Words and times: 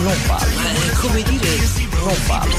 Non 0.00 0.14
vale. 0.26 0.52
Come 1.00 1.22
dire, 1.22 1.56
Non 1.92 2.16
vale. 2.26 2.54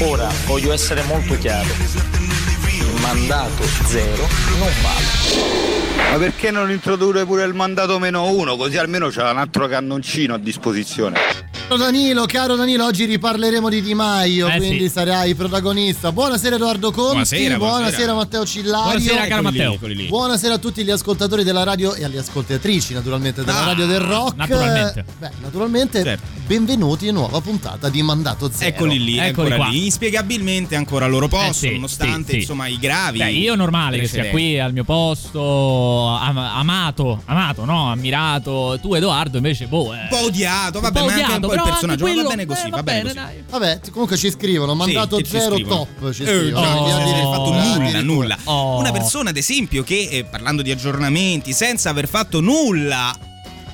Ora 0.00 0.28
voglio 0.46 0.72
essere 0.72 1.02
molto 1.02 1.36
chiaro. 1.38 1.68
Il 1.68 3.00
mandato 3.00 3.62
zero 3.84 4.26
non 4.58 4.70
vale. 4.82 6.10
Ma 6.10 6.18
perché 6.18 6.50
non 6.50 6.70
introdurre 6.70 7.24
pure 7.24 7.44
il 7.44 7.54
mandato 7.54 7.98
meno 7.98 8.30
uno? 8.30 8.56
Così 8.56 8.78
almeno 8.78 9.08
c'è 9.08 9.28
un 9.28 9.38
altro 9.38 9.68
cannoncino 9.68 10.34
a 10.34 10.38
disposizione. 10.38 11.51
Caro 11.72 11.84
Danilo, 11.84 12.26
caro 12.26 12.54
Danilo, 12.54 12.84
oggi 12.84 13.06
riparleremo 13.06 13.70
di 13.70 13.80
Di 13.80 13.94
Maio, 13.94 14.46
Eh, 14.46 14.56
quindi 14.58 14.88
sì. 14.88 14.90
sarai 14.90 15.34
protagonista. 15.34 16.12
Buonasera 16.12 16.56
Edoardo 16.56 16.90
Conti, 16.90 17.12
Buonasera, 17.12 17.56
buonasera. 17.56 18.14
Matteo 18.14 18.44
Cillario. 18.44 18.98
Buonasera, 19.00 19.26
caro 19.26 19.42
Matteo. 19.42 19.78
Buonasera 20.08 20.54
a 20.54 20.58
tutti 20.58 20.84
gli 20.84 20.90
ascoltatori 20.90 21.44
della 21.44 21.62
radio 21.62 21.94
e 21.94 22.04
alle 22.04 22.18
ascoltatrici 22.18 22.92
naturalmente 22.92 23.42
della 23.42 23.62
Ah, 23.62 23.64
radio 23.68 23.86
del 23.86 24.00
rock. 24.00 24.36
naturalmente. 24.36 25.04
Beh, 25.18 25.30
naturalmente, 25.40 26.02
Certo. 26.02 26.26
benvenuti 26.46 27.08
a 27.08 27.12
nuova 27.12 27.40
puntata 27.40 27.88
di 27.88 28.02
Mandato 28.02 28.50
Zero. 28.52 28.68
Eccoli 28.68 29.02
lì, 29.02 29.16
Eccoli 29.16 29.26
ancora 29.28 29.56
qua. 29.56 29.68
lì, 29.68 29.86
inspiegabilmente 29.86 30.76
ancora 30.76 31.06
al 31.06 31.10
loro 31.10 31.28
posto, 31.28 31.64
Eh, 31.64 31.68
sì, 31.70 31.74
nonostante 31.76 32.24
sì, 32.24 32.30
sì. 32.32 32.36
insomma 32.40 32.66
i 32.66 32.76
gravi. 32.78 33.16
Beh, 33.16 33.30
io 33.32 33.54
normale 33.54 33.98
che 33.98 34.08
sia 34.08 34.18
precedenti. 34.20 34.44
qui 34.50 34.60
al 34.60 34.74
mio 34.74 34.84
posto, 34.84 36.06
am- 36.20 36.36
amato, 36.36 37.22
amato, 37.24 37.64
no? 37.64 37.90
Ammirato. 37.90 38.78
Tu, 38.82 38.92
Edoardo, 38.92 39.38
invece, 39.38 39.64
boh. 39.68 39.88
Un 39.88 40.06
po' 40.10 40.24
odiato, 40.24 40.78
vabbè, 40.80 41.00
ma 41.02 41.12
anche 41.14 41.34
un 41.34 41.40
po' 41.40 41.61
il 41.64 41.70
personaggio, 41.70 42.04
ma 42.06 42.14
va 42.22 42.28
bene 42.28 42.46
così, 42.46 42.70
va 42.70 42.82
bene 42.82 43.02
così. 43.02 43.14
dai. 43.14 43.44
Vabbè, 43.48 43.80
comunque 43.90 44.16
ci 44.16 44.30
scrivono, 44.30 44.74
Mandato 44.74 45.16
Sì, 45.18 45.24
Zero 45.24 45.54
scrivono. 45.54 45.86
top, 45.98 46.12
ci 46.12 46.22
Eh, 46.22 46.26
scrivono. 46.26 46.60
là 46.66 46.72
senza 46.72 47.04
di- 47.04 47.10
aver 47.10 47.22
fatto 47.24 47.52
eh, 47.52 47.78
nulla, 47.78 48.00
nulla. 48.02 48.38
Oh. 48.44 48.78
Una 48.78 48.90
persona, 48.92 49.30
ad 49.30 49.36
esempio, 49.36 49.82
che 49.82 50.08
eh, 50.10 50.24
parlando 50.24 50.62
di 50.62 50.70
aggiornamenti, 50.70 51.52
senza 51.52 51.90
aver 51.90 52.08
fatto 52.08 52.40
nulla. 52.40 53.14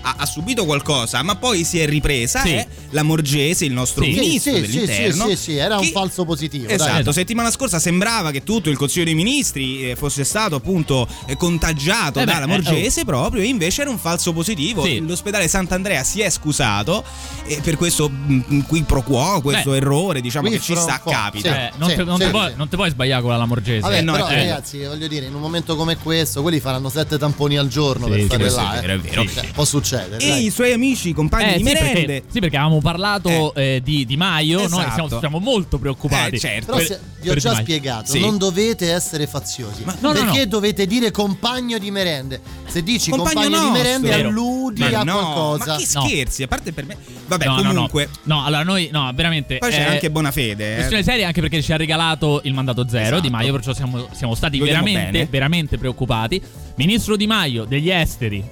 Ha, 0.00 0.14
ha 0.18 0.26
subito 0.26 0.64
qualcosa, 0.64 1.22
ma 1.22 1.36
poi 1.36 1.64
si 1.64 1.78
è 1.80 1.86
ripresa. 1.86 2.40
Sì. 2.42 2.52
È 2.52 2.66
la 2.90 3.02
Morgese, 3.02 3.64
il 3.64 3.72
nostro 3.72 4.04
Sì. 4.04 4.10
Ministro 4.10 4.54
sì, 4.54 4.64
sì, 4.64 4.70
sì, 4.70 4.78
dell'interno. 4.86 5.28
sì, 5.28 5.36
sì, 5.36 5.56
era 5.56 5.76
un 5.76 5.82
che- 5.84 5.90
falso 5.90 6.24
positivo. 6.24 6.66
dai. 6.66 6.74
Esatto, 6.76 7.12
settimana 7.12 7.50
scorsa 7.50 7.78
sembrava 7.78 8.30
che 8.30 8.42
tutto 8.44 8.70
il 8.70 8.76
Consiglio 8.76 9.04
dei 9.04 9.14
Ministri 9.14 9.90
eh, 9.90 9.96
fosse 9.96 10.24
stato 10.24 10.54
appunto 10.56 11.06
eh, 11.26 11.36
contagiato 11.36 12.20
Eh 12.20 12.24
beh, 12.24 12.32
dalla 12.32 12.44
eh, 12.44 12.48
Morgese 12.48 13.04
proprio, 13.04 13.42
e 13.42 13.46
invece 13.46 13.82
era 13.82 13.90
un 13.90 13.98
falso 13.98 14.32
positivo. 14.32 14.84
Sì. 14.84 15.00
L'ospedale 15.00 15.48
Sant'Andrea 15.48 16.02
si 16.04 16.20
è 16.20 16.30
scusato 16.30 17.04
eh, 17.46 17.60
per 17.62 17.76
questo 17.76 18.08
mm, 18.10 18.60
qui 18.66 18.82
pro 18.82 19.02
quo, 19.02 19.40
questo 19.42 19.70
Beh, 19.70 19.76
errore, 19.76 20.20
diciamo 20.20 20.48
qui 20.48 20.56
che 20.56 20.62
ci 20.62 20.76
sta 20.76 21.00
capita. 21.04 21.52
sì. 21.52 21.58
Eh, 21.58 21.70
non, 21.76 21.88
Sì, 21.90 21.96
te, 21.96 22.04
non 22.04 22.18
sì, 22.18 22.24
te 22.24 22.30
puoi, 22.30 22.50
sì. 22.50 22.56
non 22.56 22.68
te 22.68 22.76
puoi 22.76 22.90
sbagliare 22.90 23.22
con 23.22 23.30
la 23.32 23.36
Lamorgese. 23.36 23.80
Vabbè, 23.80 23.98
Eh, 23.98 24.02
no, 24.02 24.12
però 24.12 24.28
eh. 24.28 24.34
ragazzi, 24.36 24.84
voglio 24.84 25.08
dire, 25.08 25.26
in 25.26 25.34
un 25.34 25.40
momento 25.40 25.76
come 25.76 25.96
questo, 25.96 26.42
quelli 26.42 26.60
faranno 26.60 26.88
sette 26.88 27.18
tamponi 27.18 27.56
al 27.58 27.68
giorno 27.68 28.06
Sì, 28.06 28.12
per 28.12 28.22
stare 28.24 28.40
questo 28.42 28.60
là. 28.60 28.74
è 28.74 28.78
eh. 28.78 28.80
vero, 28.80 28.92
è 28.94 28.98
vero. 28.98 29.24
Cioè, 29.28 29.46
può 29.52 29.64
succedere. 29.64 29.86
E 29.96 30.08
dai. 30.08 30.44
i 30.46 30.50
suoi 30.50 30.72
amici, 30.72 31.12
compagni 31.12 31.44
Eh, 31.44 31.52
di 31.52 31.58
sì, 31.58 31.62
merende. 31.64 31.92
perché, 31.92 32.22
sì, 32.30 32.40
perché 32.40 32.56
avevamo 32.56 32.80
parlato 32.80 33.54
eh, 33.54 33.80
di 33.82 34.04
Di 34.06 34.16
Maio. 34.16 34.58
Noi 34.58 34.66
Esatto. 34.66 34.92
siamo, 35.08 35.18
siamo 35.20 35.38
molto 35.38 35.78
preoccupati. 35.78 36.36
Eh, 36.36 36.38
certo. 36.38 36.66
Però 36.66 36.78
per- 36.78 36.86
se- 36.86 37.00
vi 37.20 37.28
ho 37.30 37.32
per 37.32 37.42
già 37.42 37.54
spiegato, 37.56 38.12
Sì. 38.12 38.20
non 38.20 38.38
dovete 38.38 38.92
essere 38.92 39.26
faziosi. 39.26 39.82
Ma- 39.84 39.96
no, 40.00 40.12
no, 40.12 40.20
perché 40.22 40.40
no. 40.40 40.46
dovete 40.46 40.86
dire 40.86 41.10
compagno 41.10 41.78
di 41.78 41.90
merende? 41.90 42.40
Se 42.68 42.82
dici 42.82 43.10
Compagno 43.10 43.42
compagno, 43.42 43.64
di 43.64 43.70
merende 43.70 44.08
Vero. 44.08 44.28
alludi 44.28 44.80
Ma 44.80 44.98
a 45.00 45.02
no, 45.02 45.12
qualcosa. 45.18 45.72
ma 45.72 45.76
che 45.78 45.86
No. 45.94 46.04
scherzi, 46.06 46.42
a 46.42 46.48
parte 46.48 46.72
per 46.72 46.84
me. 46.84 46.96
Vabbè, 47.26 47.44
No, 47.46 47.56
no, 47.56 47.62
no. 47.62 47.68
comunque. 47.72 48.08
No, 48.24 48.44
allora 48.44 48.62
noi, 48.62 48.88
no, 48.92 49.10
veramente. 49.14 49.56
Poi 49.58 49.70
c'è 49.70 49.80
eh, 49.80 49.84
anche 49.84 50.10
Bonafede. 50.10 50.72
eh. 50.72 50.74
Questione 50.76 51.02
seria 51.02 51.26
anche 51.26 51.40
perché 51.40 51.62
ci 51.62 51.72
ha 51.72 51.76
regalato 51.76 52.40
il 52.44 52.52
mandato 52.54 52.86
zero 52.88 53.02
Esatto. 53.04 53.20
Di 53.20 53.30
Maio, 53.30 53.52
perciò 53.52 53.72
siamo, 53.72 54.08
siamo 54.12 54.34
stati 54.34 54.58
veramente, 54.58 55.26
veramente 55.30 55.78
preoccupati. 55.78 56.40
Ministro 56.76 57.16
Di 57.16 57.26
Maio 57.26 57.64
degli 57.64 57.90
esteri 57.90 58.44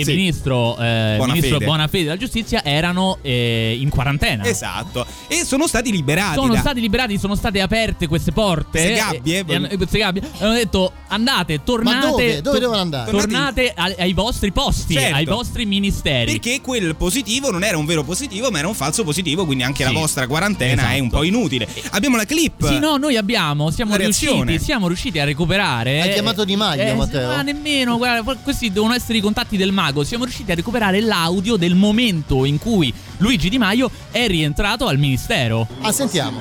e 0.00 0.04
Sì. 0.04 0.14
ministro, 0.14 0.76
eh, 0.78 1.14
Bonafede. 1.16 1.32
ministro 1.40 1.58
Bonafede 1.66 2.04
della 2.04 2.16
giustizia 2.16 2.62
erano 2.64 3.18
eh, 3.22 3.76
in 3.80 3.88
quarantena. 3.88 4.44
Esatto. 4.44 5.06
E 5.26 5.44
sono 5.44 5.66
stati 5.66 5.90
liberati. 5.90 6.34
Sono 6.34 6.52
da- 6.54 6.60
stati 6.60 6.80
liberati, 6.80 7.18
sono 7.18 7.34
state 7.34 7.60
aperte 7.60 8.06
queste 8.06 8.32
porte. 8.32 8.70
Queste 8.82 8.94
gabbie, 8.94 9.38
e- 9.38 9.44
e 9.46 9.54
hanno- 9.54 9.68
queste 9.76 9.98
gabbie. 9.98 10.22
E 10.22 10.44
hanno 10.44 10.52
detto 10.54 10.92
andate, 11.08 11.62
tornate. 11.64 11.96
Ma 11.96 12.10
dove? 12.10 12.40
Dove 12.42 12.56
to- 12.56 12.60
devono 12.62 12.80
andare? 12.80 13.10
Tornate 13.10 13.72
ai, 13.74 13.94
ai 13.98 14.12
vostri 14.12 14.52
posti, 14.52 14.94
Certo. 14.94 15.14
ai 15.16 15.24
vostri 15.24 15.64
ministeri. 15.66 16.32
Perché 16.32 16.60
quel 16.60 16.94
positivo 16.96 17.50
non 17.50 17.62
era 17.64 17.78
un 17.78 17.84
vero 17.86 18.04
positivo, 18.04 18.50
ma 18.50 18.58
era 18.58 18.68
un 18.68 18.74
falso 18.74 19.04
positivo, 19.04 19.44
quindi 19.46 19.64
anche 19.64 19.84
Sì. 19.86 19.92
la 19.92 19.98
vostra 19.98 20.26
quarantena 20.26 20.90
è 20.90 20.98
un 20.98 21.06
Esatto. 21.06 21.16
po' 21.16 21.22
inutile. 21.22 21.66
Abbiamo 21.90 22.16
la 22.16 22.24
clip. 22.24 22.66
Sì, 22.66 22.78
no, 22.78 22.96
noi 22.96 23.16
abbiamo, 23.16 23.70
siamo 23.70 23.96
riusciti, 23.96 24.58
siamo 24.58 24.86
riusciti 24.88 25.18
a 25.18 25.24
recuperare. 25.24 26.00
Hai 26.02 26.12
chiamato 26.12 26.44
Di 26.44 26.56
Maio, 26.56 26.82
Eh, 26.82 26.94
Matteo? 26.94 27.28
Ma 27.28 27.42
nemmeno, 27.42 27.96
guarda, 27.96 28.34
questi 28.42 28.70
devono 28.72 28.94
essere 28.94 29.18
i 29.18 29.20
contatti 29.20 29.56
del 29.56 29.72
mago. 29.86 30.04
Siamo 30.04 30.24
riusciti 30.24 30.50
a 30.50 30.54
recuperare 30.54 31.00
l'audio 31.00 31.56
del 31.56 31.74
momento 31.74 32.44
in 32.44 32.58
cui 32.58 32.92
Luigi 33.18 33.48
Di 33.48 33.58
Maio 33.58 33.90
è 34.10 34.26
rientrato 34.26 34.86
al 34.88 34.98
ministero. 34.98 35.66
Ah, 35.82 35.92
sentiamo. 35.92 36.40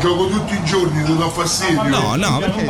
Gioco 0.00 0.28
tutti 0.28 0.54
i 0.54 0.64
giorni, 0.64 1.02
ti 1.04 1.16
dà 1.16 1.28
fastidio? 1.28 1.82
No, 1.88 2.14
no, 2.16 2.38
perché. 2.38 2.60
Ti 2.60 2.66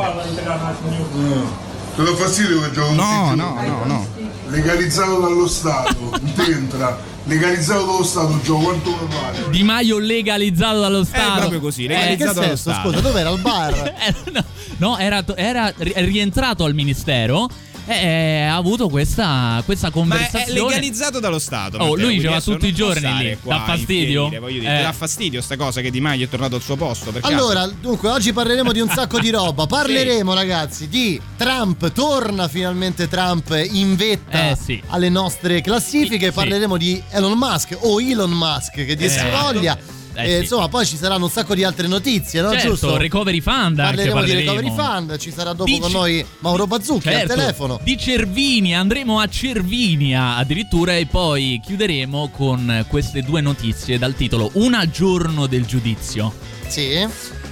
dà 2.05 2.15
fastidio 2.15 2.61
che 2.61 2.71
gioco 2.73 2.93
No, 2.95 2.95
tutti 2.95 3.35
i 3.35 3.37
no, 3.37 3.55
giorni? 3.55 3.69
no, 3.69 3.85
no. 3.85 4.07
Legalizzato 4.49 5.21
dallo 5.21 5.47
Stato, 5.47 6.11
entra. 6.47 6.99
Legalizzato 7.25 7.85
dallo 7.85 8.05
Stato, 8.05 8.41
gioco 8.43 8.63
quanto 8.63 8.91
mi 8.91 9.07
pare. 9.15 9.51
Di 9.51 9.63
Maio 9.63 9.99
legalizzato 9.99 10.81
dallo 10.81 11.05
Stato. 11.05 11.35
È 11.35 11.39
proprio 11.41 11.61
così, 11.61 11.85
Eh, 11.85 11.89
legalizzato 11.89 12.33
dallo 12.41 12.47
senso? 12.47 12.71
Stato. 12.71 12.89
Scusa, 12.89 13.01
dov'era 13.03 13.29
al 13.29 13.41
bar? 13.41 13.95
Eh, 13.99 14.15
no, 14.33 14.45
no, 14.79 14.97
era, 14.99 15.23
era 15.35 15.71
ri- 15.77 15.93
rientrato 15.97 16.65
al 16.65 16.73
ministero 16.73 17.47
e 17.89 18.43
ha 18.43 18.57
avuto 18.57 18.89
questa, 18.89 19.63
questa 19.65 19.87
Ma 19.87 19.93
è 19.93 19.97
conversazione. 19.97 20.61
legalizzato 20.61 21.21
dallo 21.21 21.39
Stato. 21.39 21.79
Oh, 21.79 21.95
lui 21.95 22.05
quindi 22.05 22.21
ci 22.21 22.27
va 22.27 22.33
adesso 22.33 22.53
tutti 22.53 22.67
i 22.67 22.73
giorni 22.75 23.17
lì. 23.19 23.39
qua 23.43 23.57
Dà 23.57 23.65
fastidio? 23.65 24.29
voglio 24.41 24.59
dire, 24.61 24.75
Eh. 24.75 24.77
ti 24.79 24.83
dà 24.83 24.93
fastidio 24.93 25.41
sta 25.41 25.57
cosa 25.57 25.81
che 25.81 25.91
Di 25.91 26.01
Maio 26.01 26.25
è 26.25 26.29
tornato 26.29 26.57
al 26.57 26.63
suo 26.63 26.77
posto. 26.77 27.11
per 27.11 27.23
caso? 27.23 27.35
Allora, 27.35 27.67
dunque, 27.67 28.09
oggi 28.11 28.33
parleremo 28.33 28.73
di 28.73 28.81
un 28.81 28.89
sacco 28.91 29.19
di 29.19 29.31
roba. 29.31 29.67
Parleremo, 29.79 30.35
ragazzi, 30.35 30.89
di 30.89 31.21
Trump. 31.37 31.91
Torna 31.93 32.49
finalmente 32.49 33.09
Trump 33.09 33.51
in 33.73 33.97
vetta 33.97 34.51
Eh, 34.51 34.57
sì. 34.57 34.83
alle 34.89 35.09
nostre 35.09 35.61
classifiche. 35.61 36.27
Sì. 36.27 36.33
Parleremo 36.33 36.77
di 36.77 37.03
Elon 37.11 37.37
Musk 37.39 37.77
o 37.81 38.01
Elon 38.01 38.31
Musk, 38.31 38.75
che 38.85 38.97
Esatto. 38.99 39.53
voglia. 39.53 39.77
Eh, 39.79 39.97
Eh, 40.21 40.29
sì. 40.31 40.37
Insomma, 40.43 40.69
poi 40.69 40.85
ci 40.85 40.97
saranno 40.97 41.27
un 41.27 41.31
sacco 41.31 41.55
di 41.55 41.63
altre 41.63 41.87
notizie, 41.87 42.41
no? 42.41 42.51
Certo, 42.51 42.69
Giusto? 42.71 42.97
recovery 42.97 43.41
fund 43.41 43.79
anche 43.79 44.09
Parleremo 44.11 44.23
di. 44.25 44.33
Recovery 44.33 44.73
Fund. 44.75 45.17
Ci 45.19 45.31
sarà 45.33 45.53
dopo 45.53 45.65
Di 45.71 45.79
con 45.79 45.91
C- 45.91 45.93
noi 45.95 46.27
Mauro 46.41 46.67
Bazzucchi 46.67 47.09
Certo, 47.09 47.33
al 47.33 47.39
telefono. 47.39 47.81
Di 47.83 47.97
Cervinia, 47.97 48.81
andremo 48.81 49.21
a 49.21 49.29
Cervinia 49.29 50.37
addirittura 50.37 50.97
e 50.97 51.07
poi 51.07 51.61
chiuderemo 51.65 52.31
con 52.31 52.85
queste 52.89 53.23
due 53.23 53.41
notizie 53.41 53.99
dal 53.99 54.15
titolo 54.15 54.51
Una 54.55 54.89
giorno 54.91 55.47
del 55.47 55.65
giudizio. 55.67 56.33
Sì. 56.67 57.07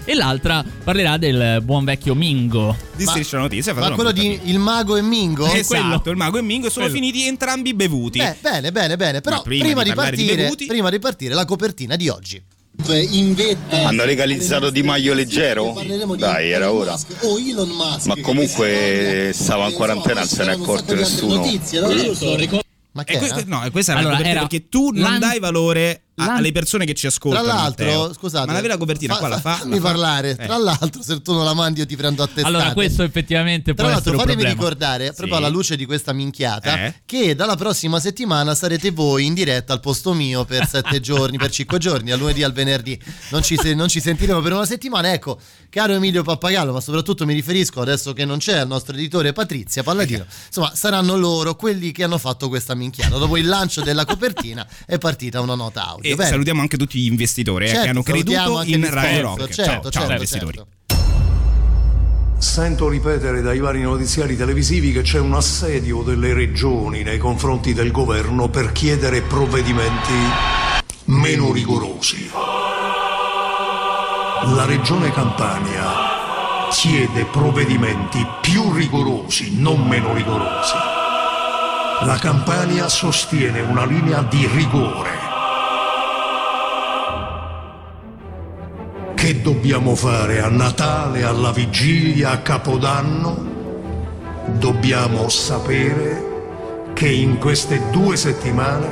E 0.09 0.15
l'altra 0.15 0.63
parlerà 0.85 1.17
del 1.17 1.61
buon 1.63 1.85
vecchio 1.85 2.15
Mingo. 2.15 2.77
Di 2.95 3.05
Striscia 3.05 3.39
notizia. 3.39 3.73
Ma 3.75 3.91
quello 3.93 4.13
di 4.13 4.39
Il 4.45 4.59
Mago 4.59 4.97
e 4.97 5.03
Mingo? 5.03 5.45
capire. 5.45 5.61
Esatto, 5.61 6.01
quello. 6.01 6.11
il 6.13 6.17
mago 6.17 6.39
e 6.39 6.43
Mingo 6.43 6.71
sono 6.71 6.87
Quello. 6.87 7.01
finiti 7.01 7.27
entrambi 7.27 7.75
bevuti. 7.75 8.19
Beh, 8.19 8.37
bene, 8.41 8.71
bene, 8.73 8.97
bene. 8.97 9.21
Però 9.21 9.37
Ma 9.37 9.43
prima, 9.43 9.65
prima 9.65 9.83
di, 9.83 9.89
di 9.89 9.95
parlare 9.95 10.17
di 10.17 10.23
partire, 10.25 10.43
bevuti- 10.45 10.67
prima 10.67 10.91
di 10.91 10.99
partire, 10.99 11.35
la 11.35 11.45
copertina 11.45 11.97
di 11.97 12.09
oggi. 12.09 12.43
In 13.11 13.35
vetta 13.35 13.87
Hanno 13.87 14.05
legalizzato 14.05 14.71
Di 14.71 14.83
Maio 14.83 15.15
leggero? 15.15 15.73
Parleremo 15.73 16.15
di 16.15 16.21
Dai, 16.21 16.51
era 16.51 16.67
Elon 16.67 16.77
ora. 16.77 16.97
Ma 18.05 18.15
comunque 18.21 19.31
stava 19.35 19.69
in 19.69 19.75
quarantena, 19.75 20.21
non 20.21 20.29
se 20.29 20.45
ne 20.45 20.51
è 20.53 20.55
accorto 20.55 20.95
nessuno. 20.95 21.43
Ma 22.93 23.05
che 23.05 23.13
E 23.15 23.17
era? 23.17 23.43
no, 23.47 23.71
questa 23.71 23.93
era 23.93 24.01
Allora, 24.01 24.19
era 24.21 24.41
perché 24.41 24.69
tu 24.69 24.91
non 24.93 25.19
dai 25.19 25.39
valore 25.39 26.03
a- 26.19 26.25
La- 26.27 26.35
alle 26.37 26.53
persone 26.53 26.85
che 26.87 26.95
ci 26.95 27.07
ascoltano. 27.07 27.45
Tra 27.45 27.55
l'altro, 27.55 27.85
Matteo. 27.87 28.13
scusate, 28.15 28.47
ma 28.47 28.53
la 28.55 28.61
vera 28.61 28.77
copertina 28.77 29.13
fa- 29.15 29.19
qua 29.21 29.29
la 29.29 29.41
fa? 29.41 29.55
Fammi 29.57 29.75
la 29.75 29.77
fa? 29.81 29.83
parlare. 29.83 30.31
Eh. 30.31 30.35
Tra 30.37 30.57
l'altro, 30.57 31.03
se 31.03 31.21
tu 31.23 31.33
non 31.33 31.45
la 31.45 31.53
mandi, 31.55 31.81
io 31.81 31.87
ti 31.87 31.97
prendo 31.97 32.23
a 32.23 32.27
testate. 32.27 32.47
Allora, 32.47 32.73
questo 32.73 33.03
effettivamente 33.03 33.75
può 33.75 33.85
Tra 33.85 33.93
l'altro, 33.95 34.19
fatemi 34.19 34.45
ricordare, 34.45 35.13
proprio 35.13 35.37
Sì. 35.37 35.43
alla 35.43 35.49
luce 35.49 35.77
di 35.77 35.85
questa 35.85 36.13
minchiata, 36.13 36.85
Eh? 36.87 36.95
che 37.05 37.35
dalla 37.35 37.57
prossima 37.57 38.01
settimana 38.01 38.55
sarete 38.55 38.91
voi 38.91 39.27
in 39.27 39.35
diretta 39.35 39.73
al 39.73 39.81
posto 39.81 40.13
mio 40.15 40.45
per 40.45 40.67
sette 40.67 41.01
giorni, 41.01 41.37
per 41.37 41.51
cinque 41.51 41.79
giorni, 41.79 42.11
al 42.11 42.19
lunedì 42.19 42.43
al 42.43 42.53
venerdì. 42.53 42.99
Non 43.31 43.43
ci, 43.43 43.57
se- 43.57 43.75
non 43.75 43.89
ci 43.89 44.01
sentiremo 44.01 44.41
per 44.41 44.53
una 44.53 44.65
settimana. 44.67 45.13
Ecco, 45.13 45.39
caro 45.69 45.93
Emilio 45.93 46.23
Pappagallo, 46.23 46.73
ma 46.73 46.81
soprattutto 46.81 47.27
mi 47.27 47.35
riferisco 47.35 47.81
adesso 47.83 48.13
che 48.15 48.25
non 48.25 48.39
c'è 48.39 48.61
il 48.63 48.67
nostro 48.67 48.95
editore 48.95 49.33
Patrizia 49.35 49.83
Palladino. 49.83 50.25
Insomma, 50.47 50.75
saranno 50.75 51.17
loro 51.17 51.55
quelli 51.57 51.93
che 51.93 52.05
hanno 52.05 52.17
fatto 52.19 52.49
questa 52.49 52.75
minchiata. 52.75 53.19
Dopo 53.19 53.37
il 53.37 53.47
lancio 53.47 53.83
della 53.83 54.05
copertina 54.07 54.67
è 54.87 54.97
partita 54.99 55.41
una 55.41 55.55
nota 55.55 55.87
audio. 55.89 56.05
E 56.11 56.15
Bene. 56.15 56.31
salutiamo 56.31 56.61
anche 56.61 56.77
tutti 56.77 56.99
gli 56.99 57.07
investitori 57.07 57.65
eh, 57.65 57.69
Certo, 57.69 57.83
che 57.83 57.89
hanno 57.89 58.03
salutiamo 58.05 58.55
creduto 58.59 58.77
in 58.77 58.91
Radio 58.91 59.21
Rock. 59.23 59.49
Certo, 59.49 59.63
ciao, 59.63 59.81
ciao 59.83 59.91
certo, 59.91 60.13
investitori. 60.13 60.57
certo. 60.57 60.75
Sento 62.39 62.89
ripetere 62.89 63.41
dai 63.41 63.59
vari 63.59 63.81
notiziari 63.81 64.37
televisivi 64.37 64.93
che 64.93 65.01
c'è 65.03 65.19
un 65.19 65.35
assedio 65.35 66.03
delle 66.03 66.35
regioni 66.35 67.03
nei 67.03 67.19
confronti 67.19 67.73
del 67.73 67.91
governo 67.91 68.49
per 68.49 68.73
chiedere 68.73 69.23
provvedimenti 69.23 70.13
meno 71.07 71.53
rigorosi. 71.53 72.31
La 74.55 74.65
regione 74.67 75.11
Campania 75.13 76.15
chiede 76.71 77.25
provvedimenti 77.25 78.25
più 78.43 78.73
rigorosi, 78.73 79.59
non 79.59 79.87
meno 79.89 80.13
rigorosi. 80.13 80.75
La 82.03 82.19
Campania 82.21 82.89
sostiene 82.89 83.61
una 83.61 83.87
linea 83.87 84.23
di 84.23 84.47
rigore. 84.47 85.26
Che 89.17 89.41
dobbiamo 89.41 89.95
fare 89.95 90.43
a 90.43 90.49
Natale, 90.51 91.25
alla 91.25 91.51
vigilia, 91.51 92.33
a 92.33 92.39
Capodanno? 92.41 93.35
Dobbiamo 94.45 95.31
sapere 95.31 96.91
che 96.93 97.09
in 97.09 97.39
queste 97.39 97.81
due 97.91 98.15
settimane 98.15 98.87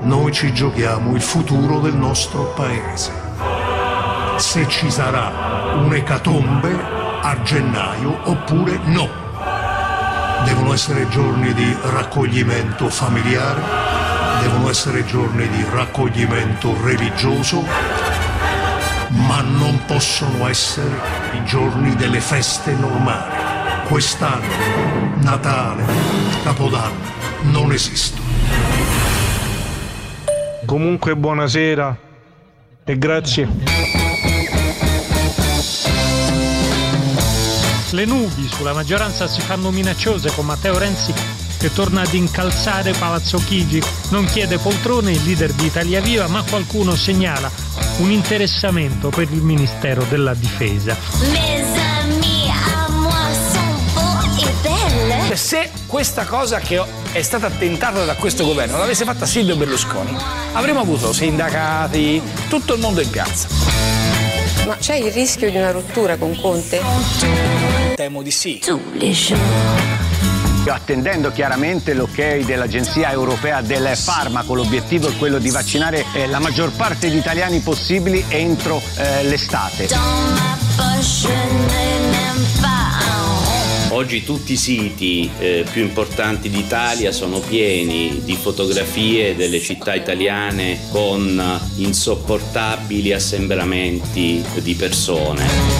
noi 0.00 0.32
ci 0.32 0.54
giochiamo 0.54 1.14
il 1.14 1.20
futuro 1.20 1.80
del 1.80 1.94
nostro 1.94 2.54
paese. 2.56 3.12
Se 4.38 4.66
ci 4.68 4.90
sarà 4.90 5.74
un'ecatombe 5.74 6.74
a 7.20 7.42
gennaio 7.42 8.20
oppure 8.24 8.80
no. 8.84 9.06
Devono 10.46 10.72
essere 10.72 11.06
giorni 11.10 11.52
di 11.52 11.76
raccoglimento 11.82 12.88
familiare, 12.88 13.60
devono 14.40 14.70
essere 14.70 15.04
giorni 15.04 15.46
di 15.50 15.62
raccoglimento 15.70 16.74
religioso, 16.82 17.62
ma 19.08 19.40
non 19.40 19.84
possono 19.86 20.46
essere 20.46 21.00
i 21.34 21.44
giorni 21.44 21.94
delle 21.96 22.20
feste 22.20 22.72
normali. 22.72 23.86
Quest'anno, 23.86 25.16
Natale, 25.20 25.84
Capodanno 26.42 27.16
non 27.42 27.72
esistono. 27.72 28.26
Comunque 30.66 31.16
buonasera 31.16 31.96
e 32.84 32.98
grazie. 32.98 33.48
Le 37.90 38.04
nubi 38.04 38.46
sulla 38.46 38.74
maggioranza 38.74 39.26
si 39.26 39.40
fanno 39.40 39.70
minacciose 39.70 40.30
con 40.34 40.44
Matteo 40.44 40.76
Renzi 40.76 41.14
che 41.58 41.72
torna 41.72 42.02
ad 42.02 42.12
incalzare 42.12 42.92
Palazzo 42.92 43.38
Chigi. 43.38 43.82
Non 44.10 44.26
chiede 44.26 44.58
poltrone 44.58 45.12
il 45.12 45.24
leader 45.24 45.52
di 45.52 45.66
Italia 45.66 46.00
Viva, 46.00 46.28
ma 46.28 46.42
qualcuno 46.42 46.94
segnala 46.94 47.50
un 47.98 48.10
interessamento 48.10 49.08
per 49.08 49.28
il 49.30 49.42
Ministero 49.42 50.04
della 50.08 50.34
Difesa. 50.34 50.96
Cioè, 55.26 55.36
Se 55.36 55.70
questa 55.86 56.24
cosa 56.24 56.58
che 56.58 56.82
è 57.12 57.22
stata 57.22 57.50
tentata 57.50 58.04
da 58.04 58.14
questo 58.14 58.44
governo 58.44 58.78
l'avesse 58.78 59.04
fatta 59.04 59.26
Silvio 59.26 59.56
Berlusconi, 59.56 60.16
avremmo 60.52 60.80
avuto 60.80 61.12
sindacati, 61.12 62.20
tutto 62.48 62.74
il 62.74 62.80
mondo 62.80 63.00
in 63.00 63.10
piazza. 63.10 63.48
Ma 64.66 64.76
c'è 64.76 64.96
il 64.96 65.12
rischio 65.12 65.50
di 65.50 65.56
una 65.56 65.70
rottura 65.70 66.16
con 66.16 66.38
Conte? 66.40 66.80
Temo 67.94 68.22
di 68.22 68.30
sì. 68.30 68.60
Attendendo 70.70 71.30
chiaramente 71.30 71.94
l'ok 71.94 72.44
dell'Agenzia 72.44 73.10
Europea 73.10 73.60
del 73.60 73.96
Farmaco, 73.96 74.54
l'obiettivo 74.54 75.08
è 75.08 75.16
quello 75.16 75.38
di 75.38 75.50
vaccinare 75.50 76.04
eh, 76.14 76.26
la 76.26 76.38
maggior 76.38 76.70
parte 76.72 77.10
di 77.10 77.16
italiani 77.16 77.60
possibili 77.60 78.24
entro 78.28 78.80
eh, 78.96 79.24
l'estate. 79.24 79.88
Oggi 83.90 84.22
tutti 84.22 84.52
i 84.52 84.56
siti 84.56 85.30
eh, 85.38 85.64
più 85.70 85.82
importanti 85.82 86.48
d'Italia 86.50 87.10
sono 87.10 87.40
pieni 87.40 88.20
di 88.22 88.34
fotografie 88.34 89.34
delle 89.34 89.60
città 89.60 89.94
italiane 89.94 90.78
con 90.90 91.60
insopportabili 91.76 93.12
assembramenti 93.12 94.44
di 94.60 94.74
persone. 94.74 95.77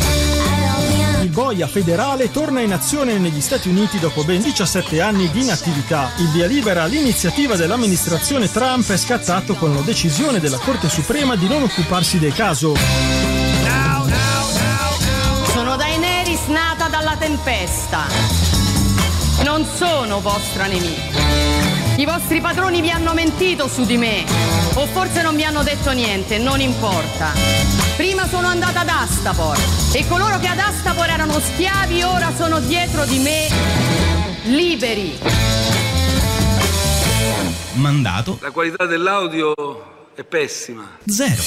Boia 1.39 1.69
federale 1.69 2.33
torna 2.33 2.63
in 2.63 2.73
azione 2.73 3.17
negli 3.17 3.41
Stati 3.41 3.69
Uniti 3.69 4.01
dopo 4.01 4.25
ben 4.25 4.43
17 4.43 5.01
anni 5.01 5.31
di 5.31 5.43
inattività. 5.43 6.11
Il 6.17 6.31
via 6.31 6.49
libera 6.49 6.83
all'iniziativa 6.83 7.55
dell'amministrazione 7.55 8.51
Trump 8.51 8.91
è 8.91 8.97
scattato 8.97 9.55
con 9.55 9.73
la 9.73 9.81
decisione 9.83 10.41
della 10.41 10.59
Corte 10.59 10.89
Suprema 10.89 11.37
di 11.37 11.47
non 11.47 11.63
occuparsi 11.63 12.19
del 12.19 12.35
caso. 12.35 12.75
Sono 15.53 15.77
Daenerys 15.77 16.47
nata 16.47 16.89
dalla 16.89 17.17
tempesta. 17.17 18.07
Non 19.45 19.65
sono 19.65 20.21
vostra 20.21 20.67
nemica. 20.67 21.21
I 21.99 22.05
vostri 22.05 22.41
padroni 22.41 22.81
vi 22.81 22.91
hanno 22.91 23.15
mentito 23.15 23.69
su 23.69 23.85
di 23.85 23.97
me. 23.97 24.25
O 24.75 24.87
forse 24.87 25.23
non 25.23 25.37
vi 25.37 25.45
hanno 25.45 25.63
detto 25.63 25.93
niente, 25.93 26.39
non 26.39 26.61
importa. 26.61 27.88
Prima 27.99 28.29
sono 28.29 28.47
andata 28.47 28.83
ad 28.83 28.89
Astapor 28.89 29.59
e 29.93 30.07
coloro 30.07 30.39
che 30.39 30.47
ad 30.47 30.61
Astapor 30.61 31.09
erano 31.09 31.41
schiavi 31.41 32.05
ora 32.05 32.33
sono 32.33 32.61
dietro 32.61 33.05
di 33.05 33.19
me 33.19 33.49
liberi. 34.45 35.19
Mandato 37.73 38.39
La 38.41 38.53
qualità 38.53 38.87
dell'audio 38.87 39.53
è 40.15 40.23
pessima. 40.23 40.89
zero. 41.07 41.43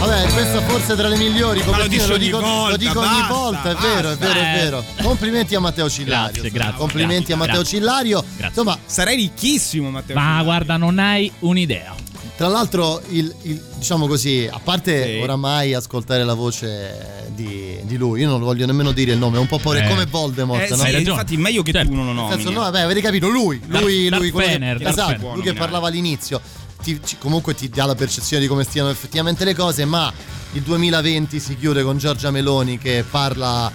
Vabbè, 0.00 0.30
questa 0.34 0.60
forse 0.60 0.94
tra 0.94 1.08
le 1.08 1.16
migliori 1.16 1.60
Ma 1.60 1.70
lo 1.70 1.76
lo 1.78 1.82
ogni 1.84 2.18
dico, 2.18 2.40
volta, 2.40 2.68
lo 2.70 2.76
dico 2.76 3.00
ogni 3.00 3.08
basta, 3.08 3.32
volta, 3.32 3.70
è 3.70 3.74
vero, 3.76 4.10
è 4.10 4.16
vero, 4.16 4.32
è 4.32 4.42
basta. 4.42 4.52
vero. 4.60 4.84
Complimenti 5.00 5.54
a 5.54 5.60
Matteo 5.60 5.88
Cillario. 5.88 6.32
Grazie, 6.32 6.50
grazie, 6.50 6.76
Complimenti 6.76 7.14
grazie, 7.14 7.34
a 7.34 7.36
Matteo 7.38 7.54
grazie. 7.60 7.78
Cillario. 7.78 8.20
Grazie. 8.20 8.46
Insomma, 8.48 8.78
Sarei 8.84 9.16
ricchissimo, 9.16 9.88
Matteo. 9.88 10.16
Ma 10.16 10.42
guarda, 10.42 10.76
non 10.76 10.98
hai 10.98 11.32
un'idea. 11.38 11.94
Tra 12.36 12.48
l'altro, 12.48 13.00
il, 13.10 13.32
il- 13.42 13.62
diciamo 13.78 14.06
così, 14.06 14.48
a 14.50 14.58
parte 14.62 15.04
Sì. 15.16 15.22
oramai 15.22 15.74
ascoltare 15.74 16.24
la 16.24 16.34
voce 16.34 17.24
di, 17.34 17.78
di 17.82 17.96
lui, 17.96 18.20
io 18.22 18.28
non 18.28 18.40
lo 18.40 18.46
voglio 18.46 18.66
nemmeno 18.66 18.90
dire 18.92 19.12
il 19.12 19.18
nome, 19.18 19.36
è 19.36 19.40
un 19.40 19.46
po' 19.46 19.58
pore 19.58 19.84
Eh. 19.84 19.88
come 19.88 20.06
Voldemort, 20.06 20.62
Eh, 20.70 20.74
no? 20.74 20.84
sì, 20.84 20.96
infatti 20.96 21.36
meglio 21.36 21.62
che 21.62 21.72
Certo. 21.72 21.88
tu 21.90 21.94
non 21.94 22.06
lo 22.06 22.12
nomini. 22.12 22.34
senso, 22.34 22.50
no, 22.50 22.60
vabbè, 22.60 22.80
avete 22.80 23.00
capito, 23.00 23.28
lui, 23.28 23.60
Darth- 23.64 23.82
lui, 23.84 24.08
Darth 24.08 24.20
lui, 24.22 24.30
quello 24.30 24.46
che- 24.48 24.58
Vader, 24.58 24.78
Darth 24.78 24.92
esatto, 24.92 25.12
Vader. 25.12 25.32
lui 25.34 25.42
che 25.42 25.52
parlava 25.54 25.88
all'inizio. 25.88 26.40
Ti- 26.82 27.00
comunque 27.18 27.54
ti 27.54 27.68
dà 27.68 27.84
la 27.84 27.94
percezione 27.94 28.42
di 28.42 28.48
come 28.48 28.64
stiano 28.64 28.90
effettivamente 28.90 29.44
le 29.44 29.54
cose, 29.54 29.84
ma 29.84 30.12
il 30.54 30.62
2020 30.62 31.38
si 31.38 31.56
chiude 31.56 31.82
con 31.84 31.96
Giorgia 31.96 32.32
Meloni 32.32 32.76
che 32.78 33.04
parla, 33.08 33.70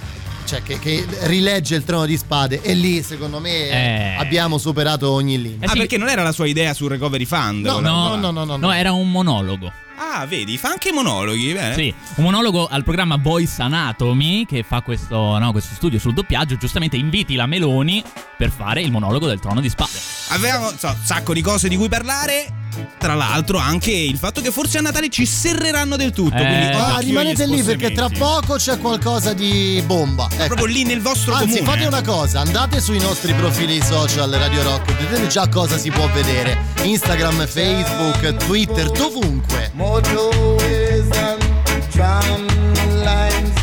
cioè 0.48 0.64
che, 0.64 0.80
che 0.80 1.06
rilegge 1.24 1.76
il 1.76 1.84
trono 1.84 2.06
di 2.06 2.18
spade 2.18 2.62
e 2.62 2.74
lì 2.74 3.04
secondo 3.04 3.40
me 3.40 3.70
Eh. 3.70 4.16
abbiamo 4.18 4.58
superato 4.58 5.12
ogni 5.12 5.40
limite. 5.42 5.66
Eh 5.66 5.68
Ah, 5.68 5.72
sì. 5.74 5.78
perché 5.80 5.98
non 5.98 6.08
era 6.08 6.24
la 6.24 6.32
sua 6.32 6.48
idea 6.48 6.74
sul 6.74 6.90
recovery 6.90 7.26
fund? 7.26 7.66
No, 7.66 7.80
no, 7.80 8.16
no, 8.16 8.32
no, 8.32 8.44
no, 8.46 8.56
No, 8.58 8.72
era 8.72 8.94
un 8.94 9.12
monologo. 9.12 9.72
Ah, 10.00 10.26
vedi, 10.28 10.58
fa 10.58 10.70
anche 10.70 10.92
monologhi, 10.92 11.54
bene. 11.54 11.74
Sì, 11.74 11.94
un 12.16 12.24
monologo 12.24 12.68
al 12.68 12.84
programma 12.84 13.18
Voice 13.18 13.62
Anatomy 13.62 14.46
che 14.46 14.64
fa 14.64 14.82
questo, 14.82 15.38
no, 15.40 15.52
questo 15.52 15.74
studio 15.76 15.98
sul 16.00 16.14
doppiaggio. 16.14 16.56
Giustamente 16.56 16.96
inviti 16.98 17.36
la 17.36 17.48
Meloni 17.48 18.04
per 18.38 18.52
fare 18.52 18.82
il 18.82 18.92
monologo 18.92 19.26
del 19.28 19.40
trono 19.40 19.60
di 19.60 19.70
spade. 19.70 19.92
Avevamo 20.30 20.70
so, 20.78 20.88
un 20.88 20.96
sacco 21.04 21.34
di 21.34 21.42
cose 21.42 21.68
di 21.68 21.76
cui 21.76 21.90
parlare. 21.90 22.66
Tra 22.98 23.14
l'altro, 23.14 23.58
anche 23.58 23.92
il 23.92 24.18
fatto 24.18 24.42
che 24.42 24.52
forse 24.52 24.78
a 24.78 24.82
Natale 24.82 25.10
ci 25.10 25.26
serreranno 25.26 25.96
del 25.96 26.12
tutto. 26.12 26.36
Eh, 26.36 26.46
quindi 26.46 26.66
Ah, 26.78 26.98
rimanete 27.00 27.46
lì 27.46 27.62
perché 27.64 27.92
tra 27.92 28.10
poco 28.10 28.56
c'è 28.56 28.78
qualcosa 28.80 29.34
di 29.34 29.82
bomba. 29.86 30.28
Ecco. 30.32 30.46
Proprio 30.56 30.66
lì 30.68 30.84
nel 30.84 31.02
vostro 31.02 31.34
Anzi, 31.34 31.60
comune. 31.60 31.66
fate 31.66 31.86
una 31.86 32.02
cosa, 32.02 32.40
andate 32.42 32.80
sui 32.82 33.00
nostri 33.00 33.34
profili 33.34 33.82
social 33.84 34.30
Radio 34.32 34.64
Rock, 34.64 34.94
vedete 34.96 35.28
già 35.28 35.48
cosa 35.48 35.78
si 35.78 35.90
può 35.92 36.08
vedere. 36.10 36.58
Instagram, 36.84 37.46
Facebook, 37.48 38.36
Twitter, 38.46 38.90
dovunque. 38.92 39.72
Motorways 39.74 41.10
and 41.18 41.88
tram 41.92 42.46
lines 43.04 43.56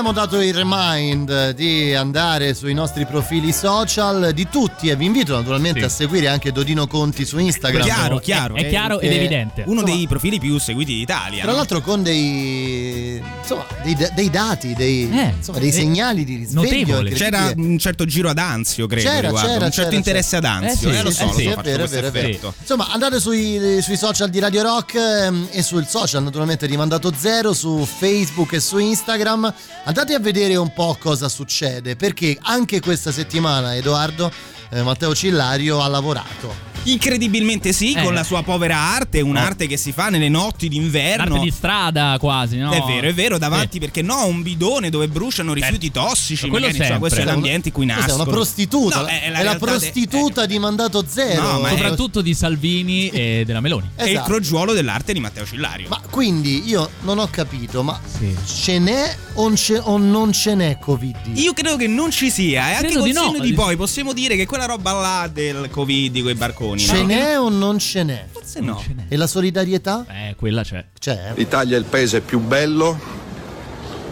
abbiamo 0.00 0.18
dato 0.18 0.40
il 0.40 0.54
remind 0.54 1.50
di 1.50 1.94
andare 1.94 2.54
sui 2.54 2.72
nostri 2.72 3.04
profili 3.04 3.52
social 3.52 4.32
di 4.32 4.48
tutti 4.48 4.88
e 4.88 4.96
vi 4.96 5.04
invito 5.04 5.34
naturalmente 5.36 5.80
Sì. 5.80 5.84
a 5.84 5.88
seguire 5.90 6.28
anche 6.28 6.52
Dodino 6.52 6.86
Conti 6.86 7.26
su 7.26 7.36
Instagram. 7.38 7.82
Chiaro, 7.82 8.18
chiaro. 8.18 8.54
È 8.54 8.66
chiaro 8.66 8.98
ed 8.98 9.12
evidente. 9.12 9.64
Uno 9.66 9.80
Insomma, 9.80 9.94
dei 9.94 10.06
profili 10.06 10.38
più 10.38 10.58
seguiti 10.58 10.94
d'Italia. 10.94 11.42
Tra 11.42 11.50
no? 11.50 11.58
l'altro 11.58 11.82
con 11.82 12.02
dei, 12.02 13.22
insomma, 13.50 13.66
dei, 13.82 13.96
dei 14.14 14.30
dati, 14.30 14.74
dei, 14.74 15.10
Eh, 15.10 15.34
insomma, 15.36 15.58
dei 15.58 15.68
eh, 15.68 15.72
segnali 15.72 16.24
di 16.24 16.36
risveglio. 16.36 16.62
notevole. 16.62 17.10
C'era 17.10 17.52
un 17.56 17.78
certo 17.78 18.04
giro 18.04 18.30
ad 18.30 18.38
Anzio, 18.38 18.86
credo, 18.86 19.08
C'era, 19.08 19.20
riguardo, 19.20 19.48
c'era, 19.48 19.64
un 19.64 19.70
certo 19.70 19.82
c'era, 19.90 19.96
interesse 19.96 20.36
ad 20.36 20.44
Anzio. 20.44 20.88
Eh 20.88 20.92
sì, 20.92 20.98
eh, 20.98 21.02
lo 21.02 21.10
so, 21.10 21.24
lo 21.24 21.32
sì, 21.32 21.42
so, 21.44 21.50
è 21.50 21.62
vero, 21.62 21.84
è 21.84 21.88
vero, 21.88 22.06
è 22.06 22.10
vero. 22.10 22.54
Insomma, 22.60 22.88
andate 22.90 23.20
sui, 23.20 23.78
sui 23.82 23.96
social 23.96 24.30
di 24.30 24.38
Radio 24.38 24.62
Rock 24.62 24.94
ehm, 24.94 25.48
e 25.50 25.62
sul 25.62 25.86
social 25.86 26.22
naturalmente 26.22 26.66
di 26.66 26.76
Mandato 26.76 27.12
Zero, 27.16 27.52
su 27.52 27.84
Facebook 27.84 28.52
e 28.52 28.60
su 28.60 28.78
Instagram. 28.78 29.52
Andate 29.84 30.14
a 30.14 30.18
vedere 30.20 30.56
un 30.56 30.72
po' 30.72 30.96
cosa 31.00 31.28
succede, 31.28 31.96
perché 31.96 32.38
anche 32.42 32.80
questa 32.80 33.12
settimana, 33.12 33.74
Edoardo, 33.74 34.30
eh, 34.70 34.82
Matteo 34.82 35.14
Cillario 35.14 35.80
ha 35.80 35.88
lavorato. 35.88 36.69
Incredibilmente 36.84 37.72
sì, 37.72 37.92
Eh. 37.92 38.02
con 38.02 38.14
la 38.14 38.24
sua 38.24 38.42
povera 38.42 38.76
arte, 38.76 39.20
un'arte 39.20 39.66
che 39.66 39.76
si 39.76 39.92
fa 39.92 40.08
nelle 40.08 40.28
notti 40.28 40.68
d'inverno. 40.68 41.34
Arte 41.34 41.44
di 41.44 41.50
strada 41.50 42.16
quasi, 42.18 42.56
no? 42.56 42.70
È 42.72 42.80
vero, 42.86 43.08
è 43.08 43.14
vero, 43.14 43.38
davanti 43.38 43.78
perché 43.78 44.02
no, 44.02 44.24
un 44.26 44.42
bidone 44.42 44.88
dove 44.90 45.06
bruciano 45.08 45.52
rifiuti 45.52 45.90
tossici. 45.90 46.48
Quello 46.48 46.66
magari, 46.66 46.76
sempre. 46.78 46.98
questo 46.98 47.18
è 47.20 47.22
Cioè, 47.22 47.32
l'ambiente 47.32 47.68
in 47.68 47.74
cui 47.74 47.86
Cos'è, 47.86 47.98
nascono. 47.98 48.22
una 48.22 48.32
prostituta? 48.32 49.00
No, 49.02 49.06
è, 49.06 49.22
è 49.22 49.26
la 49.30 49.36
la, 49.38 49.42
realtà 49.42 49.64
de- 49.66 49.70
prostituta 49.72 50.46
di 50.46 50.58
Mandato 50.58 51.04
Zero. 51.06 51.42
No, 51.42 51.60
ma 51.60 51.68
è- 51.68 51.70
Soprattutto 51.72 52.20
di 52.22 52.34
Salvini 52.34 53.08
e 53.10 53.42
della 53.44 53.60
Meloni. 53.60 53.90
è 53.94 54.04
il 54.04 54.10
Esatto. 54.10 54.26
crogiuolo 54.30 54.72
dell'arte 54.72 55.12
di 55.12 55.20
Matteo 55.20 55.44
Cillario. 55.44 55.88
Ma 55.88 56.00
quindi 56.10 56.66
io 56.68 56.90
non 57.02 57.18
ho 57.18 57.28
capito, 57.30 57.82
ma 57.82 58.00
Sì. 58.18 58.34
ce 58.46 58.78
n'è 58.78 59.16
o, 59.34 59.42
non 59.48 59.56
ce- 59.56 59.78
o 59.82 59.98
non 59.98 60.32
ce 60.32 60.54
n'è 60.54 60.78
Covid? 60.80 61.16
Io 61.34 61.52
credo 61.52 61.76
che 61.76 61.86
non 61.86 62.10
ci 62.10 62.30
sia, 62.30 62.70
e 62.70 62.74
anche 62.74 62.92
col 62.94 63.02
di 63.02 63.12
no. 63.12 63.34
di 63.38 63.52
poi 63.52 63.76
possiamo 63.76 64.12
dire 64.12 64.34
che 64.36 64.46
quella 64.46 64.64
roba 64.66 64.92
là 64.92 65.30
del 65.32 65.68
Covid 65.70 66.10
di 66.12 66.22
quei 66.22 66.34
barconi. 66.34 66.68
Ce 66.78 67.00
no? 67.00 67.06
n'è 67.06 67.38
o 67.38 67.48
non 67.48 67.78
ce 67.78 68.02
n'è? 68.02 68.26
Forse 68.30 68.60
no. 68.60 68.82
E 69.08 69.16
la 69.16 69.26
solidarietà? 69.26 70.04
Eh, 70.08 70.34
quella 70.36 70.62
c'è. 70.62 70.84
C'è? 70.98 71.32
L'Italia 71.34 71.76
è 71.76 71.78
il 71.78 71.84
paese 71.86 72.20
più 72.20 72.38
bello 72.40 72.98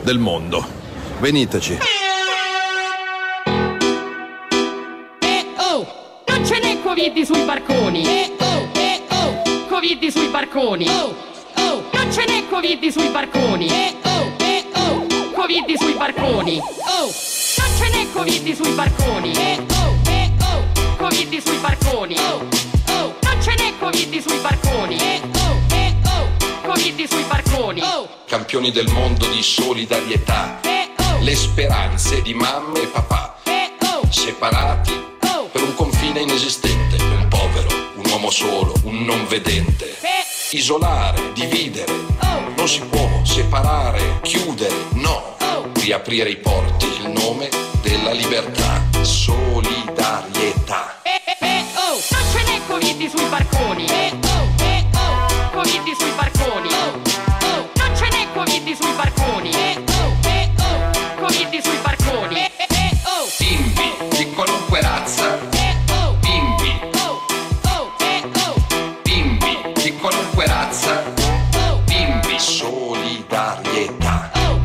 del 0.03 0.19
mondo. 0.19 0.67
Veniteci. 1.21 1.79
Eh 5.21 5.47
oh, 5.59 5.87
non 6.27 6.45
ce 6.47 6.59
n'è 6.61 6.81
Covid 6.83 7.23
sui 7.23 7.45
barconi. 7.45 8.05
Eh 8.05 8.33
oh, 8.39 8.69
eh 8.75 9.03
oh, 9.11 9.67
Covid 9.69 10.09
sui 10.09 10.29
barconi. 10.29 10.89
Oh, 10.89 11.15
oh, 11.57 11.85
non 11.93 12.13
ce 12.13 12.25
n'è 12.27 12.49
Covid 12.49 12.89
sui 12.89 13.09
barconi. 13.09 13.69
Eh 13.69 13.95
oh, 14.05 14.33
eh 14.39 14.65
oh, 14.75 15.07
Covid 15.33 15.77
sui 15.77 15.95
barconi. 15.95 16.59
Oh, 16.59 17.05
non 17.05 17.71
ce 17.77 17.89
n'è 17.91 18.07
Covid 18.13 18.55
sui 18.55 18.73
barconi. 18.75 19.33
Eh 19.33 19.59
oh, 19.83 19.88
Covid 20.99 21.41
sui 21.41 21.59
barconi. 21.59 22.17
Non 22.17 23.41
ce 23.41 23.55
n'è 23.57 23.73
Covid 23.79 24.21
sui 24.21 24.39
barconi. 24.39 24.97
Eh 24.99 25.21
oh, 25.23 25.75
eh 25.75 25.95
Covid 26.67 27.09
sui 27.09 27.23
barconi. 27.23 27.81
Campioni 28.27 28.73
del 28.73 28.89
mondo 28.89 29.25
di 29.29 29.41
solidarietà. 29.41 30.59
Le 31.21 31.37
speranze 31.37 32.21
di 32.23 32.35
mamma 32.35 32.81
e 32.81 32.87
papà. 32.87 33.39
Separati 34.11 34.93
per 35.53 35.63
un 35.63 35.73
confine 35.77 36.21
inesistente. 36.21 36.97
Un 36.97 37.29
povero, 37.29 37.69
un 37.95 38.11
uomo 38.11 38.31
solo, 38.31 38.75
un 38.83 39.05
non 39.05 39.25
vedente. 39.29 39.97
Isolare, 40.51 41.33
dividere. 41.33 41.93
Non 42.57 42.69
si 42.69 42.81
può 42.81 43.09
separare, 43.23 44.19
chiudere, 44.23 44.75
no. 44.95 45.37
Riaprire 45.75 46.29
i 46.29 46.37
porti, 46.39 46.87
il 46.87 47.11
nome 47.11 47.49
della 47.83 48.11
libertà. 48.11 48.83
Solidarietà. 49.01 49.78
Eh, 50.69 51.23
eh, 51.25 51.37
eh, 51.41 51.65
oh, 51.77 51.99
non 52.11 52.23
ce 52.31 52.43
n'è 52.45 52.61
Covid 52.67 53.09
sui 53.09 53.27
barconi. 53.31 53.87
Eh, 53.87 54.13
oh, 54.23 54.63
eh, 54.63 54.85
oh, 54.93 55.51
Covid 55.53 55.97
sui 55.97 56.11
barconi. 56.15 56.69
Oh, 56.69 57.01
oh, 57.47 57.71
non 57.75 57.97
ce 57.97 58.09
n'è 58.11 58.27
Covid 58.35 58.77
sui 58.77 58.93
barconi. 58.95 59.51
Eh, 59.51 59.83
oh, 59.89 60.13
eh, 60.29 60.51
oh, 60.59 60.91
Covid 61.25 61.61
sui 61.63 61.79
barconi. 61.83 62.35
Eh, 62.37 62.51
eh, 62.59 62.67
eh, 62.69 62.99
oh, 63.05 63.27
Bimbi 63.39 64.17
di 64.17 64.31
qualunque 64.35 64.81
razza. 64.83 65.39
eh, 65.53 65.77
oh, 65.93 66.13
Bimbi, 66.21 66.81
oh, 66.99 67.23
oh, 67.65 67.93
eh, 68.01 68.23
oh, 68.47 68.55
bimbi 69.03 69.73
di 69.83 69.97
qualunque 69.97 70.47
razza. 70.47 71.03
oh, 71.71 71.79
Bimbi, 71.87 72.39
solidarietà. 72.39 74.31
oh. 74.35 74.61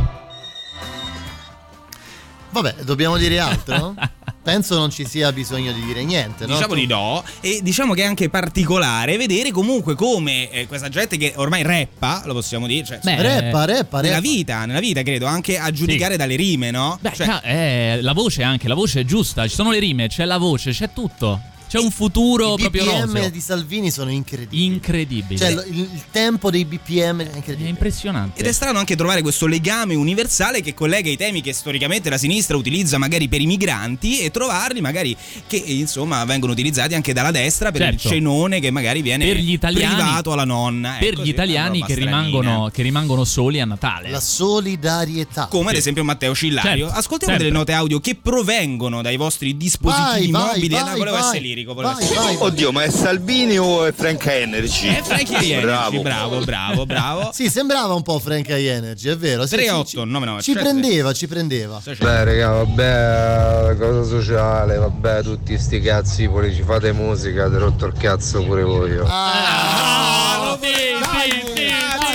Vabbè, 2.50 2.74
dobbiamo 2.84 3.16
dire 3.18 3.40
altro? 3.40 3.96
Penso 4.44 4.76
non 4.78 4.92
ci 4.92 5.06
sia 5.08 5.32
bisogno 5.32 5.72
di 5.72 5.82
dire 5.86 6.04
niente, 6.04 6.46
no? 6.46 6.54
Diciamo 6.56 6.74
di 6.76 6.86
no, 6.86 7.24
e 7.40 7.62
diciamo 7.64 7.94
che 7.94 8.02
è 8.02 8.06
anche 8.06 8.30
particolare 8.30 9.16
vedere 9.16 9.52
comunque 9.52 9.96
come 9.96 10.50
eh, 10.50 10.68
questa 10.68 10.90
gente 10.90 11.16
che 11.16 11.32
ormai 11.38 11.64
rappa, 11.64 12.24
lo 12.26 12.34
possiamo 12.34 12.68
dire, 12.68 12.86
cioè, 12.86 13.00
Beh, 13.02 13.22
Reppa, 13.22 13.64
reppa, 13.64 14.02
nella 14.02 14.16
reppa. 14.16 14.28
vita, 14.30 14.66
nella 14.66 14.80
vita 14.82 15.02
credo, 15.02 15.26
anche 15.28 15.58
a 15.58 15.72
giudicare 15.72 16.18
dalle 16.18 16.36
rime, 16.36 16.72
no? 16.72 16.98
Beh, 17.00 17.14
Cioè, 17.16 17.26
ca- 17.26 17.42
eh, 17.42 18.00
la 18.02 18.12
voce 18.14 18.44
anche, 18.44 18.68
la 18.68 18.76
voce 18.76 19.00
è 19.00 19.06
giusta. 19.06 19.48
Ci 19.48 19.56
sono 19.56 19.72
le 19.72 19.80
rime, 19.80 20.08
c'è 20.10 20.26
la 20.26 20.38
voce, 20.38 20.72
c'è 20.72 20.92
tutto. 20.92 21.40
C'è 21.74 21.80
un 21.80 21.90
futuro 21.90 22.54
I 22.54 22.58
proprio 22.60 22.84
BPM 22.84 23.14
roseo. 23.14 23.30
di 23.32 23.40
Salvini 23.40 23.90
sono 23.90 24.12
incredibili. 24.12 24.66
Incredibile. 24.66 25.38
Cioè, 25.40 25.50
il, 25.50 25.80
il 25.80 26.04
tempo 26.12 26.52
dei 26.52 26.66
BPM 26.66 27.22
è 27.24 27.32
è 27.32 27.36
incredibile. 27.36 27.70
impressionante. 27.70 28.40
Ed 28.42 28.46
è 28.46 28.52
strano 28.52 28.78
anche 28.78 28.96
trovare 28.96 29.24
questo 29.24 29.48
legame 29.48 29.96
universale 29.96 30.62
che 30.62 30.76
collega 30.76 31.10
i 31.10 31.18
temi 31.18 31.42
che 31.42 31.52
storicamente 31.52 32.12
la 32.12 32.20
sinistra 32.20 32.58
utilizza 32.58 33.00
magari 33.00 33.28
per 33.28 33.42
i 33.42 33.48
migranti 33.48 34.20
e 34.20 34.30
trovarli 34.30 34.82
magari 34.82 35.18
che 35.48 35.56
insomma 35.58 36.24
vengono 36.26 36.52
utilizzati 36.52 36.94
anche 36.94 37.12
dalla 37.12 37.32
destra 37.32 37.72
per 37.72 37.82
Certo. 37.82 38.08
il 38.08 38.14
cenone 38.14 38.60
che 38.60 38.70
magari 38.70 39.02
viene 39.02 39.26
Per 39.26 39.38
gli 39.38 39.54
italiani- 39.54 39.96
privato 39.96 40.32
alla 40.32 40.46
nonna. 40.46 40.98
per 41.00 41.14
Ecco, 41.14 41.24
gli 41.24 41.30
italiani 41.30 41.84
che 41.84 41.96
rimangono, 41.96 42.70
che 42.72 42.84
rimangono 42.84 43.24
soli 43.24 43.60
a 43.60 43.66
Natale. 43.66 44.12
La 44.12 44.20
solidarietà. 44.20 45.48
Come 45.48 45.70
ad 45.70 45.74
Sì. 45.74 45.80
esempio 45.80 46.04
Matteo 46.04 46.36
Cillario. 46.36 46.86
Certo, 46.86 47.00
Ascoltiamo 47.00 47.34
sempre. 47.34 47.46
delle 47.46 47.58
note 47.58 47.72
audio 47.74 48.00
che 48.00 48.14
provengono 48.16 49.02
dai 49.02 49.18
vostri 49.18 49.58
dispositivi 49.58 50.30
Vai, 50.32 50.46
mobili. 50.48 50.70
vai, 50.70 51.00
vai. 51.00 51.20
essere 51.20 51.40
lirico. 51.40 51.62
Volevo 51.63 51.63
Vai, 51.63 51.63
essere 51.72 52.16
vai, 52.16 52.36
vai. 52.36 52.48
Oddio, 52.48 52.72
ma 52.72 52.84
è 52.84 52.90
Salvini 52.90 53.58
o 53.58 53.86
è 53.86 53.92
Frank 53.94 54.26
Energy? 54.26 54.88
Eh, 54.90 55.02
Frankie 55.04 55.36
Energy, 55.38 55.62
Bravo. 55.62 56.02
bravo, 56.02 56.40
bravo, 56.44 56.86
bravo. 56.86 57.30
Sì, 57.34 57.50
sembrava 57.50 57.94
un 57.94 58.02
po' 58.02 58.20
Frank 58.20 58.50
Energy, 58.50 59.10
è 59.10 59.18
vero. 59.18 59.46
Sì, 59.46 59.56
38, 59.56 59.84
sì, 59.86 59.90
ci- 59.90 59.96
99, 60.06 60.42
Ci 60.42 60.54
prendeva, 60.54 61.14
ci 61.14 61.28
prendeva. 61.28 61.82
Beh, 61.84 62.24
raga, 62.24 62.50
vabbè, 62.64 63.76
cosa 63.78 64.04
sociale, 64.08 64.78
vabbè, 64.78 65.22
tutti 65.24 65.58
sti 65.58 65.80
cazzi 65.82 66.28
pure 66.28 66.54
ci 66.54 66.64
fate 66.64 66.92
musica, 66.92 67.48
ti 67.50 67.56
ho 67.56 67.60
rotto 67.60 67.86
il 67.86 67.94
cazzo 67.98 68.44
pure 68.44 68.64
voi. 68.64 68.92
io. 68.92 69.06
Ah, 69.08 70.42
lo 70.46 70.58
vedi, 70.60 71.53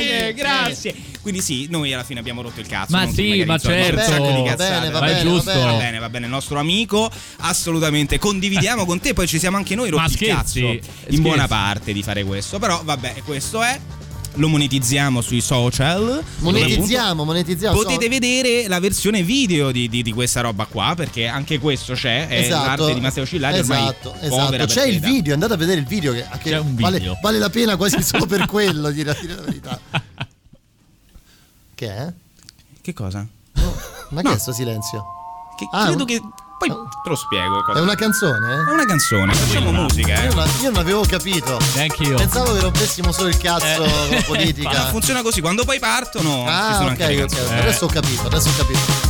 Dai, 0.07 0.35
grazie, 0.35 0.93
grazie. 0.93 0.95
Quindi 1.21 1.41
sì, 1.43 1.67
noi 1.71 1.93
alla 1.93 2.05
fine 2.05 2.21
abbiamo 2.21 2.43
rotto 2.43 2.61
il 2.61 2.67
cazzo. 2.67 2.97
Ma 2.97 3.07
sì, 3.11 3.45
ma 3.45 3.55
insomma, 3.55 3.75
un 3.77 3.83
certo. 3.83 4.01
sacco 4.01 4.31
di 4.31 4.43
Va 4.49 4.55
bene, 4.57 4.91
va 4.91 5.01
Ma 5.01 5.07
è 5.07 5.13
bene, 5.13 5.23
giusto. 5.23 5.53
va 5.53 5.73
bene. 5.77 5.99
va 5.99 6.09
bene, 6.09 6.25
il 6.27 6.31
nostro 6.31 6.59
amico, 6.59 7.11
assolutamente 7.39 8.19
condividiamo 8.19 8.85
con 8.87 8.99
te, 9.01 9.13
poi 9.13 9.27
ci 9.27 9.39
siamo 9.39 9.57
anche 9.57 9.75
noi 9.75 9.91
rotti 9.91 10.25
il 10.25 10.29
cazzo 10.31 10.59
in 10.59 10.81
scherzi. 10.83 11.21
buona 11.21 11.47
parte 11.47 11.93
di 11.93 12.03
fare 12.03 12.25
questo, 12.25 12.59
però 12.59 12.81
vabbè, 12.83 13.23
questo 13.25 13.63
è 13.63 13.79
lo 14.39 14.49
monetizziamo 14.49 15.21
sui 15.21 15.41
social. 15.41 16.23
Monetizziamo, 16.39 17.25
monetizziamo. 17.25 17.77
Potete 17.77 18.09
vedere 18.09 18.67
la 18.69 18.81
versione 18.81 19.23
video 19.23 19.71
di, 19.71 19.89
di- 19.89 20.03
di 20.03 20.13
questa 20.13 20.41
roba 20.41 20.65
qua, 20.67 20.95
perché 20.97 21.27
anche 21.27 21.59
questo 21.59 21.95
c'è, 21.95 22.27
è 22.29 22.39
Esatto, 22.41 22.67
l'arte 22.67 22.95
di 22.95 23.01
Matteo 23.01 23.27
Cillario 23.27 23.61
ormai 23.61 23.83
esatto, 23.83 24.11
povera 24.29 24.65
esatto. 24.65 24.81
C'è 24.81 24.87
il 24.87 25.01
video, 25.01 25.35
andate 25.35 25.53
a 25.53 25.57
vedere 25.57 25.81
il 25.81 25.87
video 25.87 26.13
che, 26.13 26.25
che 26.41 26.51
C'è 26.51 26.59
un 26.59 26.75
vale, 26.77 26.99
video. 26.99 27.19
vale 27.23 27.39
la 27.39 27.51
pena 27.51 27.77
quasi 27.77 28.03
solo 28.03 28.27
per 28.27 28.47
quello, 28.51 28.91
dire, 28.91 29.17
dire 29.21 29.35
la 29.35 29.43
verità. 29.43 29.81
Che 31.75 31.97
è? 31.97 32.13
Che 32.81 32.93
cosa? 32.93 33.27
Ma 34.11 34.23
che 34.23 34.33
è 34.33 34.39
sto 34.39 34.53
silenzio? 34.53 35.05
Che 35.57 35.69
Ah, 35.73 35.87
credo 35.87 36.01
un- 36.03 36.07
che 36.07 36.21
poi 36.59 36.69
te 36.69 37.09
lo 37.09 37.15
spiego. 37.15 37.63
cosa- 37.63 37.79
È 37.79 37.83
una 37.83 37.95
canzone? 37.95 38.65
È 38.69 38.73
una 38.73 38.85
canzone, 38.85 39.33
facciamo 39.35 39.73
musica, 39.73 40.21
eh. 40.23 40.25
Io, 40.27 40.35
non- 40.35 40.49
io 40.61 40.71
non 40.71 40.81
avevo 40.81 41.05
capito. 41.07 41.59
Neanche 41.75 42.03
io. 42.03 42.17
Pensavo 42.17 42.53
che 42.53 42.61
rompessimo 42.61 43.13
solo 43.13 43.29
il 43.29 43.39
cazzo 43.39 43.65
Eh. 43.67 43.77
con 43.77 43.87
la 43.87 44.17
No, 44.17 44.23
politica. 44.27 44.87
funziona 44.89 45.23
così, 45.23 45.41
quando 45.41 45.65
poi 45.65 45.79
partono 45.79 46.45
ci 46.45 46.51
Ah, 46.51 46.75
sono 46.75 46.85
ok, 46.87 46.91
anche 46.91 47.07
le 47.07 47.23
ok. 47.23 47.29
canzoni. 47.35 47.59
Adesso 47.61 47.85
ho 47.85 47.89
capito, 47.89 48.27
adesso 48.27 48.49
ho 48.49 48.53
capito. 48.57 49.07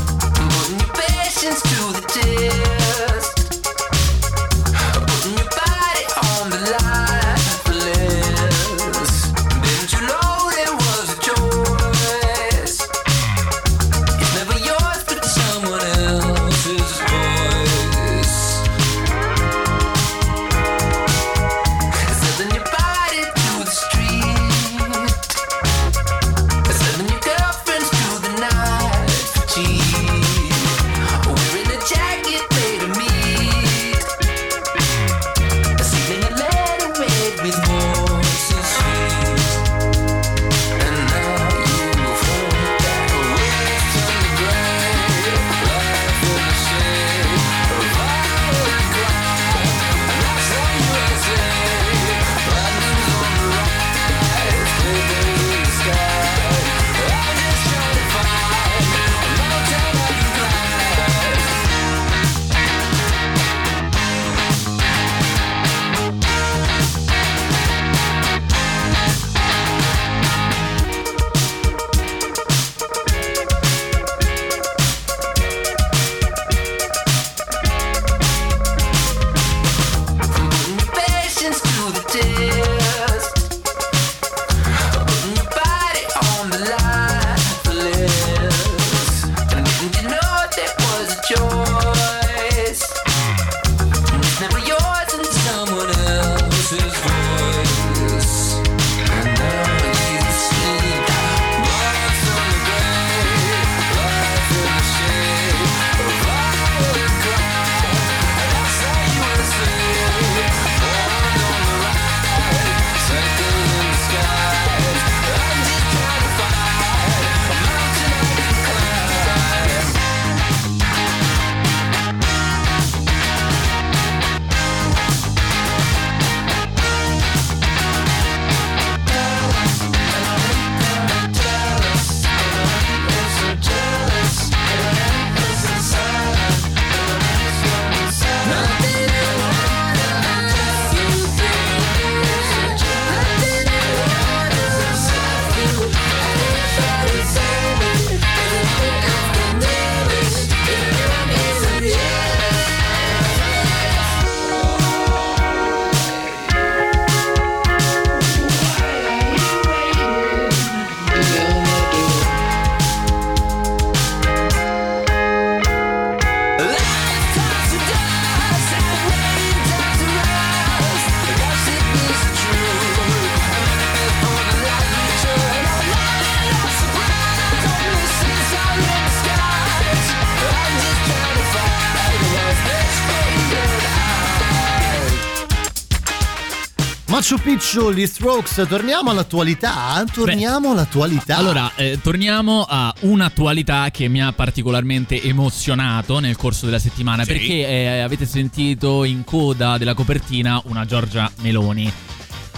Machu 187.31 187.43
Picchu, 187.43 187.91
gli 187.93 188.07
Strokes, 188.07 188.65
torniamo 188.67 189.11
all'attualità. 189.11 190.03
Torniamo 190.11 190.71
all'attualità. 190.71 191.37
Allora, 191.37 191.73
eh, 191.75 191.99
torniamo 192.03 192.65
a 192.67 192.91
un'attualità 193.01 193.91
che 193.91 194.09
mi 194.09 194.23
ha 194.23 194.33
particolarmente 194.33 195.21
emozionato 195.21 196.21
nel 196.21 196.37
corso 196.37 196.65
della 196.65 196.79
settimana 196.79 197.25
Sì. 197.25 197.33
perché 197.33 197.69
eh, 197.69 198.01
avete 198.01 198.25
sentito 198.25 199.05
in 199.05 199.25
coda 199.25 199.77
della 199.77 199.93
copertina 199.93 200.63
una 200.65 200.87
Giorgia 200.87 201.31
Meloni. 201.43 201.93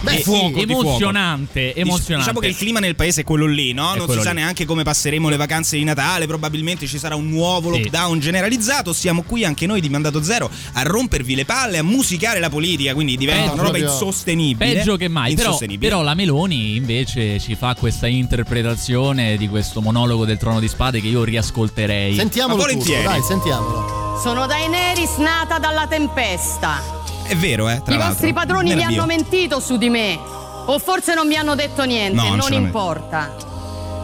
Beh, 0.01 0.15
E- 0.17 0.21
fuoco, 0.21 0.63
di 0.63 0.71
fuoco. 0.73 0.87
emozionante, 0.87 1.75
emozionante. 1.75 2.15
Diciamo 2.31 2.39
che 2.39 2.47
il 2.47 2.55
clima 2.55 2.79
nel 2.79 2.95
paese 2.95 3.21
è 3.21 3.23
quello 3.23 3.45
lì, 3.45 3.71
no? 3.71 3.93
È 3.93 3.97
Non 3.97 4.09
si 4.09 4.19
sa 4.21 4.29
lì. 4.31 4.37
neanche 4.37 4.65
come 4.65 4.81
passeremo 4.83 5.29
le 5.29 5.35
vacanze 5.37 5.77
di 5.77 5.83
Natale, 5.83 6.25
probabilmente 6.25 6.87
ci 6.87 6.97
sarà 6.97 7.15
un 7.15 7.29
nuovo 7.29 7.71
Sì. 7.71 7.81
lockdown 7.81 8.19
generalizzato. 8.19 8.93
Siamo 8.93 9.21
qui 9.21 9.45
anche 9.45 9.67
noi 9.67 9.79
di 9.79 9.89
Mandato 9.89 10.23
Zero 10.23 10.49
a 10.73 10.81
rompervi 10.81 11.35
le 11.35 11.45
palle, 11.45 11.77
a 11.77 11.83
musicare 11.83 12.39
la 12.39 12.49
politica, 12.49 12.93
quindi 12.95 13.15
diventa 13.15 13.41
Peggio 13.43 13.53
una 13.53 13.63
roba 13.63 13.77
insostenibile. 13.77 14.73
Peggio 14.73 14.97
che 14.97 15.07
mai, 15.07 15.35
però, 15.35 15.47
Insostenibile. 15.49 15.89
però 15.89 16.01
la 16.01 16.13
Meloni 16.15 16.75
invece 16.77 17.39
ci 17.39 17.53
fa 17.55 17.75
questa 17.75 18.07
interpretazione 18.07 19.37
di 19.37 19.47
questo 19.47 19.81
monologo 19.81 20.25
del 20.25 20.37
trono 20.37 20.59
di 20.59 20.67
spade 20.67 20.99
che 20.99 21.07
io 21.07 21.23
riascolterei. 21.23 22.15
Sentiamolo 22.15 22.63
tutto, 22.65 22.91
dai, 23.03 23.21
sentiamolo. 23.21 24.17
Sono 24.21 24.45
Daenerys 24.47 25.17
nata 25.17 25.57
dalla 25.59 25.85
tempesta. 25.87 26.99
È 27.31 27.35
vero, 27.37 27.69
eh? 27.69 27.81
Tra 27.81 27.93
I 27.93 27.97
l'altro. 27.97 28.07
vostri 28.13 28.33
padroni 28.33 28.69
Me 28.69 28.73
vi 28.75 28.79
la 28.81 28.85
avvio. 28.87 29.01
hanno 29.03 29.07
mentito 29.13 29.59
su 29.61 29.77
di 29.77 29.87
me. 29.89 30.19
O 30.65 30.77
forse 30.79 31.13
non 31.13 31.27
mi 31.27 31.35
hanno 31.37 31.55
detto 31.55 31.83
niente, 31.85 32.15
No, 32.21 32.35
non 32.35 32.37
non 32.39 32.51
importa. 32.53 33.33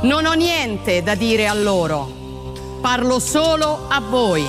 Non 0.04 0.26
ho 0.26 0.32
niente 0.32 1.04
da 1.04 1.14
dire 1.14 1.46
a 1.46 1.54
loro. 1.54 2.80
Parlo 2.82 3.20
solo 3.20 3.88
a 3.90 4.00
voi. 4.00 4.48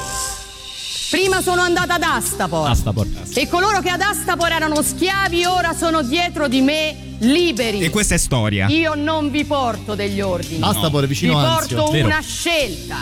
Prima 1.10 1.40
sono 1.42 1.62
andata 1.62 1.94
ad 1.94 2.02
Astapor. 2.04 2.68
Astapor. 2.68 3.06
E 3.34 3.48
coloro 3.48 3.80
che 3.80 3.88
ad 3.88 4.00
Astapor 4.00 4.52
erano 4.52 4.80
schiavi 4.82 5.44
ora 5.44 5.74
sono 5.74 6.02
dietro 6.02 6.46
di 6.46 6.60
me 6.60 7.16
liberi. 7.18 7.80
E 7.80 7.90
questa 7.90 8.14
è 8.14 8.18
storia. 8.18 8.68
Io 8.68 8.94
non 8.94 9.30
vi 9.32 9.44
porto 9.44 9.96
degli 9.96 10.20
ordini. 10.20 10.62
Astapor 10.62 11.02
è 11.02 11.06
vicino 11.08 11.36
Vi 11.38 11.44
a 11.44 11.56
Anzio. 11.56 11.76
porto 11.78 11.90
Vero. 11.92 12.06
una 12.06 12.20
scelta 12.20 12.96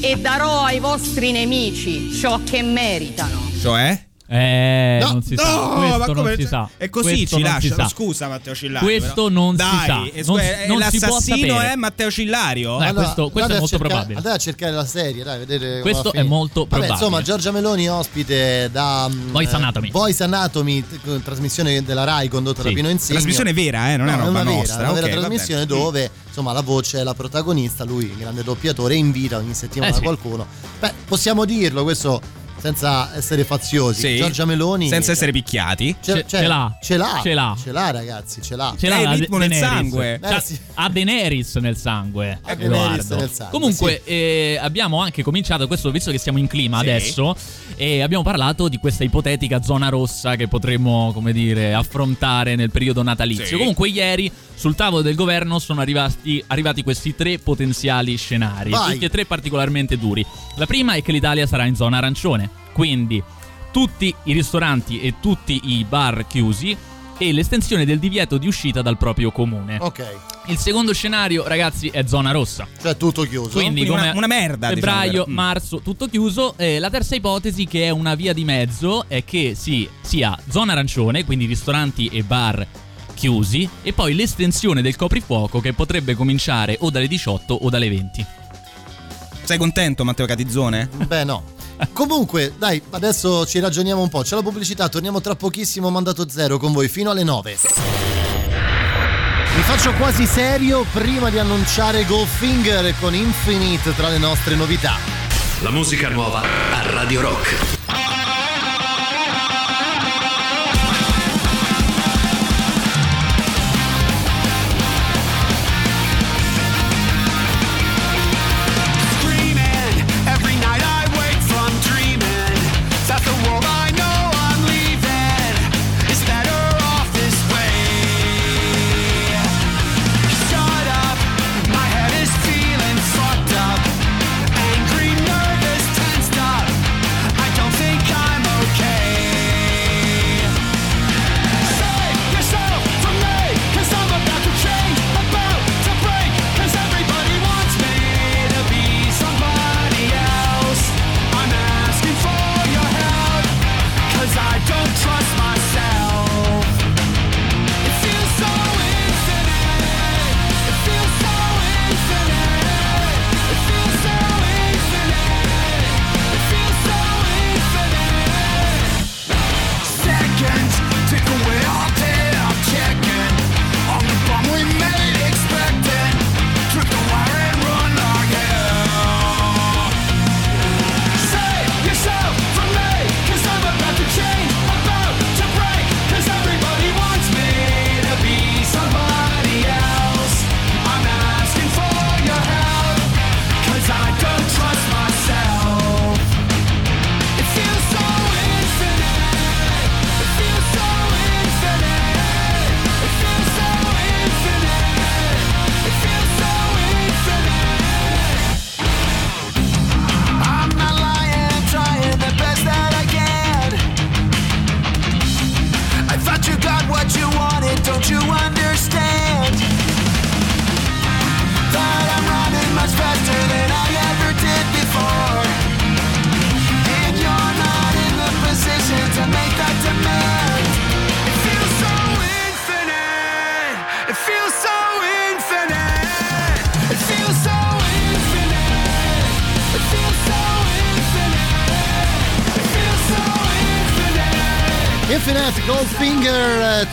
e 0.00 0.16
darò 0.16 0.62
ai 0.64 0.80
vostri 0.80 1.30
nemici 1.30 2.12
ciò 2.12 2.40
che 2.42 2.62
meritano. 2.62 3.42
Cioè? 3.60 4.06
Eh, 4.26 4.98
No, 5.02 5.12
non 5.12 5.22
si 5.22 5.34
no, 5.34 5.42
sa. 5.42 5.50
Questo 5.96 6.14
ma 6.14 6.22
non 6.22 6.34
si 6.36 6.46
sa. 6.46 6.68
E 6.78 6.88
così 6.88 7.06
Questo 7.08 7.36
ci 7.36 7.42
si 7.42 7.48
lasciano. 7.48 7.74
sa. 7.82 7.88
Scusa, 7.88 8.28
Matteo 8.28 8.54
Cillario. 8.54 8.88
Questo 8.88 9.14
però. 9.14 9.28
non 9.28 9.50
si 9.50 9.56
Dai, 9.56 9.86
sa. 9.86 10.02
e 10.12 10.22
Non- 10.24 10.40
non 10.68 10.90
si 10.90 10.98
può 10.98 11.08
l'assassino 11.08 11.36
sapere. 11.54 11.72
è 11.72 11.76
Matteo 11.76 12.10
Cillario? 12.10 12.82
Eh, 12.82 12.92
questo- 12.94 13.28
questo 13.30 13.40
andate 13.40 13.52
è 13.54 13.58
molto 13.58 13.66
cercare- 13.68 13.88
probabile. 13.90 14.16
Andate 14.16 14.34
a 14.34 14.38
cercare 14.38 14.72
la 14.72 14.86
serie, 14.86 15.22
dai, 15.24 15.38
vedere 15.40 15.80
Questo 15.82 16.12
è 16.12 16.22
molto 16.22 16.60
Vabbè, 16.60 16.68
probabile. 16.68 16.98
insomma, 16.98 17.22
Giorgia 17.22 17.50
Meloni 17.50 17.88
ospite 17.90 18.70
da 18.72 19.08
mm, 19.12 19.30
Voice 19.30 19.52
eh, 19.52 19.56
Anatomy. 19.56 19.90
Voice 19.90 20.22
Anatomy, 20.24 20.84
trasmissione 21.22 21.82
della 21.84 22.04
Rai 22.04 22.28
condotta 22.28 22.62
da 22.62 22.68
Sì. 22.70 22.74
Pino 22.74 22.88
Insigne. 22.88 23.14
Trasmissione 23.18 23.52
vera, 23.52 23.92
eh, 23.92 23.96
non 23.98 24.08
è 24.08 24.10
No, 24.12 24.16
una 24.16 24.24
roba 24.26 24.38
vera, 24.42 24.56
nostra, 24.56 24.76
È 24.76 24.82
una 24.84 24.92
vera 24.92 25.06
ok, 25.06 25.12
va 25.14 25.20
trasmissione 25.20 25.66
bene. 25.66 25.80
dove 25.80 26.10
insomma 26.28 26.52
la 26.52 26.62
voce 26.62 27.00
è 27.00 27.02
la 27.02 27.14
protagonista, 27.14 27.84
lui 27.84 28.04
il 28.06 28.16
grande 28.16 28.42
doppiatore 28.42 28.94
invita 28.94 29.36
ogni 29.36 29.52
settimana 29.54 29.94
Eh 29.94 30.00
qualcuno. 30.00 30.46
Beh, 30.80 30.92
possiamo 31.06 31.44
dirlo, 31.44 31.82
questo 31.82 32.20
senza 32.64 33.14
essere 33.14 33.44
faziosi. 33.44 34.00
Sì. 34.00 34.16
Giorgia 34.16 34.46
Meloni 34.46 34.88
Senza 34.88 35.12
essere 35.12 35.32
picchiati. 35.32 35.94
Ce, 36.00 36.12
Ce- 36.14 36.24
cioè, 36.26 36.40
ce 36.40 36.46
l'ha. 36.46 36.78
ce 36.80 36.96
l'ha, 36.96 37.20
Ce 37.22 37.34
l'ha. 37.34 37.56
ce 37.62 37.72
l'ha, 37.72 37.90
ragazzi, 37.90 38.40
ce 38.40 38.56
l'ha. 38.56 38.74
Ce 38.78 38.88
l'ha 38.88 39.00
il 39.00 39.18
ritmo 39.18 39.36
nel 39.36 39.52
sangue. 39.52 40.18
Eh, 40.22 40.40
sì. 40.40 40.58
Ha 40.72 40.88
Daenerys 40.88 41.56
nel 41.56 41.76
sangue. 41.76 42.38
Ha 42.42 42.54
Daenerys 42.54 43.10
nel 43.10 43.30
sangue, 43.30 43.50
Comunque, 43.50 44.02
eh, 44.04 44.58
abbiamo 44.58 45.02
anche 45.02 45.22
cominciato, 45.22 45.66
questo 45.66 45.90
visto 45.90 46.10
che 46.10 46.16
siamo 46.16 46.38
in 46.38 46.46
clima 46.46 46.78
Sì. 46.80 46.88
adesso, 46.88 47.36
e 47.76 48.00
abbiamo 48.00 48.22
parlato 48.24 48.68
di 48.68 48.78
questa 48.78 49.04
ipotetica 49.04 49.60
zona 49.60 49.90
rossa 49.90 50.34
che 50.36 50.48
potremmo, 50.48 51.10
come 51.12 51.32
dire, 51.34 51.74
affrontare 51.74 52.54
nel 52.56 52.70
periodo 52.70 53.02
natalizio. 53.02 53.44
Sì. 53.44 53.56
Comunque, 53.58 53.90
ieri 53.90 54.32
sul 54.54 54.74
tavolo 54.74 55.02
del 55.02 55.16
governo 55.16 55.58
sono 55.58 55.82
arrivati, 55.82 56.42
arrivati 56.46 56.82
questi 56.82 57.14
tre 57.14 57.38
potenziali 57.38 58.16
scenari, 58.16 58.70
Vai. 58.70 58.92
tutti 58.94 59.04
e 59.04 59.10
tre 59.10 59.26
particolarmente 59.26 59.98
duri. 59.98 60.24
La 60.56 60.64
prima 60.64 60.94
è 60.94 61.02
che 61.02 61.12
l'Italia 61.12 61.46
sarà 61.46 61.66
in 61.66 61.74
zona 61.76 61.98
arancione, 61.98 62.53
quindi 62.74 63.22
tutti 63.70 64.14
i 64.24 64.32
ristoranti 64.34 65.00
e 65.00 65.14
tutti 65.20 65.58
i 65.64 65.84
bar 65.88 66.26
chiusi 66.26 66.76
e 67.16 67.32
l'estensione 67.32 67.84
del 67.84 67.98
divieto 68.00 68.36
di 68.38 68.46
uscita 68.48 68.82
dal 68.82 68.98
proprio 68.98 69.30
comune. 69.30 69.78
Ok, 69.80 70.04
Il 70.48 70.58
secondo 70.58 70.92
scenario, 70.92 71.46
ragazzi, 71.46 71.88
è 71.88 72.04
zona 72.06 72.32
rossa. 72.32 72.66
cioè 72.82 72.96
tutto 72.96 73.22
chiuso. 73.22 73.50
Quindi, 73.50 73.86
Quindi 73.86 73.88
una- 73.90 74.00
come 74.12 74.16
una 74.18 74.26
merda, 74.26 74.68
Febbraio, 74.68 75.00
diciamo, 75.10 75.24
vero? 75.24 75.30
Mm. 75.30 75.34
marzo, 75.34 75.80
tutto 75.80 76.06
chiuso. 76.08 76.54
Eh, 76.58 76.78
la 76.80 76.90
terza 76.90 77.14
ipotesi, 77.14 77.66
che 77.66 77.84
è 77.84 77.90
una 77.90 78.14
via 78.16 78.32
di 78.32 78.44
mezzo, 78.44 79.04
è 79.08 79.24
che 79.24 79.54
si 79.56 79.88
sia 80.02 80.36
zona 80.50 80.72
arancione, 80.72 81.24
quindi 81.24 81.46
ristoranti 81.46 82.08
e 82.08 82.22
bar 82.24 82.66
chiusi, 83.14 83.68
e 83.82 83.92
poi 83.92 84.12
l'estensione 84.14 84.82
del 84.82 84.96
coprifuoco 84.96 85.60
che 85.60 85.72
potrebbe 85.72 86.14
cominciare 86.16 86.76
o 86.80 86.90
dalle 86.90 87.06
18 87.06 87.54
o 87.54 87.70
dalle 87.70 87.88
20. 87.88 88.26
Sei 89.44 89.56
contento, 89.56 90.04
Matteo 90.04 90.26
Catizzone? 90.26 90.88
Beh, 91.06 91.24
no. 91.24 91.42
Comunque, 91.92 92.54
dai, 92.56 92.80
adesso 92.90 93.46
ci 93.46 93.58
ragioniamo 93.58 94.00
un 94.00 94.08
po'. 94.08 94.22
C'è 94.22 94.34
la 94.34 94.42
pubblicità, 94.42 94.88
torniamo 94.88 95.20
tra 95.20 95.34
pochissimo. 95.34 95.90
Mandato 95.90 96.28
zero 96.28 96.58
con 96.58 96.72
voi 96.72 96.88
fino 96.88 97.10
alle 97.10 97.22
9. 97.22 97.56
Mi 99.56 99.62
faccio 99.62 99.92
quasi 99.92 100.26
serio 100.26 100.84
prima 100.92 101.30
di 101.30 101.38
annunciare 101.38 102.04
Goldfinger 102.04 102.94
con 102.98 103.14
Infinite 103.14 103.94
tra 103.94 104.08
le 104.08 104.18
nostre 104.18 104.56
novità. 104.56 104.96
La 105.62 105.70
musica 105.70 106.08
nuova 106.08 106.42
a 106.42 106.90
Radio 106.90 107.20
Rock. 107.20 107.73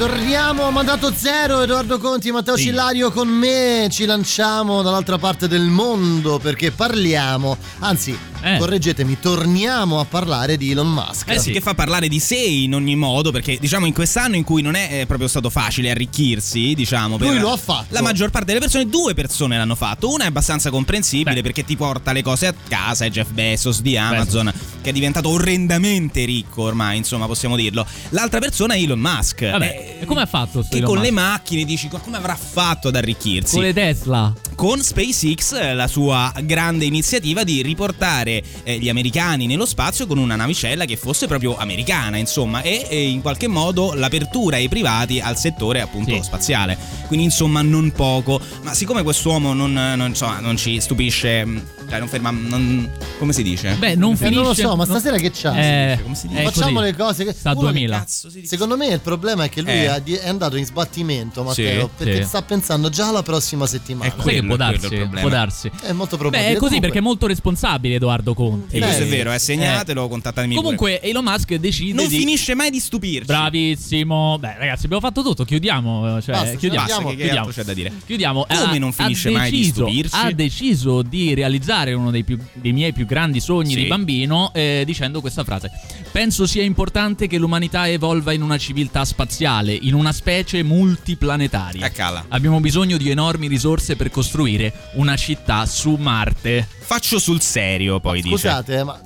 Torniamo 0.01 0.63
a 0.63 0.71
mandato 0.71 1.13
zero, 1.13 1.61
Edoardo 1.61 1.99
Conti, 1.99 2.31
Matteo 2.31 2.57
Sì. 2.57 2.63
Cillario 2.63 3.11
con 3.11 3.27
me, 3.27 3.87
ci 3.91 4.05
lanciamo 4.05 4.81
dall'altra 4.81 5.19
parte 5.19 5.47
del 5.47 5.67
mondo 5.67 6.39
perché 6.39 6.71
parliamo, 6.71 7.55
anzi, 7.81 8.17
Eh. 8.41 8.57
correggetemi, 8.57 9.19
torniamo 9.19 9.99
a 9.99 10.05
parlare 10.05 10.57
di 10.57 10.71
Elon 10.71 10.91
Musk. 10.91 11.29
Eh 11.29 11.39
sì, 11.39 11.51
che 11.51 11.61
fa 11.61 11.73
parlare 11.73 12.07
di 12.07 12.19
sé 12.19 12.35
in 12.37 12.73
ogni 12.73 12.95
modo, 12.95 13.31
perché 13.31 13.57
diciamo 13.59 13.85
in 13.85 13.93
quest'anno 13.93 14.35
in 14.35 14.43
cui 14.43 14.61
non 14.61 14.75
è 14.75 15.01
eh, 15.01 15.05
proprio 15.05 15.27
stato 15.27 15.49
facile 15.49 15.89
arricchirsi, 15.91 16.73
diciamo. 16.73 17.17
Lui 17.17 17.39
lo 17.39 17.51
ha 17.51 17.57
fatto. 17.57 17.87
La 17.89 18.01
maggior 18.01 18.29
parte 18.29 18.47
delle 18.47 18.59
persone, 18.59 18.87
due 18.87 19.13
persone 19.13 19.57
l'hanno 19.57 19.75
fatto. 19.75 20.09
Una 20.11 20.23
è 20.23 20.27
abbastanza 20.27 20.69
comprensibile 20.69 21.41
perché 21.41 21.63
ti 21.63 21.75
porta 21.75 22.11
le 22.11 22.21
cose 22.23 22.47
a 22.47 22.53
casa, 22.67 23.05
è 23.05 23.09
Jeff 23.09 23.29
Bezos 23.31 23.81
di 23.81 23.97
Amazon, 23.97 24.51
che 24.81 24.89
è 24.89 24.93
diventato 24.93 25.29
orrendamente 25.29 26.25
ricco 26.25 26.63
ormai, 26.63 26.97
insomma, 26.97 27.25
possiamo 27.27 27.55
dirlo. 27.55 27.85
L'altra 28.09 28.39
persona 28.39 28.73
è 28.73 28.79
Elon 28.79 28.99
Musk. 28.99 29.49
Vabbè, 29.49 29.97
eh, 29.99 30.03
e 30.03 30.05
come 30.05 30.21
ha 30.21 30.25
fatto 30.25 30.61
che 30.61 30.77
Elon 30.77 30.85
con 30.85 30.97
Musk? 30.97 31.09
le 31.09 31.11
macchine 31.11 31.63
dici 31.65 31.89
"Ma 31.91 31.99
come 31.99 32.17
avrà 32.17 32.35
fatto 32.35 32.87
ad 32.87 32.95
arricchirsi? 32.95 33.55
Con 33.55 33.63
le 33.63 33.73
Tesla. 33.73 34.33
con 34.55 34.79
SpaceX 34.81 35.73
la 35.73 35.87
sua 35.87 36.31
grande 36.43 36.85
iniziativa 36.85 37.43
di 37.43 37.61
riportare 37.61 38.30
eh, 38.63 38.77
gli 38.77 38.89
americani 38.89 39.45
nello 39.47 39.65
spazio 39.65 40.05
con 40.07 40.17
una 40.17 40.35
navicella 40.35 40.85
che 40.85 40.95
fosse 40.97 41.27
proprio 41.27 41.57
americana, 41.57 42.17
insomma, 42.17 42.61
e, 42.61 42.85
e 42.89 43.09
in 43.09 43.21
qualche 43.21 43.47
modo 43.47 43.93
l'apertura 43.93 44.55
ai 44.57 44.69
privati 44.69 45.19
al 45.19 45.37
settore 45.37 45.81
appunto 45.81 46.13
Sì. 46.15 46.21
spaziale. 46.23 46.77
Quindi 47.07 47.25
insomma 47.25 47.61
non 47.61 47.91
poco, 47.91 48.39
ma 48.63 48.73
siccome 48.73 49.03
quest'uomo 49.03 49.53
non, 49.53 49.73
non, 49.73 50.09
insomma, 50.09 50.39
non 50.39 50.55
ci 50.57 50.79
stupisce, 50.79 51.43
mh, 51.45 51.63
cioè 51.91 51.99
non 51.99 52.07
ferma, 52.07 52.31
non- 52.31 52.89
come 53.19 53.33
si 53.33 53.43
dice? 53.43 53.73
Beh, 53.77 53.95
non 53.95 54.13
Eh, 54.13 54.15
finisce. 54.15 54.35
non 54.35 54.45
lo 54.45 54.53
so, 54.53 54.75
ma 54.77 54.85
stasera 54.85 55.17
che 55.17 55.29
c'ha? 55.29 55.53
Eh, 55.57 55.99
Come 56.01 56.15
si 56.15 56.27
è 56.31 56.43
Facciamo 56.43 56.79
così. 56.79 56.85
le 56.85 56.95
cose 56.95 57.25
che 57.25 57.33
Sta 57.33 57.49
a 57.49 57.51
uno 57.51 57.65
che 57.67 57.71
2000. 57.73 57.97
cazzo 57.97 58.29
dice? 58.29 58.47
Secondo 58.47 58.77
me 58.77 58.87
il 58.87 58.99
problema 59.01 59.43
è 59.43 59.49
che 59.49 59.61
lui 59.61 59.71
Eh. 59.71 60.01
è 60.21 60.29
andato 60.29 60.55
in 60.55 60.63
sbattimento, 60.65 61.43
Matteo, 61.43 61.81
Sì, 61.87 61.89
perché 62.05 62.21
sì. 62.21 62.27
sta 62.29 62.41
pensando 62.43 62.87
già 62.89 63.09
alla 63.09 63.23
prossima 63.23 63.65
settimana. 63.67 64.09
Che 64.13 64.21
Quello 64.21 64.45
può 64.45 64.55
è 64.55 64.57
quello 64.57 64.71
darsi, 64.71 64.85
il 64.93 64.99
problema. 64.99 65.19
può 65.19 65.29
darsi. 65.29 65.71
È 65.81 65.91
molto 65.91 66.15
Beh, 66.15 66.21
probabile. 66.21 66.41
è 66.41 66.45
così 66.45 66.57
Comunque- 66.59 66.79
perché 66.79 66.97
è 66.99 67.01
molto 67.01 67.27
responsabile 67.27 67.95
Edoardo 67.95 68.33
Conti. 68.33 68.77
E 68.77 68.79
questo 68.79 69.03
Eh, 69.03 69.05
è 69.05 69.09
vero, 69.09 69.33
eh, 69.33 69.39
segnatelo, 69.39 70.07
contattatemi 70.07 70.53
pure. 70.55 70.63
Comunque 70.63 71.01
Elon 71.01 71.23
Musk 71.25 71.53
decide 71.55 71.93
non 71.93 72.07
di 72.07 72.17
finisce 72.17 72.55
mai 72.55 72.69
di 72.69 72.79
stupirci. 72.79 73.25
Bravissimo. 73.25 74.37
Beh, 74.39 74.55
ragazzi, 74.57 74.85
abbiamo 74.85 75.01
fatto 75.05 75.21
tutto. 75.23 75.43
Chiudiamo. 75.43 76.21
Cioè, 76.21 76.35
Basta, 76.35 76.55
chiudiamo. 76.55 76.85
Basta, 76.87 77.03
che, 77.03 77.15
chiudiamo. 77.15 77.39
altro 77.39 77.51
c'è 77.53 77.63
da 77.63 77.73
dire? 77.73 77.91
Chiudiamo. 78.05 78.45
Come 78.47 78.77
non 78.77 78.93
finisce 78.93 79.29
mai 79.31 79.51
di 79.51 79.65
stupirci? 79.65 80.15
Ha 80.15 80.31
deciso 80.31 81.01
di 81.01 81.33
realizzare 81.33 81.80
uno 81.93 82.11
dei, 82.11 82.23
più- 82.23 82.37
dei 82.53 82.71
miei 82.73 82.93
più 82.93 83.05
grandi 83.05 83.39
sogni 83.39 83.73
Sì. 83.73 83.81
di 83.81 83.87
bambino 83.87 84.51
eh, 84.53 84.83
dicendo 84.85 85.19
questa 85.21 85.43
frase. 85.43 85.71
Penso 86.11 86.45
sia 86.45 86.63
importante 86.63 87.27
che 87.27 87.37
l'umanità 87.37 87.87
evolva 87.89 88.31
in 88.33 88.41
una 88.41 88.57
civiltà 88.57 89.03
spaziale, 89.05 89.73
in 89.73 89.93
una 89.93 90.11
specie 90.11 90.61
multiplanetaria. 90.63 91.85
Eccala. 91.85 92.25
Abbiamo 92.29 92.59
bisogno 92.59 92.97
di 92.97 93.09
enormi 93.09 93.47
risorse 93.47 93.95
per 93.95 94.09
costruire 94.11 94.71
una 94.93 95.15
città 95.15 95.65
su 95.65 95.95
Marte. 95.95 96.67
Faccio 96.79 97.19
sul 97.19 97.41
serio, 97.41 97.99
poi 97.99 98.21
dice. 98.21 98.35
Scusate, 98.35 98.83
ma 98.83 98.99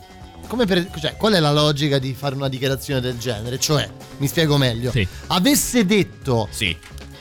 come 0.47 0.65
per- 0.65 0.87
cioè, 0.99 1.15
qual 1.15 1.33
è 1.33 1.39
la 1.39 1.51
logica 1.51 1.97
di 1.97 2.13
fare 2.13 2.35
una 2.35 2.47
dichiarazione 2.49 2.99
del 3.01 3.17
genere? 3.17 3.59
Cioè, 3.59 3.87
mi 4.17 4.27
spiego 4.27 4.57
meglio. 4.57 4.91
Sì. 4.91 5.07
Avesse 5.27 5.85
detto 5.85 6.47
Sì. 6.51 6.75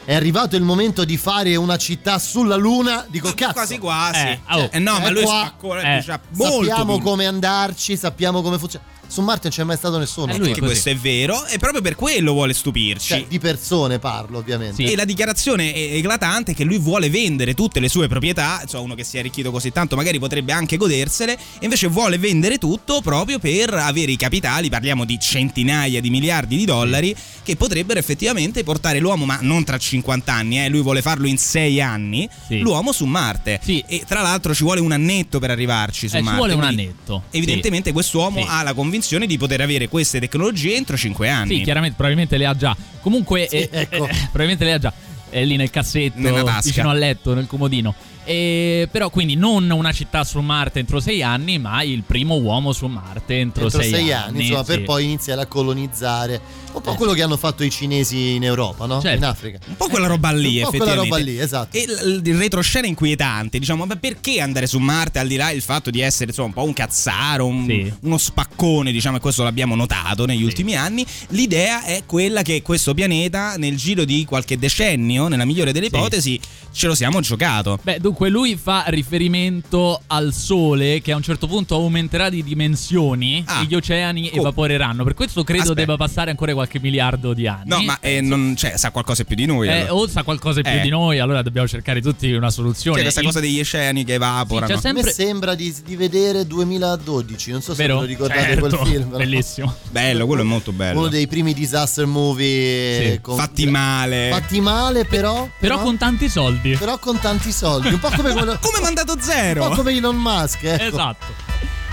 È 0.04 0.14
arrivato 0.14 0.56
il 0.56 0.62
momento 0.62 1.04
di 1.04 1.16
fare 1.16 1.56
una 1.56 1.76
città 1.76 2.18
sulla 2.18 2.56
Luna, 2.56 3.06
dico 3.08 3.32
cazzo. 3.34 3.52
Quasi 3.52 3.78
quasi. 3.78 4.18
Eh, 4.20 4.40
oh. 4.50 4.68
Eh, 4.70 4.78
no, 4.78 4.98
ma 5.00 5.10
lui 5.10 5.22
qua- 5.22 5.46
spaccò, 5.56 5.78
eh, 5.78 6.04
molto 6.30 6.64
sappiamo 6.64 6.98
come 7.00 7.26
andarci, 7.26 7.96
sappiamo 7.96 8.42
come 8.42 8.58
funziona. 8.58 8.84
Su 9.06 9.20
Marte 9.22 9.42
non 9.48 9.52
c'è 9.52 9.64
mai 9.64 9.76
stato 9.76 9.98
nessuno. 9.98 10.32
Eh, 10.32 10.38
lui 10.38 10.48
così. 10.48 10.60
questo 10.60 10.88
è 10.90 10.96
vero, 10.96 11.46
e 11.46 11.58
proprio 11.58 11.80
per 11.82 11.94
quello 11.94 12.32
vuole 12.32 12.52
stupirci. 12.52 13.06
Cioè, 13.08 13.26
di 13.28 13.38
persone 13.38 13.98
parlo, 13.98 14.38
ovviamente. 14.38 14.84
Sì. 14.84 14.92
E 14.92 14.96
la 14.96 15.04
dichiarazione 15.04 15.72
è 15.72 15.94
eclatante 15.96 16.52
è 16.52 16.54
che 16.54 16.64
lui 16.64 16.78
vuole 16.78 17.08
vendere 17.10 17.54
tutte 17.54 17.78
le 17.80 17.88
sue 17.88 18.08
proprietà, 18.08 18.62
cioè 18.66 18.80
uno 18.80 18.94
che 18.94 19.04
si 19.04 19.16
è 19.16 19.20
arricchito 19.20 19.50
così 19.52 19.70
tanto 19.70 19.94
magari 19.94 20.18
potrebbe 20.18 20.52
anche 20.52 20.76
godersele, 20.76 21.34
e 21.34 21.38
invece 21.60 21.86
vuole 21.86 22.18
vendere 22.18 22.58
tutto 22.58 23.00
proprio 23.02 23.38
per 23.38 23.72
avere 23.74 24.10
i 24.10 24.16
capitali, 24.16 24.68
parliamo 24.68 25.04
di 25.04 25.16
centinaia 25.20 26.00
di 26.00 26.10
miliardi 26.10 26.56
di 26.56 26.64
dollari, 26.64 27.14
che 27.44 27.54
potrebbero 27.56 27.98
effettivamente 28.00 28.64
portare 28.64 28.98
l'uomo, 28.98 29.24
ma 29.26 29.38
non 29.42 29.62
tra 29.64 29.78
50 29.78 30.32
anni, 30.32 30.64
eh, 30.64 30.68
lui 30.68 30.82
vuole 30.82 31.02
farlo 31.02 31.26
in 31.28 31.38
6 31.38 31.80
anni, 31.80 32.28
Sì. 32.48 32.58
l'uomo 32.58 32.90
su 32.90 33.04
Marte. 33.04 33.60
Sì. 33.62 33.84
E 33.86 34.02
tra 34.08 34.22
l'altro 34.22 34.54
ci 34.54 34.64
vuole 34.64 34.80
un 34.80 34.90
annetto 34.92 35.38
per 35.38 35.50
arrivarci 35.50 36.08
su 36.08 36.16
Eh, 36.16 36.18
ci 36.18 36.24
Marte. 36.24 36.38
vuole 36.38 36.54
un 36.54 36.64
annetto. 36.64 37.22
Evidentemente 37.30 37.92
quest'uomo 37.92 38.40
Sì. 38.40 38.46
ha 38.48 38.62
la 38.62 38.72
convinzione 38.72 38.93
di 39.26 39.38
poter 39.38 39.60
avere 39.60 39.88
queste 39.88 40.20
tecnologie 40.20 40.74
entro 40.76 40.96
5 40.96 41.28
anni. 41.28 41.56
Sì, 41.58 41.62
chiaramente, 41.62 41.94
probabilmente 41.96 42.36
le 42.36 42.46
ha 42.46 42.54
già. 42.56 42.76
Comunque, 43.00 43.46
Sì, 43.48 43.56
eh, 43.56 43.68
ecco. 43.70 44.06
eh, 44.06 44.14
probabilmente 44.32 44.64
le 44.64 44.72
ha 44.72 44.78
già. 44.78 44.92
È 45.30 45.44
lì 45.44 45.56
nel 45.56 45.70
cassetto, 45.70 46.60
vicino 46.62 46.90
al 46.90 46.98
letto, 46.98 47.34
nel 47.34 47.46
comodino. 47.46 47.94
E, 48.24 48.88
però, 48.90 49.10
quindi 49.10 49.34
non 49.36 49.70
una 49.70 49.92
città 49.92 50.24
su 50.24 50.40
Marte 50.40 50.78
entro 50.80 51.00
sei 51.00 51.22
anni, 51.22 51.58
ma 51.58 51.82
il 51.82 52.02
primo 52.02 52.36
uomo 52.36 52.72
su 52.72 52.86
Marte 52.86 53.38
entro, 53.38 53.64
Entro 53.64 53.80
sei, 53.82 53.90
sei 53.90 54.12
anni, 54.12 54.42
insomma, 54.42 54.64
per 54.64 54.78
sì. 54.78 54.84
poi 54.84 55.04
iniziare 55.04 55.42
a 55.42 55.46
colonizzare 55.46 56.40
un 56.74 56.80
po' 56.80 56.92
Eh. 56.92 56.96
quello 56.96 57.12
che 57.12 57.22
hanno 57.22 57.36
fatto 57.36 57.62
i 57.62 57.70
cinesi 57.70 58.34
in 58.34 58.42
Europa, 58.42 58.86
no? 58.86 59.00
Certo. 59.00 59.16
In 59.18 59.24
Africa. 59.24 59.58
Un 59.66 59.76
po' 59.76 59.86
quella 59.88 60.06
roba 60.08 60.32
lì, 60.32 60.56
Un 60.58 60.64
po' 60.70 60.76
quella 60.78 60.94
roba 60.94 61.18
lì, 61.18 61.38
esatto. 61.38 61.76
E 61.76 61.84
l- 61.86 62.20
il 62.24 62.36
retroscena 62.36 62.86
inquietante, 62.88 63.58
diciamo, 63.60 63.84
ma 63.86 63.94
perché 63.96 64.40
andare 64.40 64.66
su 64.66 64.78
Marte 64.78 65.18
al 65.20 65.28
di 65.28 65.36
là 65.36 65.50
del 65.50 65.62
fatto 65.62 65.90
di 65.90 66.00
essere 66.00 66.30
insomma 66.30 66.48
un 66.48 66.54
po' 66.54 66.64
un 66.64 66.72
cazzaro, 66.72 67.46
un- 67.46 67.66
Sì. 67.68 67.92
uno 68.00 68.18
spaccone, 68.18 68.90
diciamo, 68.90 69.18
e 69.18 69.20
questo 69.20 69.44
l'abbiamo 69.44 69.76
notato 69.76 70.24
negli 70.26 70.42
ultimi 70.42 70.74
anni. 70.74 71.06
L'idea 71.28 71.84
è 71.84 72.02
quella 72.06 72.42
che 72.42 72.62
questo 72.62 72.92
pianeta, 72.94 73.54
nel 73.56 73.76
giro 73.76 74.04
di 74.04 74.24
qualche 74.24 74.58
decennio, 74.58 75.28
nella 75.28 75.44
migliore 75.44 75.70
delle 75.72 75.88
Sì. 75.90 75.94
ipotesi, 75.94 76.40
ce 76.72 76.86
lo 76.88 76.94
siamo 76.96 77.20
giocato. 77.20 77.78
Beh, 77.82 77.98
dunque 78.00 78.13
lui 78.28 78.56
fa 78.56 78.84
riferimento 78.88 80.00
al 80.08 80.32
Sole 80.32 81.00
che 81.00 81.12
a 81.12 81.16
un 81.16 81.22
certo 81.22 81.46
punto 81.46 81.74
aumenterà 81.74 82.28
di 82.28 82.42
dimensioni 82.42 83.42
Ah. 83.46 83.62
e 83.62 83.66
gli 83.66 83.74
oceani 83.74 84.30
Oh. 84.34 84.38
evaporeranno. 84.40 85.04
Per 85.04 85.14
questo 85.14 85.42
credo 85.44 85.62
Aspetta. 85.62 85.80
debba 85.80 85.96
passare 85.96 86.30
ancora 86.30 86.52
qualche 86.54 86.78
miliardo 86.80 87.32
di 87.32 87.46
anni. 87.46 87.68
No, 87.68 87.82
ma 87.82 87.98
eh, 88.00 88.20
non, 88.20 88.54
cioè, 88.56 88.76
sa 88.76 88.90
qualcosa 88.90 89.24
più 89.24 89.36
di 89.36 89.46
noi. 89.46 89.68
Eh, 89.68 89.72
allora. 89.72 89.94
o 89.94 90.06
sa 90.08 90.22
qualcosa 90.22 90.60
più 90.62 90.70
Eh. 90.72 90.80
di 90.80 90.88
noi, 90.88 91.18
allora 91.18 91.42
dobbiamo 91.42 91.66
cercare 91.68 92.00
tutti 92.00 92.30
una 92.32 92.50
soluzione. 92.50 92.94
Cioè, 92.96 93.02
questa 93.04 93.20
Il- 93.20 93.26
cosa 93.26 93.40
degli 93.40 93.60
oceani 93.60 94.04
che 94.04 94.14
evaporano. 94.14 94.66
Sì, 94.66 94.72
A 94.72 94.80
sempre- 94.80 95.02
me 95.04 95.10
sembra 95.10 95.54
di, 95.54 95.74
di 95.84 95.96
vedere 95.96 96.46
2012, 96.46 97.50
non 97.50 97.62
so 97.62 97.74
se 97.74 97.82
Vero? 97.82 97.94
ve 97.96 98.00
lo 98.02 98.06
ricordate 98.06 98.40
Certo, 98.40 98.68
quel 98.76 98.86
film. 98.88 99.10
no? 99.10 99.16
Bellissimo. 99.18 99.74
Bello, 99.90 100.26
quello 100.26 100.42
è 100.42 100.44
molto 100.44 100.72
bello. 100.72 100.98
Uno 101.00 101.08
dei 101.08 101.26
primi 101.26 101.54
disaster 101.54 102.06
movie 102.06 103.12
Sì. 103.12 103.20
con- 103.20 103.36
Fatti 103.36 103.66
male. 103.66 104.28
fatti 104.30 104.60
male 104.60 105.04
però, 105.04 105.48
Però 105.58 105.80
con 105.80 105.96
tanti 105.96 106.28
soldi. 106.28 106.76
però 106.76 106.98
con 106.98 107.18
tanti 107.18 107.52
soldi, 107.52 107.98
po' 108.10 108.16
come 108.16 108.32
quello 108.32 108.58
Come 108.60 108.80
mandato 108.80 109.12
un 109.14 109.20
zero? 109.20 109.68
po' 109.68 109.74
come 109.76 109.92
Elon 109.92 110.16
Musk, 110.16 110.62
ecco. 110.64 110.82
Esatto. 110.84 111.26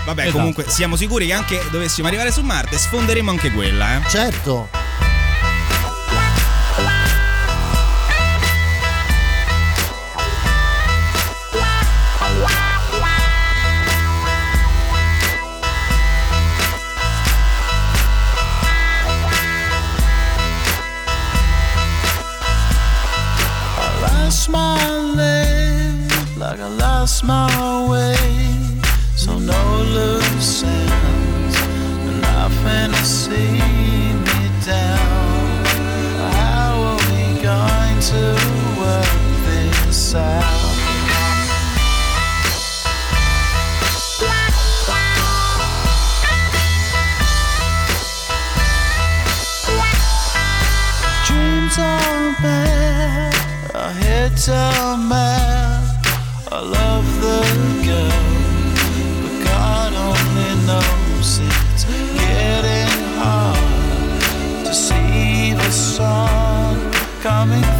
Vabbè, 0.04 0.22
Esatto. 0.22 0.36
comunque 0.36 0.64
siamo 0.68 0.96
sicuri 0.96 1.26
che 1.26 1.32
anche 1.32 1.62
dovessimo 1.70 2.08
arrivare 2.08 2.32
su 2.32 2.42
Marte, 2.42 2.76
sfonderemo 2.76 3.30
anche 3.30 3.50
quella, 3.52 3.96
eh. 3.96 4.08
Certo. 4.08 4.68
I 24.04 24.30
lost 27.02 27.24
my 27.24 27.90
way. 27.90 28.14
So 29.16 29.36
no 29.36 29.62
loose 29.96 30.62
ends, 30.62 31.56
nothing 32.22 32.92
to 32.92 33.04
see 33.04 33.58
me 34.26 34.40
down. 34.64 35.64
How 36.38 36.70
are 36.90 37.00
we 37.10 37.42
going 37.42 37.98
to 38.12 38.24
work 38.82 39.20
this 39.46 40.14
out? 40.14 40.44
Dreams 51.26 51.78
are 51.78 52.36
bad, 52.42 53.34
our 53.74 53.90
heads 53.90 54.48
are 54.48 54.96
mad. 54.96 55.61
I 56.54 56.60
love 56.60 57.06
the 57.22 57.40
girl, 57.82 58.12
but 59.22 59.34
God 59.42 59.94
only 59.94 60.50
knows 60.66 61.40
it's 61.40 61.84
getting 61.84 62.92
hard 63.16 64.66
to 64.66 64.74
see 64.74 65.54
the 65.54 65.70
sun 65.70 66.92
coming 67.22 67.71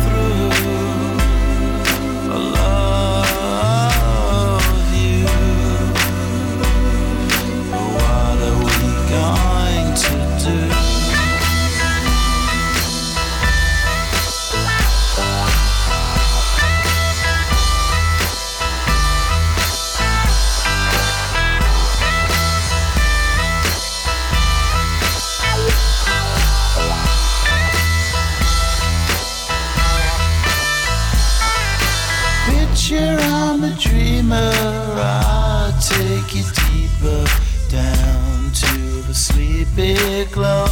I'll 34.34 35.72
take 35.80 36.34
you 36.34 36.42
deeper 36.42 37.24
down 37.68 38.52
to 38.52 39.02
the 39.08 39.14
sleepy 39.14 40.24
glow. 40.32 40.71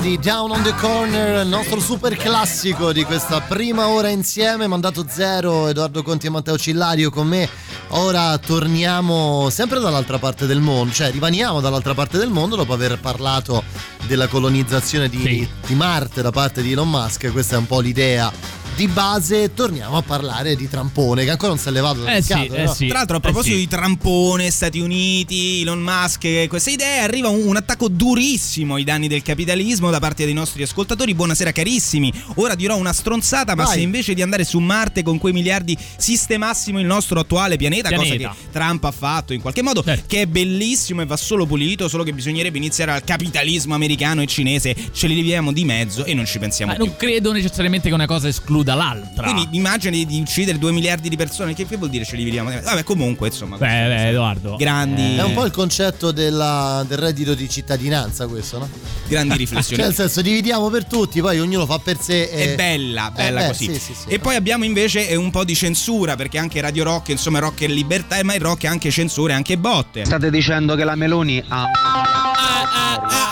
Di 0.00 0.18
Down 0.18 0.50
on 0.50 0.62
the 0.62 0.74
Corner, 0.74 1.42
il 1.42 1.48
nostro 1.48 1.78
super 1.78 2.16
classico 2.16 2.92
di 2.92 3.04
questa 3.04 3.40
prima 3.40 3.88
ora 3.88 4.08
insieme, 4.08 4.66
mandato 4.66 5.04
zero, 5.08 5.68
Edoardo 5.68 6.02
Conti 6.02 6.26
e 6.26 6.30
Matteo 6.30 6.56
Cillario 6.56 7.10
con 7.10 7.26
me. 7.26 7.48
Ora 7.88 8.36
torniamo 8.38 9.48
sempre 9.50 9.80
dall'altra 9.80 10.18
parte 10.18 10.46
del 10.46 10.60
mondo, 10.60 10.92
cioè 10.92 11.10
rimaniamo 11.10 11.60
dall'altra 11.60 11.94
parte 11.94 12.16
del 12.16 12.30
mondo 12.30 12.56
dopo 12.56 12.72
aver 12.72 12.98
parlato 13.00 13.62
della 14.06 14.28
colonizzazione 14.28 15.08
di, 15.08 15.20
Sì. 15.20 15.48
di 15.66 15.74
Marte 15.74 16.22
da 16.22 16.30
parte 16.30 16.62
di 16.62 16.72
Elon 16.72 16.88
Musk, 16.88 17.30
questa 17.30 17.56
è 17.56 17.58
un 17.58 17.66
po' 17.66 17.80
l'idea 17.80 18.32
di 18.74 18.88
base, 18.88 19.52
torniamo 19.52 19.98
a 19.98 20.02
parlare 20.02 20.56
di 20.56 20.68
Trampone 20.68 21.24
che 21.24 21.30
ancora 21.30 21.50
non 21.52 21.58
si 21.58 21.68
è 21.68 21.70
levato 21.70 22.00
dal 22.00 22.14
Eh 22.16 22.22
sì, 22.22 22.32
scatole, 22.32 22.58
eh 22.58 22.64
no? 22.64 22.72
sì. 22.72 22.86
Tra 22.88 22.98
l'altro, 22.98 23.16
a 23.18 23.20
proposito 23.20 23.54
sì. 23.54 23.60
di 23.60 23.68
trampone, 23.68 24.50
Stati 24.50 24.78
Uniti, 24.80 25.60
Elon 25.60 25.80
Musk 25.80 26.24
e 26.24 26.46
queste 26.48 26.70
idee, 26.70 27.00
arriva 27.00 27.28
un, 27.28 27.46
un 27.46 27.56
attacco 27.56 27.88
durissimo 27.88 28.74
ai 28.76 28.84
danni 28.84 29.08
del 29.08 29.22
capitalismo 29.22 29.90
da 29.90 29.98
parte 30.00 30.24
dei 30.24 30.32
nostri 30.34 30.62
ascoltatori. 30.62 31.14
Buonasera, 31.14 31.52
carissimi. 31.52 32.12
Ora 32.36 32.54
dirò 32.54 32.76
una 32.76 32.92
stronzata, 32.94 33.54
ma 33.54 33.64
Vai. 33.64 33.74
se 33.74 33.80
invece 33.80 34.14
di 34.14 34.22
andare 34.22 34.44
su 34.44 34.58
Marte 34.58 35.02
con 35.02 35.18
quei 35.18 35.32
miliardi 35.34 35.76
sistemassimo 35.96 36.80
il 36.80 36.86
nostro 36.86 37.20
attuale 37.20 37.56
pianeta, 37.56 37.88
Pianeta. 37.88 38.28
cosa 38.28 38.34
che 38.42 38.50
Trump 38.50 38.84
ha 38.84 38.90
fatto 38.90 39.32
in 39.34 39.40
qualche 39.42 39.62
modo, 39.62 39.82
Certo. 39.82 40.04
che 40.06 40.22
è 40.22 40.26
bellissimo 40.26 41.02
e 41.02 41.06
va 41.06 41.16
solo 41.16 41.46
pulito, 41.46 41.88
solo 41.88 42.02
che 42.04 42.12
bisognerebbe 42.14 42.56
iniziare 42.58 42.92
al 42.92 43.04
capitalismo 43.04 43.74
americano 43.74 44.22
e 44.22 44.26
cinese, 44.26 44.74
ce 44.92 45.06
li 45.06 45.14
leviamo 45.14 45.52
di 45.52 45.64
mezzo 45.64 46.04
e 46.04 46.14
non 46.14 46.24
ci 46.26 46.38
pensiamo 46.38 46.72
Ma 46.72 46.78
più. 46.78 46.86
non 46.86 46.96
credo 46.96 47.32
necessariamente 47.32 47.88
che 47.88 47.94
una 47.94 48.06
cosa 48.06 48.28
escluda 48.62 48.74
l'altra. 48.74 49.30
Quindi 49.32 49.56
immagini 49.56 50.06
di 50.06 50.20
uccidere 50.20 50.58
2 50.58 50.72
miliardi 50.72 51.08
di 51.08 51.16
persone, 51.16 51.54
che, 51.54 51.66
che 51.66 51.76
vuol 51.76 51.90
dire 51.90 52.04
ce 52.04 52.16
li 52.16 52.30
mezzo? 52.30 52.64
Vabbè, 52.68 52.84
comunque, 52.84 53.28
insomma. 53.28 53.56
Beh, 53.56 53.66
beh, 53.66 54.08
Edoardo. 54.08 54.56
Grandi, 54.56 55.16
È 55.16 55.22
un 55.22 55.34
po' 55.34 55.44
il 55.44 55.50
concetto 55.52 56.12
della- 56.12 56.84
del 56.86 56.98
reddito 56.98 57.34
di 57.34 57.48
cittadinanza 57.48 58.26
questo, 58.26 58.58
no? 58.58 58.68
grandi 59.08 59.36
riflessioni. 59.38 59.76
Cioè, 59.76 59.86
nel 59.86 59.94
senso, 59.94 60.22
dividiamo 60.22 60.68
per 60.70 60.86
tutti, 60.86 61.20
poi 61.20 61.40
ognuno 61.40 61.66
fa 61.66 61.78
per 61.78 61.98
sé. 62.00 62.22
E... 62.24 62.52
È 62.52 62.54
bella, 62.54 63.10
bella 63.14 63.40
Eh, 63.40 63.42
beh, 63.42 63.48
così. 63.48 63.64
sì, 63.74 63.80
sì, 63.80 63.94
sì. 63.94 64.08
e 64.08 64.18
poi 64.18 64.36
abbiamo 64.36 64.64
invece 64.64 65.08
eh, 65.08 65.16
un 65.16 65.30
po' 65.30 65.44
di 65.44 65.54
censura, 65.54 66.16
perché 66.16 66.38
anche 66.38 66.60
Radio 66.60 66.84
Rock, 66.84 67.08
insomma, 67.08 67.38
rock 67.40 67.62
è 67.62 67.66
libertà, 67.66 68.18
eh, 68.18 68.22
ma 68.22 68.34
il 68.34 68.40
rock 68.40 68.64
è 68.64 68.66
anche 68.68 68.90
censura 68.90 69.32
e 69.32 69.36
anche 69.36 69.58
botte. 69.58 70.04
State 70.04 70.30
dicendo 70.30 70.74
che 70.74 70.84
la 70.84 70.94
Meloni 70.94 71.42
ha 71.48 71.64
Ah, 71.64 73.31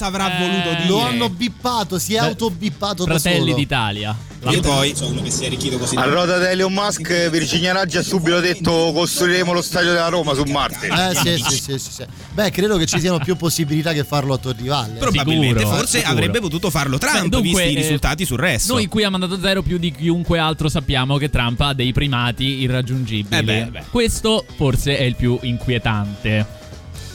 cosa 0.00 0.06
avrà 0.06 0.30
voluto 0.38 0.70
dire? 0.70 0.86
Lo 0.86 1.00
hanno 1.00 1.28
bippato, 1.28 1.98
si 1.98 2.14
è 2.14 2.18
autobippato 2.18 3.04
da 3.04 3.18
Fratelli 3.18 3.50
solo. 3.50 3.54
d'Italia. 3.56 4.16
Io 4.48 4.60
poi 4.60 4.96
sono 4.96 5.10
uno 5.10 5.20
che 5.20 5.30
si 5.30 5.44
è 5.44 5.46
arricchito 5.48 5.76
così. 5.76 5.96
A 5.96 6.04
ruota 6.04 6.38
di 6.38 6.46
Elon 6.46 6.72
Musk, 6.72 7.28
Virginia 7.28 7.72
Raggi 7.72 7.98
ha 7.98 8.02
subito 8.02 8.40
detto 8.40 8.90
costruiremo 8.94 9.52
lo 9.52 9.60
stadio 9.60 9.90
della 9.92 10.08
Roma 10.08 10.32
su 10.32 10.44
Marte. 10.44 10.86
Eh 10.86 11.14
sì, 11.14 11.44
sì, 11.44 11.60
sì, 11.60 11.78
sì, 11.78 11.92
sì. 11.92 12.04
Beh, 12.32 12.50
credo 12.50 12.78
che 12.78 12.86
ci 12.86 12.98
siano 12.98 13.18
più 13.18 13.36
possibilità 13.36 13.92
che 13.92 14.02
farlo 14.02 14.32
a 14.32 14.38
Torrivalle. 14.38 14.98
Probabilmente, 14.98 15.58
Sicuro, 15.58 15.76
forse 15.76 15.98
sicuro. 15.98 16.16
avrebbe 16.16 16.40
potuto 16.40 16.70
farlo 16.70 16.96
Trump, 16.96 17.24
Beh, 17.24 17.28
dunque, 17.28 17.50
visti 17.50 17.68
i 17.68 17.76
eh, 17.76 17.80
risultati 17.82 18.24
sul 18.24 18.38
resto. 18.38 18.72
Noi 18.72 18.86
qui 18.86 19.04
a 19.04 19.10
Mandato 19.10 19.38
Zero 19.38 19.60
più 19.60 19.76
di 19.76 19.92
chiunque 19.92 20.38
altro 20.38 20.70
sappiamo 20.70 21.18
che 21.18 21.28
Trump 21.28 21.60
ha 21.60 21.74
dei 21.74 21.92
primati 21.92 22.44
irraggiungibili. 22.60 23.36
Eh 23.36 23.42
beh, 23.42 23.64
beh. 23.66 23.84
Questo 23.90 24.46
forse 24.56 24.96
è 24.96 25.02
il 25.02 25.16
più 25.16 25.38
inquietante. 25.42 26.59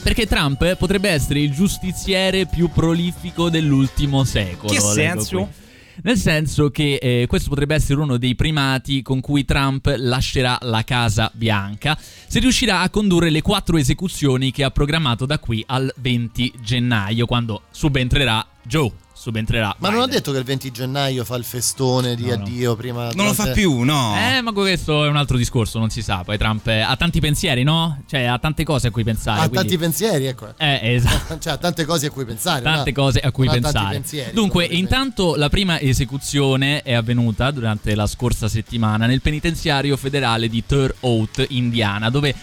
Perché 0.06 0.28
Trump 0.28 0.76
potrebbe 0.76 1.08
essere 1.08 1.40
il 1.40 1.50
giustiziere 1.50 2.46
più 2.46 2.70
prolifico 2.70 3.50
dell'ultimo 3.50 4.22
secolo. 4.22 4.72
Che 4.72 4.78
senso? 4.78 5.36
qui. 5.36 5.64
Nel 6.04 6.16
senso 6.16 6.70
che 6.70 6.94
eh, 7.02 7.26
questo 7.26 7.48
potrebbe 7.48 7.74
essere 7.74 7.98
uno 7.98 8.16
dei 8.16 8.36
primati 8.36 9.02
con 9.02 9.20
cui 9.20 9.44
Trump 9.44 9.92
lascerà 9.96 10.58
la 10.60 10.84
Casa 10.84 11.28
Bianca 11.34 11.98
se 11.98 12.38
riuscirà 12.38 12.82
a 12.82 12.88
condurre 12.88 13.30
le 13.30 13.42
quattro 13.42 13.78
esecuzioni 13.78 14.52
che 14.52 14.62
ha 14.62 14.70
programmato 14.70 15.26
da 15.26 15.40
qui 15.40 15.64
al 15.66 15.92
20 15.96 16.52
gennaio, 16.62 17.26
quando 17.26 17.62
subentrerà 17.72 18.46
Joe. 18.62 19.05
Subentrerà. 19.18 19.74
Ma 19.78 19.88
non 19.88 20.00
ha 20.00 20.04
Biden. 20.04 20.16
detto 20.18 20.32
che 20.32 20.38
il 20.38 20.44
20 20.44 20.70
gennaio 20.70 21.24
fa 21.24 21.36
il 21.36 21.44
festone 21.44 22.14
di 22.14 22.24
No, 22.26 22.34
no. 22.36 22.42
addio 22.42 22.76
prima 22.76 23.10
non 23.12 23.26
lo 23.26 23.32
fa 23.32 23.50
più, 23.50 23.80
no. 23.80 24.14
Eh, 24.16 24.42
ma 24.42 24.52
questo 24.52 25.04
è 25.04 25.08
un 25.08 25.16
altro 25.16 25.36
discorso, 25.38 25.78
non 25.78 25.88
si 25.90 26.02
sa. 26.02 26.22
Poi 26.22 26.36
Trump 26.36 26.66
ha 26.66 26.94
tanti 26.96 27.18
pensieri, 27.20 27.62
no? 27.62 28.02
Cioè, 28.06 28.24
ha 28.24 28.38
tante 28.38 28.62
cose 28.62 28.88
a 28.88 28.90
cui 28.90 29.04
pensare. 29.04 29.38
Ha 29.40 29.48
quindi- 29.48 29.56
tanti 29.56 29.78
pensieri, 29.78 30.26
ecco. 30.26 30.52
Eh, 30.58 30.94
esatto. 30.94 31.38
Cioè, 31.46 31.54
ha 31.54 31.56
tante 31.56 31.84
cose 31.86 32.06
a 32.06 32.10
cui 32.10 32.24
pensare. 32.26 32.62
Tante 32.62 32.92
no? 32.94 33.02
cose 33.02 33.20
a 33.20 33.30
cui 33.32 33.46
Non 33.46 33.54
ha 33.56 33.60
tanti 33.60 33.72
pensare. 33.78 33.94
pensieri, 33.98 34.32
Dunque, 34.32 34.64
intanto 34.66 35.34
la 35.34 35.48
prima 35.48 35.80
esecuzione 35.80 36.82
è 36.82 36.92
avvenuta 36.92 37.50
durante 37.50 37.94
la 37.94 38.06
scorsa 38.06 38.48
settimana 38.48 39.06
nel 39.06 39.22
penitenziario 39.22 39.96
federale 39.96 40.48
di 40.48 40.62
Thur 40.66 40.94
Oat, 41.00 41.46
Indiana, 41.48 42.10
dove 42.10 42.34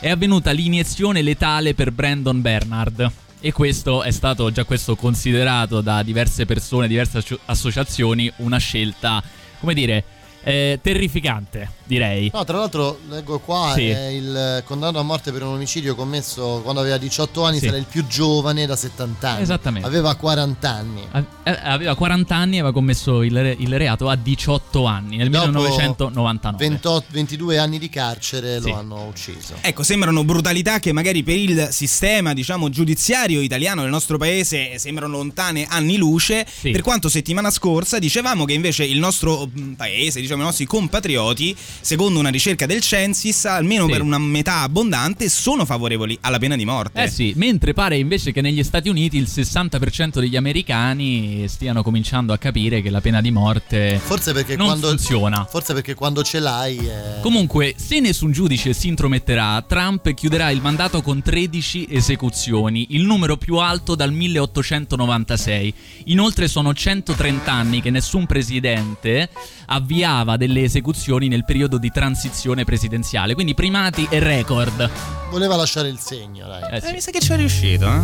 è 0.00 0.10
avvenuta 0.10 0.50
l'iniezione 0.50 1.22
letale 1.22 1.74
per 1.74 1.92
Brandon 1.92 2.40
Bernard. 2.40 3.10
E 3.40 3.52
questo 3.52 4.02
è 4.02 4.10
stato 4.10 4.50
già 4.50 4.64
questo 4.64 4.96
considerato 4.96 5.80
da 5.80 6.02
diverse 6.02 6.44
persone, 6.44 6.88
diverse 6.88 7.22
associazioni, 7.44 8.30
una 8.38 8.58
scelta, 8.58 9.22
come 9.60 9.74
dire, 9.74 10.04
eh, 10.42 10.78
terrificante, 10.82 11.70
direi. 11.84 12.30
No, 12.32 12.44
tra 12.44 12.58
l'altro 12.58 12.98
leggo 13.08 13.38
qua 13.40 13.72
Sì. 13.74 13.88
è 13.88 14.06
il 14.08 14.62
condanno 14.64 14.98
a 14.98 15.02
morte 15.02 15.32
per 15.32 15.42
un 15.42 15.54
omicidio 15.54 15.94
commesso 15.94 16.60
quando 16.62 16.80
aveva 16.80 16.96
18 16.96 17.44
anni, 17.44 17.58
Sì. 17.58 17.66
sarà 17.66 17.76
il 17.78 17.86
più 17.90 18.06
giovane 18.06 18.64
da 18.66 18.76
70 18.76 19.30
anni. 19.30 19.42
Esattamente. 19.42 19.86
Aveva 19.86 20.14
40 20.14 20.68
anni. 20.70 21.02
Eh, 21.12 21.56
Aveva 21.62 21.94
40 21.94 22.34
anni 22.36 22.56
e 22.56 22.58
aveva 22.60 22.72
commesso 22.72 23.22
il, 23.22 23.40
re- 23.40 23.56
il 23.58 23.76
reato 23.76 24.08
a 24.08 24.16
18 24.16 24.84
anni, 24.84 25.16
nel 25.16 25.30
Dopo 25.30 25.46
1999. 25.46 26.56
28 26.68 27.06
22 27.10 27.58
anni 27.58 27.78
di 27.78 27.88
carcere 27.88 28.60
Sì. 28.60 28.68
lo 28.68 28.76
hanno 28.76 29.06
ucciso. 29.06 29.54
Ecco, 29.60 29.82
sembrano 29.82 30.24
brutalità 30.24 30.78
che 30.78 30.92
magari 30.92 31.22
per 31.22 31.36
il 31.36 31.68
sistema, 31.70 32.32
diciamo, 32.34 32.68
giudiziario 32.68 33.40
italiano 33.40 33.80
del 33.82 33.90
nostro 33.90 34.18
paese 34.18 34.78
sembrano 34.78 35.16
lontane 35.16 35.66
anni 35.68 35.96
luce. 35.96 36.46
Sì. 36.48 36.70
Per 36.70 36.82
quanto 36.82 37.08
settimana 37.08 37.50
scorsa 37.50 37.98
dicevamo 37.98 38.44
che 38.44 38.52
invece 38.52 38.84
il 38.84 38.98
nostro 38.98 39.48
mm, 39.48 39.72
paese, 39.72 40.20
diciamo 40.28 40.42
i 40.42 40.44
nostri 40.46 40.66
compatrioti, 40.66 41.56
secondo 41.80 42.18
una 42.18 42.28
ricerca 42.28 42.66
del 42.66 42.82
Censis, 42.82 43.46
almeno 43.46 43.86
Sì. 43.86 43.92
per 43.92 44.02
una 44.02 44.18
metà 44.18 44.60
abbondante, 44.60 45.28
sono 45.30 45.64
favorevoli 45.64 46.18
alla 46.20 46.38
pena 46.38 46.54
di 46.54 46.66
morte. 46.66 47.02
Eh 47.04 47.08
sì, 47.08 47.32
mentre 47.36 47.72
pare 47.72 47.96
invece 47.96 48.30
che 48.32 48.42
negli 48.42 48.62
Stati 48.62 48.88
Uniti 48.90 49.16
il 49.16 49.26
60% 49.28 50.20
degli 50.20 50.36
americani 50.36 51.46
stiano 51.48 51.82
cominciando 51.82 52.32
a 52.34 52.38
capire 52.38 52.82
che 52.82 52.90
la 52.90 53.00
pena 53.00 53.20
di 53.22 53.30
morte 53.30 53.98
Forse 54.04 54.32
perché 54.32 54.56
non 54.56 54.66
quando 54.66 54.88
funziona. 54.88 55.46
Forse 55.48 55.72
perché 55.72 55.94
quando 55.94 56.22
ce 56.22 56.40
l'hai 56.40 56.76
eh, 56.76 57.20
Comunque, 57.22 57.74
se 57.76 58.00
nessun 58.00 58.30
giudice 58.32 58.74
si 58.74 58.88
intrometterà, 58.88 59.64
Trump 59.66 60.12
chiuderà 60.12 60.50
il 60.50 60.60
mandato 60.60 61.00
con 61.00 61.22
13 61.22 61.86
esecuzioni, 61.90 62.88
il 62.90 63.04
numero 63.04 63.36
più 63.38 63.56
alto 63.56 63.94
dal 63.94 64.12
1896. 64.12 65.74
Inoltre 66.06 66.48
sono 66.48 66.74
130 66.74 67.50
anni 67.50 67.80
che 67.80 67.90
nessun 67.90 68.26
presidente 68.26 69.30
avviava 69.66 70.16
delle 70.36 70.62
esecuzioni 70.62 71.28
nel 71.28 71.44
periodo 71.44 71.78
di 71.78 71.90
transizione 71.90 72.64
presidenziale, 72.64 73.34
quindi 73.34 73.54
primati 73.54 74.06
e 74.10 74.18
record. 74.18 74.90
voleva 75.30 75.56
lasciare 75.56 75.88
il 75.88 75.98
segno, 75.98 76.46
dai. 76.46 76.62
Eh 76.72 76.80
sì. 76.80 76.88
Eh, 76.88 76.92
mi 76.92 77.00
sa 77.00 77.10
che 77.10 77.20
ci 77.20 77.32
è 77.32 77.36
riuscito, 77.36 77.86
eh? 77.86 78.00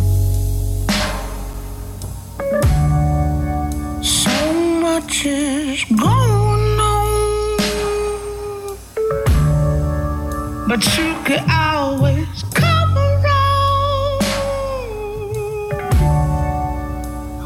So 4.01 4.29
much 4.81 5.25
is 5.25 5.83
going 5.89 6.79
on, 6.79 7.57
but 10.67 10.83
you 10.97 11.15
could 11.23 11.43
always 11.49 12.43
come 12.53 12.97
around. 12.97 14.21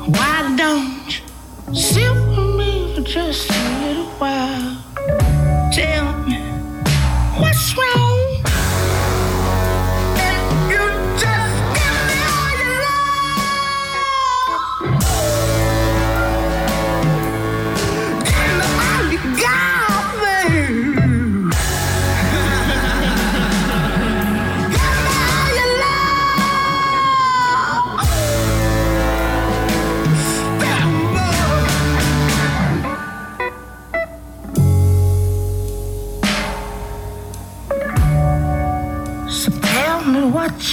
Why 0.07 0.55
don't 0.55 1.21
you 1.71 2.28
just 3.09 3.49
a 3.49 3.85
little 3.87 4.05
while? 4.19 4.83
Tell 5.73 6.18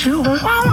Bonjour. 0.09 0.66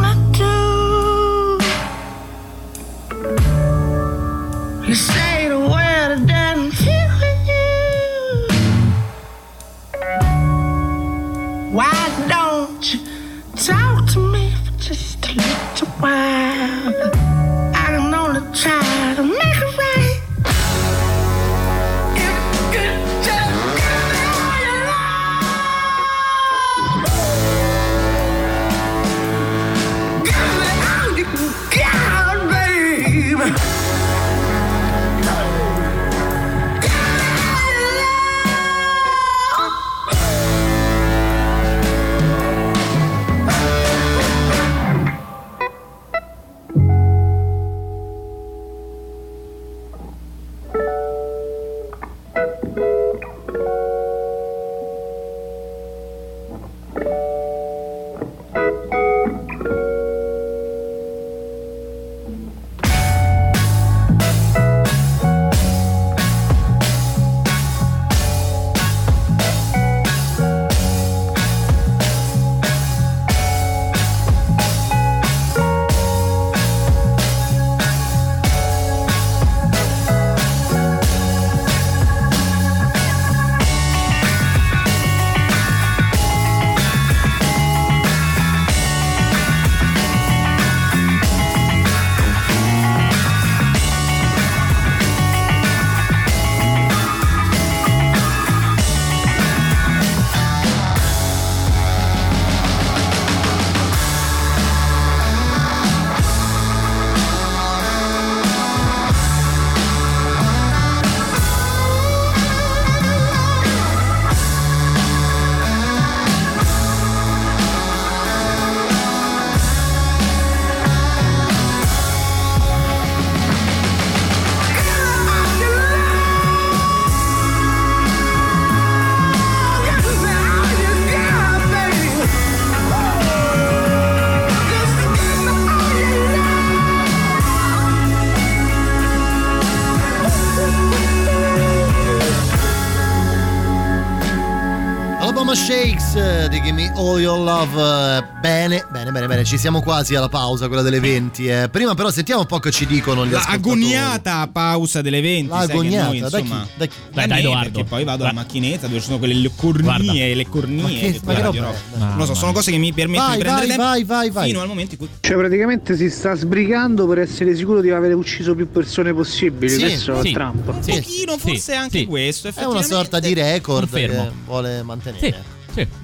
All 146.96 147.20
Your 147.20 147.40
Love. 147.40 148.18
eh, 148.18 148.24
Bene, 148.44 148.86
bene, 148.92 149.12
bene, 149.12 149.26
bene. 149.28 149.44
Ci 149.46 149.58
siamo 149.58 149.82
quasi 149.82 150.16
alla 150.16 150.28
pausa, 150.30 150.68
quella 150.68 150.82
delle 150.82 151.00
20. 151.00 151.48
eh. 151.48 151.70
Prima, 151.70 151.96
però, 151.96 152.12
sentiamo 152.12 152.42
un 152.42 152.46
po' 152.48 152.60
che 152.60 152.72
ci 152.72 152.86
dicono 152.86 153.26
gli 153.26 153.32
La 153.32 153.40
ascoltatori. 153.40 153.72
agoniata 153.82 154.50
pausa 154.52 155.02
delle 155.02 155.22
20. 155.22 155.50
sai 155.50 155.62
che 155.62 155.74
L'agoniata, 155.74 156.06
noi, 156.08 156.20
da 156.20 156.26
insomma, 156.40 156.62
chi? 156.64 156.70
Da 156.78 156.86
chi? 156.86 156.96
da 157.14 157.26
Dai, 157.26 157.28
me, 157.28 157.40
Edoardo. 157.40 157.84
Poi 157.86 158.04
vado 158.04 158.24
alla 158.24 158.34
macchinetta 158.34 158.88
dove 158.88 159.00
ci 159.00 159.06
sono 159.06 159.18
quelle 159.18 159.34
le 159.34 159.52
cornie, 159.56 160.36
le 160.36 160.48
cornie. 160.48 160.82
Ma 160.82 160.88
che- 160.90 160.96
che 161.14 161.20
ma 161.24 161.34
che 161.34 161.42
Radio 161.42 161.62
roba 161.64 161.74
è? 161.74 161.98
Non 161.98 162.18
lo 162.18 162.26
so, 162.26 162.34
sono 162.36 162.52
cose 162.52 162.72
che 162.72 162.78
mi 162.78 162.94
permettono 162.94 163.28
Vai, 163.28 163.38
di 163.38 163.44
prendere 163.44 163.68
vai, 163.68 163.76
tempo 163.78 163.84
vai, 163.88 164.04
vai, 164.04 164.30
vai. 164.32 164.48
fino 164.50 164.62
al 164.62 164.68
momento 164.68 164.92
in 164.92 164.98
cui 164.98 165.10
Cioè, 165.20 165.38
praticamente 165.38 165.96
si 165.96 166.10
sta 166.10 166.36
sbrigando 166.36 167.08
per 167.08 167.20
essere 167.20 167.56
sicuro 167.56 167.82
di 167.82 167.90
aver 167.92 168.14
ucciso 168.14 168.54
più 168.56 168.70
persone 168.70 169.14
possibili. 169.14 169.72
Sì, 169.74 169.80
Questo 169.82 170.22
sì. 170.22 170.32
Trump. 170.34 170.68
un 170.68 170.80
pochino 170.80 171.38
forse 171.38 171.74
anche 171.74 172.06
questo. 172.06 172.50
È 172.54 172.64
una 172.66 172.84
sorta 172.84 173.20
di 173.20 173.34
record 173.34 173.90
che 173.90 174.32
vuole 174.46 174.84
mantenere. 174.84 175.53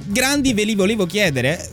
Grandi 0.06 0.54
ve 0.54 0.64
li 0.64 0.76
volevo 0.76 1.06
chiedere. 1.06 1.70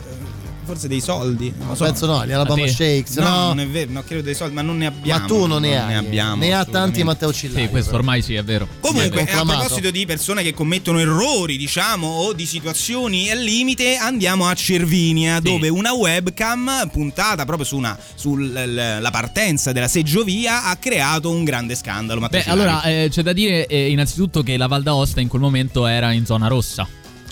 Forse 0.67 0.89
dei 0.89 0.99
soldi. 0.99 1.53
Non 1.57 1.77
so. 1.77 1.85
penso 1.85 2.05
no, 2.07 2.25
gli 2.25 2.31
Alabama 2.33 2.67
sì? 2.67 2.73
Shakes, 2.73 3.15
No, 3.15 3.29
no. 3.29 3.45
non 3.47 3.59
è 3.61 3.67
vero, 3.69 3.89
no, 3.93 4.03
credo 4.03 4.21
dei 4.21 4.35
soldi, 4.35 4.53
ma 4.53 4.61
non 4.61 4.75
ne 4.77 4.87
abbiamo. 4.87 5.21
Ma 5.21 5.25
tu 5.25 5.45
non 5.45 5.61
ne 5.61 5.81
hai. 5.81 5.93
abbiamo. 5.95 6.43
Ne 6.43 6.53
ha 6.53 6.65
tanti. 6.65 7.03
Matteo 7.03 7.31
Cillario. 7.31 7.63
Sì, 7.63 7.71
questo 7.71 7.95
ormai 7.95 8.21
sì, 8.21 8.33
è 8.35 8.43
vero. 8.43 8.67
Comunque, 8.81 9.25
Sì, 9.25 9.31
è 9.31 9.37
a 9.37 9.45
proposito 9.45 9.91
di 9.91 10.05
persone 10.05 10.43
che 10.43 10.53
commettono 10.53 10.99
errori, 10.99 11.55
diciamo, 11.55 12.05
o 12.07 12.33
di 12.33 12.45
situazioni 12.45 13.31
al 13.31 13.39
limite, 13.39 13.95
andiamo 13.95 14.45
a 14.49 14.53
Cervinia, 14.55 15.39
dove 15.39 15.69
una 15.69 15.93
webcam 15.93 16.89
puntata 16.91 17.45
proprio 17.45 17.65
su 17.65 17.77
una, 17.77 17.97
sulla 18.15 19.09
partenza 19.09 19.71
della 19.71 19.87
seggiovia 19.87 20.65
ha 20.65 20.75
creato 20.75 21.31
un 21.31 21.45
grande 21.45 21.75
scandalo. 21.75 22.19
Matteo 22.19 22.39
Beh, 22.39 22.43
Cillario. 22.45 22.63
allora 22.63 22.83
eh, 22.83 23.07
c'è 23.09 23.21
da 23.21 23.31
dire 23.31 23.67
eh, 23.67 23.89
innanzitutto 23.89 24.43
che 24.43 24.57
la 24.57 24.67
Val 24.67 24.83
d'Aosta 24.83 25.21
in 25.21 25.29
quel 25.29 25.41
momento 25.41 25.85
era 25.87 26.11
in 26.11 26.25
zona 26.25 26.47
rossa. 26.49 26.85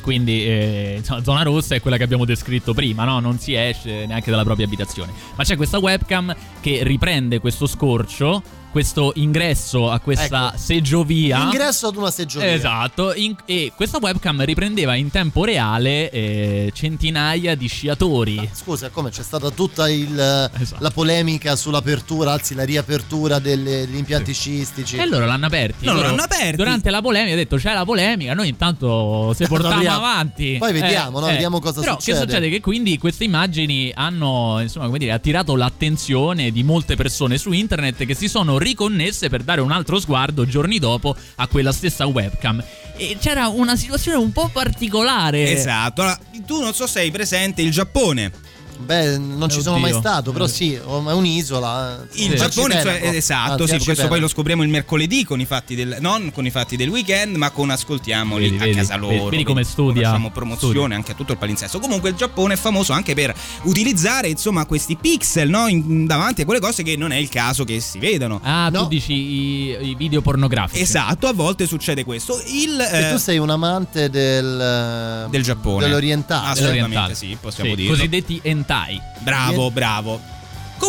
Quindi 0.05 0.45
eh, 0.45 1.01
zona 1.23 1.41
rossa 1.41 1.73
è 1.73 1.81
quella 1.81 1.97
che 1.97 2.03
abbiamo 2.03 2.25
descritto 2.25 2.75
prima, 2.75 3.05
no? 3.05 3.19
Non 3.19 3.39
si 3.39 3.55
esce 3.55 4.05
neanche 4.05 4.29
dalla 4.29 4.43
propria 4.43 4.67
abitazione. 4.67 5.11
Ma 5.33 5.43
c'è 5.43 5.55
questa 5.55 5.79
webcam 5.79 6.35
che 6.61 6.83
riprende 6.83 7.39
questo 7.39 7.65
scorcio, 7.65 8.43
questo 8.75 9.13
ingresso 9.15 9.89
a 9.89 10.01
questa 10.01 10.53
seggiovia. 10.57 11.43
Ingresso 11.43 11.87
ad 11.87 11.95
una 11.95 12.11
seggiovia. 12.11 12.51
Esatto, 12.51 13.13
in- 13.13 13.33
e 13.45 13.71
questa 13.73 13.99
webcam 14.01 14.43
riprendeva 14.43 14.95
in 14.95 15.09
tempo 15.09 15.45
reale 15.45 16.09
eh, 16.09 16.71
centinaia 16.75 17.55
di 17.55 17.67
sciatori. 17.69 18.49
Scusa, 18.51 18.89
come 18.89 19.11
c'è 19.11 19.23
stata 19.23 19.49
tutta 19.51 19.87
il- 19.89 20.19
Esatto. 20.59 20.83
la 20.83 20.91
polemica 20.91 21.55
sull'apertura, 21.55 22.33
anzi 22.33 22.53
la 22.53 22.65
riapertura 22.65 23.39
delle- 23.39 23.85
degli 23.87 23.95
impianti 23.95 24.33
sciistici. 24.33 24.97
E 24.97 25.05
loro 25.05 25.25
l'hanno 25.25 25.45
aperti. 25.45 25.85
No, 25.85 25.93
Loro 25.93 26.07
l'hanno 26.09 26.23
aperti. 26.23 26.57
Durante 26.57 26.89
la 26.89 27.01
polemica 27.01 27.31
ha 27.31 27.37
detto 27.37 27.55
c'è 27.55 27.73
la 27.73 27.85
polemica, 27.85 28.33
noi 28.33 28.49
intanto 28.49 29.31
se 29.37 29.47
portiamo 29.47 29.89
avanti. 29.89 30.57
Poi 30.59 30.73
vediamo, 30.73 31.21
no? 31.21 31.27
Vediamo 31.27 31.61
cosa 31.61 31.79
Però 31.79 31.93
succede. 31.93 32.17
che 32.19 32.25
succede? 32.25 32.49
Che 32.49 32.59
quindi 32.59 32.97
queste 32.97 33.23
immagini 33.23 33.89
hanno, 33.95 34.57
insomma, 34.59 34.87
come 34.87 34.97
dire, 34.97 35.13
attirato 35.13 35.55
l'attenzione 35.55 36.51
di 36.51 36.61
molte 36.63 36.97
persone 36.97 37.37
su 37.37 37.53
internet 37.53 38.05
che 38.05 38.15
si 38.15 38.27
sono 38.27 38.57
riconnesse 38.65 39.29
per 39.29 39.43
dare 39.43 39.61
un 39.61 39.71
altro 39.71 39.99
sguardo 39.99 40.45
giorni 40.45 40.79
dopo 40.79 41.15
a 41.35 41.47
quella 41.47 41.71
stessa 41.71 42.05
webcam. 42.05 42.63
E 42.97 43.17
c'era 43.19 43.47
una 43.47 43.75
situazione 43.75 44.17
un 44.17 44.31
po' 44.31 44.49
particolare. 44.51 45.51
Esatto. 45.51 46.01
Allora, 46.01 46.19
tu 46.45 46.61
non 46.61 46.73
so 46.73 46.87
se 46.87 46.99
hai 46.99 47.11
presente 47.11 47.61
il 47.61 47.71
Giappone. 47.71 48.31
Beh, 48.77 49.17
non 49.17 49.49
ci 49.49 49.61
sono 49.61 49.77
mai 49.77 49.91
Oddio. 49.91 50.01
stato, 50.01 50.31
però 50.31 50.47
sì, 50.47 50.73
è 50.73 50.81
un'isola. 50.85 52.05
Il 52.13 52.31
un 52.31 52.35
Giappone, 52.37 52.81
cioè, 52.81 53.01
esatto, 53.13 53.65
sì, 53.67 53.77
questo 53.79 54.07
poi 54.07 54.19
lo 54.19 54.27
scopriamo 54.27 54.63
il 54.63 54.69
mercoledì 54.69 55.23
con 55.23 55.39
i 55.39 55.45
fatti 55.45 55.75
del 55.75 55.97
non 55.99 56.31
con 56.31 56.45
i 56.45 56.51
fatti 56.51 56.75
del 56.75 56.89
weekend, 56.89 57.35
ma 57.35 57.49
con 57.51 57.69
ascoltiamoli 57.69 58.43
Vedi, 58.49 58.55
a 58.55 58.59
vedi, 58.65 58.75
casa 58.77 58.97
vedi, 58.97 59.17
loro. 59.17 59.29
vedi 59.29 59.43
come 59.43 59.63
studia. 59.63 60.07
Facciamo 60.09 60.31
promozione 60.31 60.73
Studia. 60.73 60.95
anche 60.95 61.11
a 61.11 61.15
tutto 61.15 61.31
il 61.31 61.37
palinsesto. 61.37 61.79
Comunque 61.79 62.09
il 62.09 62.15
Giappone 62.15 62.53
è 62.53 62.57
famoso 62.57 62.93
anche 62.93 63.13
per 63.13 63.33
utilizzare, 63.63 64.27
insomma, 64.29 64.65
questi 64.65 64.95
pixel, 64.95 65.49
no, 65.49 65.67
in- 65.67 66.05
davanti 66.05 66.41
a 66.41 66.45
quelle 66.45 66.59
cose 66.59 66.83
che 66.83 66.95
non 66.95 67.11
è 67.11 67.17
il 67.17 67.29
caso 67.29 67.63
che 67.63 67.79
si 67.79 67.99
vedano. 67.99 68.39
Ah, 68.43 68.69
tu 68.71 68.87
dici 68.87 69.13
i, 69.13 69.77
i 69.89 69.95
video 69.95 70.21
pornografici. 70.21 70.81
Esatto, 70.81 71.27
a 71.27 71.33
volte 71.33 71.65
succede 71.67 72.03
questo. 72.03 72.41
Il 72.47 72.79
E 72.79 73.07
eh, 73.07 73.11
tu 73.11 73.17
sei 73.17 73.37
un 73.37 73.49
amante 73.49 74.09
del, 74.09 75.27
del 75.29 75.43
Giappone. 75.43 75.85
dell'orientale. 75.85 76.49
Assolutamente 76.51 77.15
sì, 77.15 77.37
possiamo 77.39 77.69
Sì, 77.71 77.75
dirlo. 77.75 77.95
cosiddetti 77.95 78.39
hentai. 78.65 79.01
Bravo, 79.19 79.69
bravo. 79.69 80.34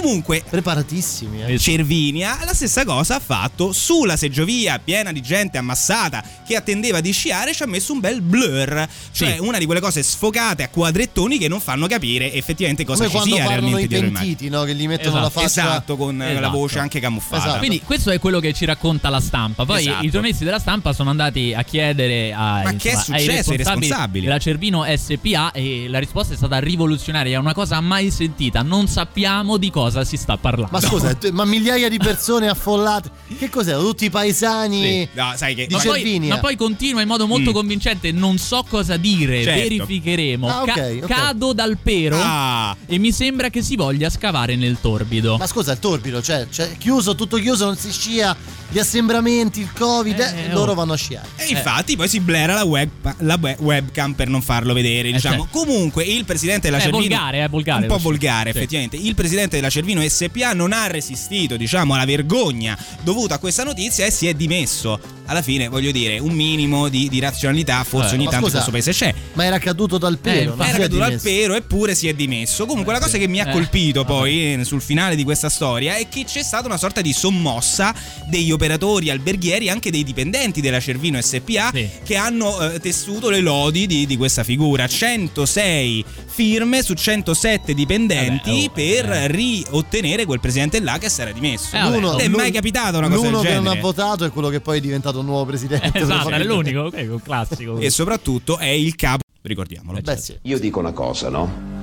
Comunque, 0.00 0.42
preparatissimi. 0.48 1.42
Eh. 1.44 1.58
Cervinia 1.58 2.38
la 2.44 2.52
stessa 2.54 2.84
cosa 2.84 3.16
ha 3.16 3.20
fatto 3.20 3.72
sulla 3.72 4.16
seggiovia 4.16 4.78
piena 4.78 5.10
di 5.12 5.20
gente 5.22 5.58
ammassata 5.58 6.22
che 6.46 6.54
attendeva 6.56 7.00
di 7.00 7.12
sciare. 7.12 7.54
Ci 7.54 7.62
ha 7.62 7.66
messo 7.66 7.92
un 7.92 8.00
bel 8.00 8.20
blur, 8.20 8.86
cioè 9.12 9.34
Sì. 9.34 9.38
una 9.40 9.58
di 9.58 9.64
quelle 9.64 9.80
cose 9.80 10.02
sfocate 10.02 10.62
a 10.62 10.68
quadrettoni 10.68 11.38
che 11.38 11.48
non 11.48 11.60
fanno 11.60 11.86
capire 11.86 12.32
effettivamente 12.32 12.84
cosa 12.84 13.04
Come 13.06 13.08
ci 13.10 13.16
quando 13.16 13.34
sia 13.36 13.46
realmente 13.48 13.82
i 13.84 13.88
dietro 13.88 14.10
pentiti, 14.10 14.48
no? 14.48 14.62
Che 14.64 14.74
gli 14.74 14.86
mettono 14.86 15.20
la 15.20 15.30
faccia. 15.30 15.46
Esatto, 15.46 15.96
con 15.96 16.20
eh, 16.20 16.32
la 16.32 16.38
Esatto. 16.40 16.56
voce 16.56 16.78
anche 16.78 17.00
camuffata. 17.00 17.58
Quindi 17.58 17.80
questo 17.80 18.10
è 18.10 18.18
quello 18.18 18.38
che 18.40 18.52
ci 18.52 18.64
racconta 18.64 19.08
la 19.08 19.20
stampa. 19.20 19.64
Poi 19.64 19.80
Esatto. 19.80 20.04
i 20.04 20.10
giornalisti 20.10 20.44
della 20.44 20.58
stampa 20.58 20.92
sono 20.92 21.10
andati 21.10 21.54
a 21.54 21.62
chiedere 21.62 22.32
a, 22.32 22.62
Ma 22.64 22.72
che 22.74 22.90
è 22.90 22.94
insomma, 22.94 23.16
ai 23.16 23.22
successo 23.24 23.50
ai 23.50 23.56
responsabili 23.56 23.66
responsabili? 23.88 24.24
della 24.26 24.38
Cervino 24.38 24.84
SPA 24.96 25.52
e 25.52 25.86
la 25.88 25.98
risposta 25.98 26.34
è 26.34 26.36
stata 26.36 26.58
rivoluzionaria, 26.58 27.36
è 27.36 27.40
una 27.40 27.54
cosa 27.54 27.80
mai 27.80 28.10
sentita, 28.10 28.62
non 28.62 28.88
sappiamo 28.88 29.56
di 29.56 29.70
cosa 29.70 29.84
si 30.04 30.16
sta 30.16 30.36
parlando. 30.36 30.70
Ma 30.72 30.80
scusa, 30.80 31.16
ma 31.32 31.44
migliaia 31.44 31.88
di 31.88 31.98
persone 31.98 32.48
affollate. 32.48 33.10
Che 33.38 33.48
cos'erano? 33.50 33.82
Tutti 33.84 34.04
i 34.06 34.10
paesani 34.10 34.82
Sì. 34.82 35.08
No, 35.12 35.32
sai 35.36 35.54
che 35.54 35.66
di 35.66 35.74
ma 35.74 35.80
poi, 35.80 36.00
Cervinia. 36.00 36.34
ma 36.34 36.40
poi 36.40 36.56
continua 36.56 37.00
in 37.02 37.08
modo 37.08 37.26
molto 37.26 37.50
Mm. 37.50 37.54
convincente. 37.54 38.12
Non 38.12 38.38
so 38.38 38.64
cosa 38.68 38.96
dire, 38.96 39.42
Certo. 39.42 39.60
verificheremo. 39.62 40.48
Ah, 40.48 40.62
ok, 40.62 40.72
Ca- 40.72 40.82
ok. 41.02 41.06
Cado 41.06 41.52
dal 41.52 41.76
pero 41.82 42.18
Ah. 42.20 42.76
e 42.86 42.98
mi 42.98 43.12
sembra 43.12 43.48
che 43.50 43.62
si 43.62 43.76
voglia 43.76 44.10
scavare 44.10 44.56
nel 44.56 44.78
torbido. 44.80 45.36
Ma 45.36 45.46
scusa, 45.46 45.72
il 45.72 45.78
torbido, 45.78 46.22
cioè, 46.22 46.46
cioè, 46.50 46.76
chiuso, 46.78 47.14
tutto 47.14 47.36
chiuso, 47.38 47.64
non 47.66 47.76
si 47.76 47.90
scia, 47.92 48.36
gli 48.68 48.78
assembramenti, 48.78 49.60
il 49.60 49.72
covid, 49.72 50.18
Eh, 50.18 50.44
eh, 50.44 50.52
loro 50.52 50.72
oh. 50.72 50.74
vanno 50.74 50.92
a 50.92 50.96
sciare. 50.96 51.28
E 51.36 51.46
infatti 51.46 51.96
poi 51.96 52.08
si 52.08 52.20
blera 52.20 52.54
la, 52.54 52.64
web, 52.64 52.88
la 53.18 53.38
we- 53.40 53.56
webcam 53.60 54.12
per 54.14 54.28
non 54.28 54.42
farlo 54.42 54.72
vedere, 54.72 55.10
diciamo. 55.12 55.42
certo. 55.44 55.58
Comunque 55.58 56.04
il 56.04 56.24
presidente 56.24 56.62
della 56.68 56.78
È 56.78 56.82
Cervino 56.82 57.00
volgare, 57.02 57.44
è 57.44 57.48
volgare 57.48 57.82
un 57.82 57.88
po' 57.88 57.98
volgare 57.98 58.50
sì. 58.52 58.56
effettivamente. 58.58 58.96
Il 58.96 59.14
presidente 59.14 59.56
della 59.56 59.65
Cervino 59.70 60.06
SPA 60.08 60.52
non 60.52 60.72
ha 60.72 60.86
resistito, 60.86 61.56
diciamo, 61.56 61.94
alla 61.94 62.04
vergogna 62.04 62.76
dovuta 63.02 63.34
a 63.34 63.38
questa 63.38 63.64
notizia 63.64 64.04
e 64.06 64.10
si 64.10 64.26
è 64.26 64.34
dimesso. 64.34 64.98
Alla 65.28 65.42
fine, 65.42 65.66
voglio 65.66 65.90
dire, 65.90 66.18
un 66.20 66.32
minimo 66.32 66.88
di, 66.88 67.08
di 67.08 67.18
razionalità 67.18 67.82
forse 67.82 68.14
Eh, 68.14 68.18
ogni 68.18 68.24
tanto 68.28 68.46
scusa, 68.48 68.58
in 68.58 68.62
questo 68.64 68.70
paese 68.70 68.92
c'è. 68.92 69.14
Ma 69.32 69.44
era 69.44 69.58
caduto 69.58 69.98
dal 69.98 70.18
pelo, 70.18 70.54
non 70.54 70.64
Era 70.66 70.78
caduto 70.78 71.02
al 71.02 71.08
dimesso. 71.16 71.28
pero 71.28 71.54
eppure 71.54 71.94
si 71.96 72.06
è 72.08 72.14
dimesso. 72.14 72.64
Comunque 72.66 72.92
la 72.92 73.00
cosa 73.00 73.18
che 73.18 73.26
mi 73.26 73.40
ha 73.40 73.48
Eh, 73.48 73.52
colpito 73.52 74.04
poi 74.04 74.54
eh, 74.54 74.64
sul 74.64 74.80
finale 74.80 75.16
di 75.16 75.24
questa 75.24 75.48
storia 75.48 75.96
è 75.96 76.08
che 76.08 76.24
c'è 76.24 76.42
stata 76.44 76.66
una 76.66 76.76
sorta 76.76 77.00
di 77.00 77.12
sommossa 77.12 77.92
degli 78.28 78.52
operatori 78.52 79.10
alberghieri, 79.10 79.68
anche 79.68 79.90
dei 79.90 80.04
dipendenti 80.04 80.60
della 80.60 80.78
Cervino 80.78 81.20
SPA, 81.20 81.72
che 82.04 82.16
hanno 82.16 82.60
eh, 82.70 82.78
tessuto 82.78 83.28
le 83.28 83.40
lodi 83.40 83.86
di, 83.86 84.06
di 84.06 84.16
questa 84.16 84.44
figura. 84.44 84.86
106 84.86 86.04
firme 86.26 86.82
su 86.82 86.94
107 86.94 87.74
dipendenti 87.74 88.50
Vabbè, 88.50 88.64
oh, 88.64 88.70
per 88.70 89.30
riottenere 89.68 90.24
quel 90.24 90.40
presidente 90.40 90.80
là 90.80 90.98
che 90.98 91.08
si 91.08 91.20
era 91.20 91.30
dimesso. 91.32 91.76
Eh, 91.76 91.80
vabbè, 91.80 91.98
Non 92.00 92.20
è 92.20 92.24
l'uno- 92.24 92.36
mai 92.38 92.50
capitata 92.50 92.98
una 92.98 93.08
cosa 93.08 93.20
del 93.22 93.30
L'uno 93.30 93.42
che 93.42 93.48
non 93.54 93.62
genere. 93.64 93.78
ha 93.78 93.82
votato 93.82 94.24
è 94.24 94.30
quello 94.30 94.48
che 94.48 94.60
poi 94.60 94.78
è 94.78 94.80
diventato 94.80 95.20
un 95.20 95.26
nuovo 95.26 95.44
presidente. 95.44 95.90
esatto, 96.00 96.28
era 96.30 96.42
l'unico, 96.44 96.80
ok, 96.80 97.06
un 97.10 97.22
classico. 97.22 97.78
E 97.78 97.90
soprattutto 97.90 98.58
è 98.58 98.66
il 98.66 98.94
capo, 98.96 99.22
ricordiamolo. 99.42 100.00
Beh, 100.00 100.16
sì. 100.16 100.36
Io 100.42 100.58
dico 100.58 100.78
una 100.80 100.92
cosa, 100.92 101.28
no? 101.28 101.74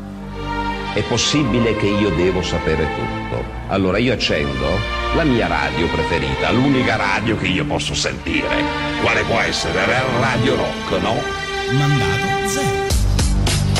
È 0.94 1.02
possibile 1.04 1.76
che 1.76 1.88
io 1.88 2.10
devo 2.12 2.44
sapere 2.44 2.88
tutto. 2.96 3.44
Allora 3.70 3.98
io 3.98 4.14
accendo 4.14 4.68
la 5.16 5.24
mia 5.24 5.48
radio 5.48 5.88
preferita, 5.88 6.52
l'unica 6.52 6.96
radio 6.98 7.36
che 7.36 7.48
io 7.48 7.66
posso 7.66 7.96
sentire. 7.96 8.48
Quale 9.02 9.24
può 9.24 9.40
essere? 9.40 9.84
Radio 10.20 10.56
Rock, 10.56 11.02
no? 11.02 11.16
Mandato 11.72 12.48
zero. 12.48 12.82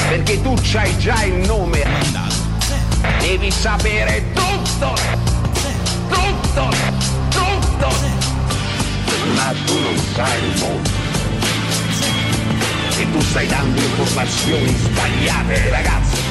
Perché 0.10 0.42
tu 0.42 0.56
c'hai 0.64 0.98
già 0.98 1.24
il 1.24 1.36
nome. 1.46 1.84
Mandato 1.86 2.33
Devi 3.20 3.52
sapere 3.52 4.24
tutto! 4.34 4.94
Tutto! 6.10 6.70
Tutto! 7.30 7.88
Ma 9.36 9.54
tu 9.66 9.80
non 9.80 9.98
sai 10.14 10.44
il 10.44 10.60
mondo. 10.60 10.90
E 12.98 13.12
tu 13.12 13.22
stai 13.22 13.48
dando 13.48 13.82
informazioni 13.82 14.68
sbagliate 14.76 15.70
ragazzi. 15.70 16.22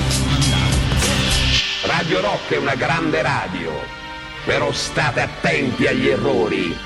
Radio 1.84 2.20
Rock 2.20 2.52
è 2.52 2.56
una 2.56 2.74
grande 2.74 3.20
radio, 3.22 3.72
però 4.44 4.70
state 4.72 5.20
attenti 5.20 5.86
agli 5.86 6.08
errori. 6.08 6.76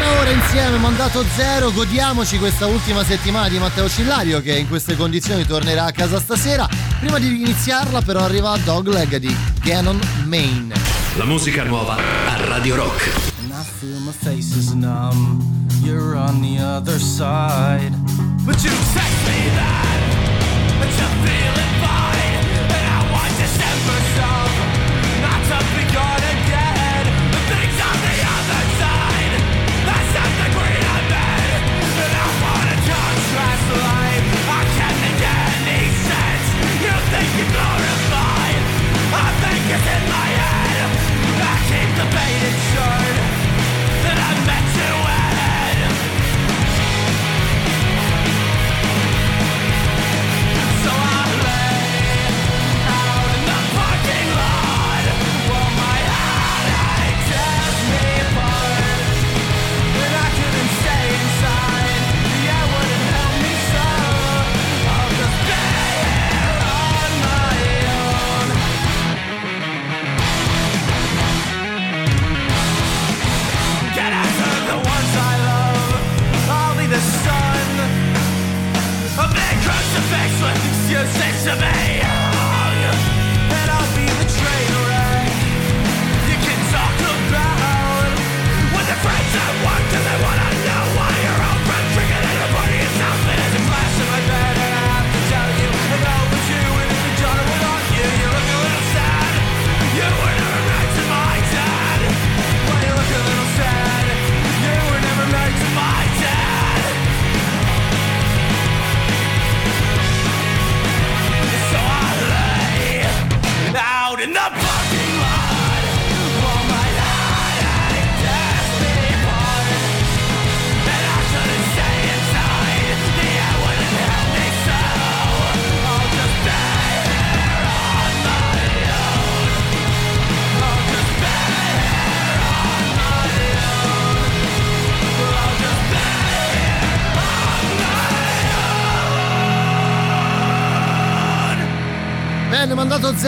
Ora 0.00 0.30
insieme, 0.30 0.78
mandato 0.78 1.24
zero, 1.34 1.72
godiamoci 1.72 2.38
questa 2.38 2.66
ultima 2.66 3.04
settimana 3.04 3.48
di 3.48 3.58
Matteo 3.58 3.88
Cillario 3.88 4.40
che 4.40 4.56
in 4.56 4.68
queste 4.68 4.96
condizioni 4.96 5.44
tornerà 5.44 5.84
a 5.86 5.92
casa 5.92 6.18
stasera. 6.20 6.68
Prima 7.00 7.18
di 7.18 7.42
iniziarla 7.42 8.02
però 8.02 8.20
arriva 8.20 8.56
Dogleg 8.58 9.16
di 9.16 9.34
Ganon 9.62 9.98
Main. 10.24 10.72
La 11.16 11.24
musica 11.24 11.64
nuova 11.64 11.96
a 11.96 12.44
Radio 12.46 12.76
Rock. 12.76 13.10
And 13.40 13.50
I 13.50 13.64
feel 13.78 13.98
my 14.00 14.12
face 14.12 14.56
is 14.56 14.72
numb. 14.72 15.42
You're 15.82 16.16
on 16.16 16.40
the 16.40 16.62
other 16.62 16.98
side. 16.98 17.92
But 18.44 18.62
you 18.62 18.70
text 18.70 19.26
me 19.26 19.50
that 19.54 19.98
That 20.80 20.90
you're 20.98 21.16
feeling 21.26 21.72
fine 21.82 22.27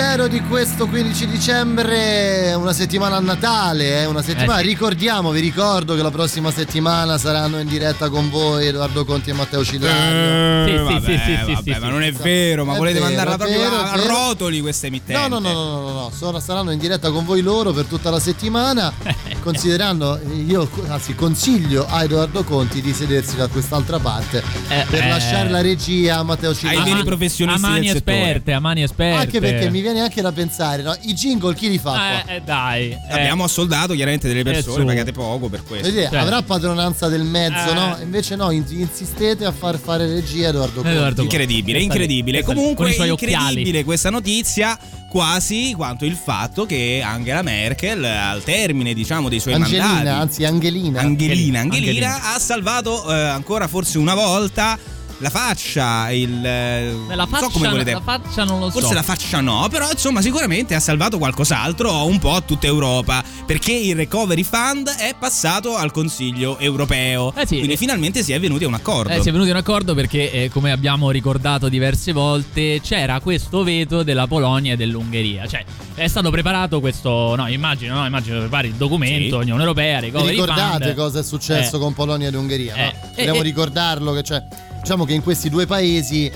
zero 0.01 0.29
di 0.29 0.41
questo 0.41 0.87
15 0.87 1.27
dicembre, 1.27 2.55
una 2.55 2.73
settimana 2.73 3.17
a 3.17 3.21
Natale, 3.21 4.01
eh, 4.01 4.07
una 4.07 4.23
settimana. 4.23 4.61
Eh 4.61 4.63
sì. 4.63 4.69
Ricordiamo, 4.69 5.31
vi 5.31 5.41
ricordo 5.41 5.95
che 5.95 6.01
la 6.01 6.11
prossima 6.11 6.51
settimana 6.51 7.19
saranno 7.19 7.59
in 7.61 7.69
diretta 7.69 8.09
con 8.09 8.31
voi 8.31 8.67
Edoardo 8.69 9.05
Conti 9.05 9.29
e 9.29 9.33
Matteo 9.35 9.63
Cillario. 9.63 10.65
Eh, 10.65 10.69
Sì, 10.71 10.77
sì, 10.79 10.83
vabbè, 10.83 11.01
sì, 11.05 11.19
sì, 11.19 11.45
sì, 11.45 11.53
vabbè, 11.53 11.63
sì, 11.63 11.71
ma 11.81 11.87
sì. 11.87 11.93
non 11.93 12.03
è 12.03 12.13
vero, 12.13 12.65
ma 12.65 12.75
È 12.75 12.77
volete 12.79 12.99
vero, 12.99 13.05
mandarla 13.11 13.37
proprio 13.37 13.59
vero, 13.59 13.77
a 13.77 13.97
vero. 13.97 14.09
rotoli 14.09 14.61
questa 14.63 14.87
emittente? 14.87 15.29
No, 15.29 15.39
no, 15.39 15.39
no, 15.39 15.53
no, 15.53 15.65
no, 15.71 15.81
no, 15.81 15.93
no, 15.93 16.13
sono- 16.17 16.41
saranno 16.41 16.71
in 16.71 16.79
diretta 16.79 17.11
con 17.11 17.27
voi 17.27 17.43
loro 17.43 17.73
per 17.73 17.85
tutta 17.85 18.09
la 18.09 18.21
settimana, 18.21 18.91
considerando, 19.41 20.19
io 20.47 20.69
anzi 20.89 21.15
consiglio 21.15 21.87
a 21.89 22.03
Edoardo 22.05 22.45
Conti 22.45 22.81
di 22.81 22.93
sedersi 22.93 23.37
da 23.37 23.49
quest'altra 23.49 23.99
parte 23.99 24.43
per 24.89 25.03
eh. 25.05 25.09
lasciare 25.09 25.49
la 25.51 25.61
regia 25.61 26.19
a 26.19 26.23
Matteo 26.23 26.55
Cillario. 26.55 26.83
veri 26.85 27.05
professionisti 27.05 27.65
a 27.65 27.69
mani 27.69 27.89
esperte, 27.89 28.53
a 28.53 28.61
mani 28.61 28.83
esperte. 28.83 29.21
Anche 29.25 29.41
perché 29.41 29.71
mi 29.71 29.81
viene 29.81 30.01
anche 30.01 30.21
da 30.23 30.33
pensare, 30.33 30.83
no? 30.83 30.95
I 31.03 31.13
jingle 31.15 31.55
chi 31.55 31.69
li 31.69 31.79
fa 31.79 31.91
qua? 31.91 32.25
Eh, 32.27 32.37
eh, 32.37 32.41
dai. 32.45 32.91
eh. 32.91 32.99
Abbiamo 33.09 33.45
assoldato 33.45 33.95
chiaramente 33.95 34.29
delle 34.29 34.43
persone, 34.43 34.81
su. 34.81 34.85
pagate 34.87 35.13
poco 35.13 35.49
per 35.49 35.63
questo. 35.65 35.89
Vedete, 35.89 36.11
Cioè. 36.11 36.19
avrà 36.21 36.43
padronanza 36.43 37.09
del 37.09 37.23
mezzo, 37.23 37.71
Eh. 37.71 37.75
no? 37.75 37.97
Invece 38.03 38.37
no, 38.37 38.51
in- 38.51 38.65
insistete 38.69 39.45
a 39.45 39.53
far 39.53 39.79
fare 39.79 40.07
regia 40.07 40.47
a 40.47 40.49
Edoardo 40.51 40.81
Conti. 40.83 40.89
Edoardo 40.97 41.21
Conti. 41.23 41.35
Incredibile, 41.37 41.81
incredibile. 41.81 42.43
con 42.43 42.55
Comunque 42.55 42.91
incredibile 42.91 43.51
occhiali. 43.53 43.85
questa 43.85 44.11
notizia 44.11 44.79
quasi 45.11 45.75
quanto 45.77 46.05
il 46.05 46.15
fatto 46.15 46.65
che 46.65 47.03
Angela 47.05 47.43
Merkel 47.43 48.05
al 48.05 48.45
termine, 48.45 48.95
diciamo, 48.95 49.29
dei 49.29 49.41
suoi 49.41 49.55
Angelina, 49.55 49.87
mandati 49.87 50.09
anzi 50.09 50.45
Angelina. 50.45 51.01
Angelina, 51.01 51.61
Angelina, 51.61 51.61
Angelina. 51.61 52.35
ha 52.35 52.39
salvato 52.39 53.13
eh, 53.13 53.21
ancora 53.21 53.67
forse 53.67 53.99
una 53.99 54.15
volta 54.15 54.79
la 55.21 55.31
faccia, 55.31 56.11
il 56.11 56.45
eh, 56.45 56.93
La 57.09 57.15
non 57.15 57.29
faccia, 57.29 57.45
so 57.45 57.51
come 57.51 57.69
volete. 57.69 57.93
la 57.93 58.01
faccia 58.01 58.45
non 58.45 58.59
lo 58.59 58.71
so. 58.71 58.79
Forse 58.81 58.95
la 58.95 59.03
faccia 59.03 59.41
no, 59.41 59.67
però 59.71 59.91
insomma 59.91 60.23
sicuramente 60.23 60.75
ha 60.75 60.81
salvato 60.81 61.19
qualcos'altro 61.19 62.07
un 62.07 62.19
po' 62.19 62.35
a 62.35 62.41
tutta 62.41 62.67
Europa, 62.67 63.23
perché 63.45 63.73
il 63.73 63.95
Recovery 63.97 64.43
Fund 64.43 64.89
è 64.89 65.15
passato 65.19 65.77
al 65.77 65.93
Consiglio 65.93 66.59
europeo. 66.59 67.35
Eh 67.37 67.47
sì. 67.47 67.57
Quindi 67.59 67.77
finalmente 67.77 68.23
si 68.23 68.33
è 68.33 68.41
venuti 68.41 68.65
a 68.65 68.69
un 68.69 68.75
accordo. 68.75 69.13
Eh, 69.13 69.21
si 69.21 69.29
è 69.29 69.33
venuti 69.33 69.51
a 69.51 69.53
un 69.53 69.59
accordo 69.59 69.95
perché, 69.95 70.33
eh, 70.33 70.49
come 70.49 70.73
abbiamo 70.73 71.11
ricordato 71.11 71.69
diverse 71.69 72.13
volte, 72.13 72.81
c'era 72.83 73.21
questo 73.21 73.63
veto 73.63 74.03
della 74.03 74.27
Polonia 74.27 74.73
e 74.73 74.77
dell'Ungheria. 74.77 75.47
Cioè, 75.47 75.65
è 75.95 76.07
stato 76.09 76.31
preparato 76.31 76.81
questo. 76.81 77.35
No, 77.37 77.47
immagino, 77.47 77.95
no, 77.97 78.07
immagino 78.07 78.39
prepari 78.39 78.69
il 78.69 78.75
documento, 78.75 79.37
Sì. 79.37 79.43
Unione 79.43 79.61
Europea, 79.61 79.99
Vi 80.01 80.07
Recovery 80.07 80.31
ricordate 80.31 80.85
Fund. 80.85 80.95
cosa 80.97 81.19
è 81.21 81.23
successo 81.23 81.77
Eh. 81.77 81.79
con 81.79 81.93
Polonia 81.93 82.29
ed 82.29 82.35
Ungheria? 82.35 82.75
no? 82.75 82.83
Eh, 82.83 82.95
Dobbiamo 83.17 83.41
eh, 83.41 83.43
ricordarlo 83.43 84.13
che 84.13 84.23
c'è. 84.23 84.43
Diciamo 84.81 85.05
che 85.05 85.13
in 85.13 85.23
questi 85.23 85.49
due 85.49 85.67
paesi. 85.67 86.31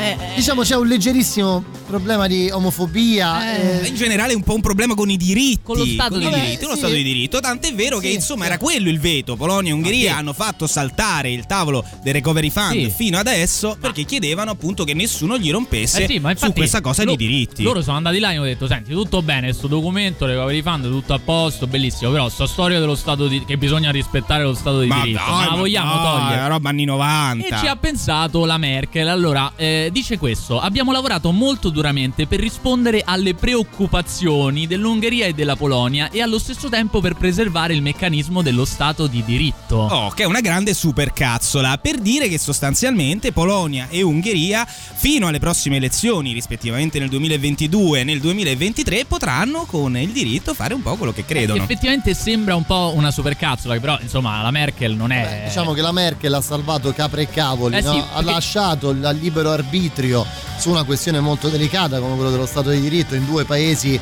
Eh, 0.00 0.16
Diciamo 0.36 0.62
c'è 0.62 0.76
un 0.76 0.86
leggerissimo 0.86 1.62
problema 1.86 2.26
di 2.26 2.48
omofobia. 2.50 3.80
eh, 3.82 3.86
in 3.86 3.94
generale 3.94 4.32
è 4.32 4.34
un 4.36 4.42
po' 4.42 4.54
un 4.54 4.60
problema 4.60 4.94
con 4.94 5.10
i 5.10 5.16
diritti. 5.16 5.60
Con 5.62 5.76
lo 5.76 5.84
Stato 5.84 6.12
con 6.12 6.20
di 6.20 6.26
i 6.26 6.30
diritto. 6.30 6.70
sì. 6.72 6.76
Stato 6.78 6.92
di 6.94 7.02
diritto. 7.02 7.40
Tant'è 7.40 7.74
vero 7.74 7.98
che 7.98 8.08
Sì, 8.08 8.14
insomma 8.14 8.42
sì. 8.44 8.50
era 8.50 8.58
quello 8.58 8.88
il 8.88 8.98
veto. 9.00 9.36
Polonia 9.36 9.70
e 9.70 9.74
Ungheria 9.74 10.16
hanno 10.16 10.32
fatto 10.32 10.66
saltare 10.66 11.30
il 11.30 11.46
tavolo 11.46 11.84
del 12.02 12.14
Recovery 12.14 12.48
Fund 12.50 12.72
Sì. 12.72 12.90
fino 12.90 13.18
adesso 13.18 13.76
perché 13.80 14.04
chiedevano 14.04 14.50
appunto 14.52 14.84
che 14.84 14.94
nessuno 14.94 15.36
gli 15.36 15.50
rompesse 15.50 16.04
Eh 16.04 16.06
sì, 16.06 16.18
ma 16.18 16.34
su 16.36 16.52
questa 16.52 16.80
cosa 16.80 17.04
lo- 17.04 17.14
di 17.16 17.26
diritti. 17.26 17.62
Loro 17.62 17.82
sono 17.82 17.96
andati 17.98 18.18
là 18.18 18.30
e 18.32 18.36
hanno 18.36 18.44
detto: 18.44 18.66
Senti, 18.66 18.92
tutto 18.92 19.20
bene, 19.22 19.52
sto 19.52 19.66
documento, 19.66 20.24
recovery 20.26 20.62
fund, 20.62 20.84
tutto 20.84 21.12
a 21.12 21.18
posto, 21.22 21.66
bellissimo. 21.66 22.10
Però 22.12 22.28
sta 22.28 22.46
storia 22.46 22.78
dello 22.80 22.94
Stato 22.94 23.26
di 23.28 23.44
che 23.44 23.58
bisogna 23.58 23.90
rispettare 23.90 24.44
lo 24.44 24.54
Stato 24.54 24.80
di 24.80 24.86
ma 24.86 25.02
diritto. 25.02 25.20
dai, 25.26 25.30
ma 25.34 25.50
la 25.50 25.56
vogliamo 25.56 25.94
dai, 25.94 26.04
togliere? 26.20 26.44
È 26.44 26.48
roba 26.48 26.68
anni 26.70 26.84
90. 26.84 27.46
E 27.56 27.58
ci 27.58 27.66
ha 27.66 27.76
pensato 27.76 28.44
la 28.46 28.56
Merkel. 28.58 29.08
Allora, 29.08 29.52
eh, 29.56 29.89
dice 29.90 30.18
questo: 30.18 30.60
abbiamo 30.60 30.92
lavorato 30.92 31.30
molto 31.32 31.68
duramente 31.70 32.26
per 32.26 32.40
rispondere 32.40 33.02
alle 33.04 33.34
preoccupazioni 33.34 34.66
dell'Ungheria 34.66 35.26
e 35.26 35.32
della 35.32 35.56
Polonia 35.56 36.10
e 36.10 36.22
allo 36.22 36.38
stesso 36.38 36.68
tempo 36.68 37.00
per 37.00 37.14
preservare 37.14 37.74
il 37.74 37.82
meccanismo 37.82 38.42
dello 38.42 38.64
Stato 38.64 39.06
di 39.06 39.24
diritto. 39.24 39.76
Oh, 39.76 40.10
che 40.10 40.22
è 40.22 40.26
una 40.26 40.40
grande 40.40 40.74
supercazzola 40.74 41.78
per 41.78 41.98
dire 41.98 42.28
che 42.28 42.38
sostanzialmente 42.38 43.32
Polonia 43.32 43.88
e 43.90 44.02
Ungheria 44.02 44.64
fino 44.66 45.26
alle 45.26 45.38
prossime 45.38 45.76
elezioni, 45.76 46.32
rispettivamente 46.32 46.98
nel 46.98 47.08
2022 47.08 48.00
e 48.00 48.04
nel 48.04 48.20
2023, 48.20 49.04
potranno 49.06 49.64
con 49.66 49.96
il 49.96 50.10
diritto 50.10 50.54
fare 50.54 50.74
un 50.74 50.82
po' 50.82 50.96
quello 50.96 51.12
che 51.12 51.24
credono. 51.24 51.62
Effettivamente 51.62 52.14
sembra 52.14 52.54
un 52.54 52.64
po' 52.64 52.92
una 52.94 53.10
supercazzola, 53.10 53.78
però 53.80 53.98
insomma 54.00 54.42
la 54.42 54.50
Merkel 54.50 54.94
non 54.94 55.10
è. 55.10 55.22
Beh, 55.42 55.48
diciamo 55.48 55.72
che 55.72 55.80
la 55.80 55.92
Merkel 55.92 56.32
ha 56.34 56.40
salvato 56.40 56.92
capre 56.92 57.22
e 57.22 57.28
cavoli, 57.30 57.76
Eh 57.76 57.80
no? 57.80 57.92
sì, 57.92 57.98
ha 57.98 58.02
perché- 58.16 58.24
lasciato 58.30 58.90
il 58.90 59.18
libero 59.20 59.50
arbitrio 59.50 59.78
arbitrio 59.80 60.26
su 60.58 60.70
una 60.70 60.84
questione 60.84 61.20
molto 61.20 61.48
delicata 61.48 61.98
come 61.98 62.14
quello 62.14 62.30
dello 62.30 62.46
Stato 62.46 62.70
di 62.70 62.80
diritto 62.80 63.14
in 63.14 63.24
due 63.24 63.44
paesi 63.44 63.98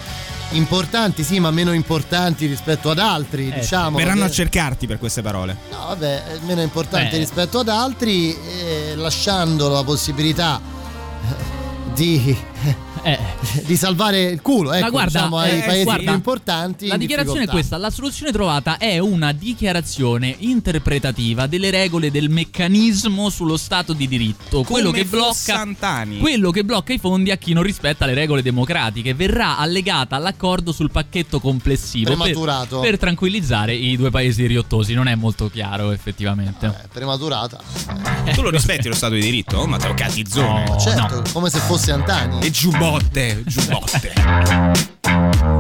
importanti, 0.51 1.23
sì, 1.23 1.39
ma 1.39 1.51
meno 1.51 1.73
importanti 1.73 2.47
rispetto 2.47 2.91
ad 2.91 2.99
altri, 2.99 3.49
eh, 3.49 3.61
diciamo. 3.61 3.97
Verranno 3.97 4.25
a 4.25 4.31
cercarti 4.31 4.87
per 4.87 4.99
queste 4.99 5.23
parole. 5.23 5.57
No, 5.71 5.87
vabbè, 5.89 6.23
meno 6.47 6.63
importanti 6.63 7.11
Beh. 7.11 7.19
rispetto 7.19 7.61
ad 7.61 7.69
altri, 7.69 8.35
eh, 8.35 8.95
lasciando 8.97 9.69
la 9.69 9.85
possibilità 9.85 10.61
eh, 10.61 11.93
di 11.95 12.37
eh, 12.65 12.77
eh. 13.13 13.19
di 13.67 13.77
salvare 13.77 14.23
il 14.23 14.43
culo 14.43 14.73
ecco, 14.73 14.85
Ma 14.85 14.91
guarda, 14.91 15.19
diciamo, 15.19 15.39
ai 15.39 15.51
eh, 15.51 15.59
eh, 15.59 15.63
paesi 15.63 15.85
guarda, 15.85 16.03
più 16.03 16.13
importanti. 16.13 16.87
La 16.87 16.97
dichiarazione 16.97 17.45
è 17.45 17.47
questa: 17.47 17.77
la 17.77 17.91
soluzione 17.91 18.33
trovata 18.33 18.79
è 18.79 18.99
una 18.99 19.33
dichiarazione 19.33 20.35
interpretativa 20.39 21.47
delle 21.47 21.71
regole 21.71 22.11
del 22.11 22.29
meccanismo 22.29 23.31
sullo 23.31 23.57
Stato 23.57 23.93
di 23.93 24.09
diritto. 24.09 24.63
Quello 24.63 24.91
che, 24.91 25.05
blocca, 25.05 25.67
quello 26.21 26.51
che 26.51 26.65
blocca 26.65 26.93
i 26.93 26.99
fondi 26.99 27.31
a 27.31 27.37
chi 27.37 27.53
non 27.53 27.63
rispetta 27.63 28.07
le 28.07 28.15
regole 28.15 28.43
democratiche. 28.43 29.15
Verrà 29.15 29.59
allegata 29.59 30.17
all'accordo 30.17 30.73
sul 30.73 30.91
pacchetto 30.91 31.41
complessivo 31.41 32.17
per, 32.17 32.81
per, 32.81 32.99
tranquillizzare 32.99 33.75
i 33.75 33.97
due 33.97 34.11
paesi 34.11 34.47
riottosi. 34.47 34.95
Non 34.95 35.09
è 35.09 35.15
molto 35.15 35.49
chiaro, 35.49 35.91
effettivamente. 35.93 36.67
Ah, 36.67 36.85
prematurata. 36.93 37.59
Eh. 38.25 38.33
Tu 38.33 38.43
lo 38.43 38.51
rispetti 38.51 38.89
lo 38.89 38.95
Stato 38.95 39.15
di 39.15 39.21
diritto, 39.21 39.67
Matteo 39.67 39.95
Catizzone? 39.95 40.65
No, 40.69 40.79
certo, 40.79 41.15
no. 41.17 41.23
come 41.33 41.51
se 41.51 41.59
fosse 41.61 41.93
Antani. 41.93 42.41
E 42.41 42.51
giubbò 42.51 42.98
norte, 43.69 44.11
do. 44.15 45.58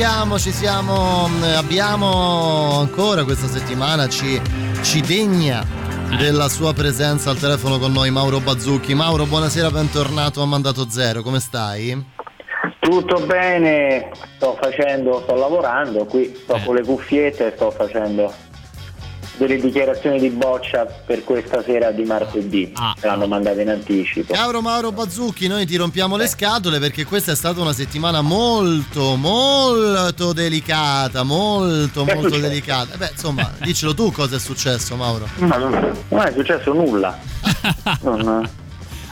siamo, 0.00 0.38
ci 0.38 0.50
siamo, 0.50 1.28
mm, 1.28 1.42
abbiamo 1.58 2.78
ancora 2.78 3.22
questa 3.22 3.46
settimana, 3.48 4.08
ci, 4.08 4.40
ci 4.80 5.02
degna 5.02 5.62
eh. 5.62 6.16
della 6.16 6.48
sua 6.48 6.72
presenza 6.72 7.28
al 7.28 7.36
telefono 7.36 7.78
con 7.78 7.92
noi 7.92 8.10
Mauro 8.10 8.40
Bazzucchi. 8.40 8.94
Mauro, 8.94 9.26
buonasera, 9.26 9.70
bentornato 9.70 10.40
a 10.40 10.46
Mandato 10.46 10.88
Zero, 10.88 11.20
come 11.20 11.38
stai? 11.38 12.02
Tutto 12.78 13.26
bene, 13.26 14.08
sto 14.36 14.56
facendo, 14.58 15.20
sto 15.20 15.34
lavorando 15.34 16.06
qui, 16.06 16.34
sto 16.34 16.54
eh. 16.54 16.64
con 16.64 16.76
le 16.76 16.82
cuffiette 16.82 17.52
sto 17.54 17.70
facendo 17.70 18.32
delle 19.40 19.58
dichiarazioni 19.58 20.20
di 20.20 20.28
boccia 20.28 20.84
per 20.84 21.24
questa 21.24 21.62
sera 21.62 21.90
di 21.92 22.04
martedì. 22.04 22.70
Ah. 22.74 22.94
L'hanno 23.00 23.26
mandata 23.26 23.62
in 23.62 23.70
anticipo. 23.70 24.34
Caro 24.34 24.60
Mauro 24.60 24.92
Bazzucchi, 24.92 25.46
noi 25.46 25.64
ti 25.64 25.76
rompiamo 25.76 26.18
le 26.18 26.26
scatole 26.26 26.78
perché 26.78 27.06
questa 27.06 27.32
è 27.32 27.34
stata 27.34 27.58
una 27.58 27.72
settimana 27.72 28.20
molto, 28.20 29.16
molto 29.16 30.34
delicata, 30.34 31.22
molto, 31.22 32.04
Che 32.04 32.14
molto 32.14 32.36
delicata. 32.36 32.98
Beh, 32.98 33.12
insomma, 33.12 33.50
dicelo 33.64 33.94
tu 33.94 34.12
cosa 34.12 34.36
è 34.36 34.38
successo, 34.38 34.94
Mauro. 34.96 35.26
Ma 35.38 35.56
non, 35.56 35.96
non 36.08 36.20
è 36.20 36.32
successo 36.32 36.74
nulla. 36.74 37.18
Non- 38.02 38.48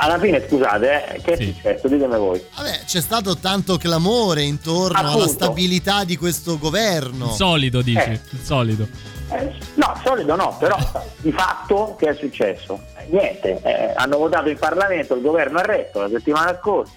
alla 0.00 0.16
fine, 0.20 0.44
scusate, 0.46 1.14
eh, 1.16 1.22
che 1.22 1.32
è 1.32 1.44
successo? 1.44 1.88
Ditemi 1.88 2.16
voi. 2.16 2.40
Vabbè, 2.56 2.82
c'è 2.86 3.00
stato 3.00 3.36
tanto 3.38 3.78
clamore 3.78 4.42
intorno 4.42 4.96
alla 4.96 5.08
Appunto. 5.08 5.28
stabilità 5.28 6.04
di 6.04 6.16
questo 6.16 6.56
governo. 6.56 7.24
Il 7.24 7.32
solito, 7.32 7.82
dici? 7.82 7.98
Eh. 7.98 8.20
Il 8.30 8.40
solito. 8.44 8.86
Eh, 9.30 9.52
no, 9.74 10.00
solido 10.02 10.36
no, 10.36 10.56
però 10.58 10.76
di 11.18 11.32
fatto 11.32 11.96
che 11.98 12.08
è 12.10 12.14
successo? 12.14 12.80
Eh, 12.96 13.06
Niente, 13.10 13.60
eh, 13.62 13.92
hanno 13.94 14.16
votato 14.18 14.48
in 14.48 14.56
Parlamento, 14.58 15.14
il 15.14 15.22
governo 15.22 15.58
ha 15.58 15.62
retto 15.62 16.00
la 16.00 16.08
settimana 16.08 16.56
scorsa. 16.60 16.92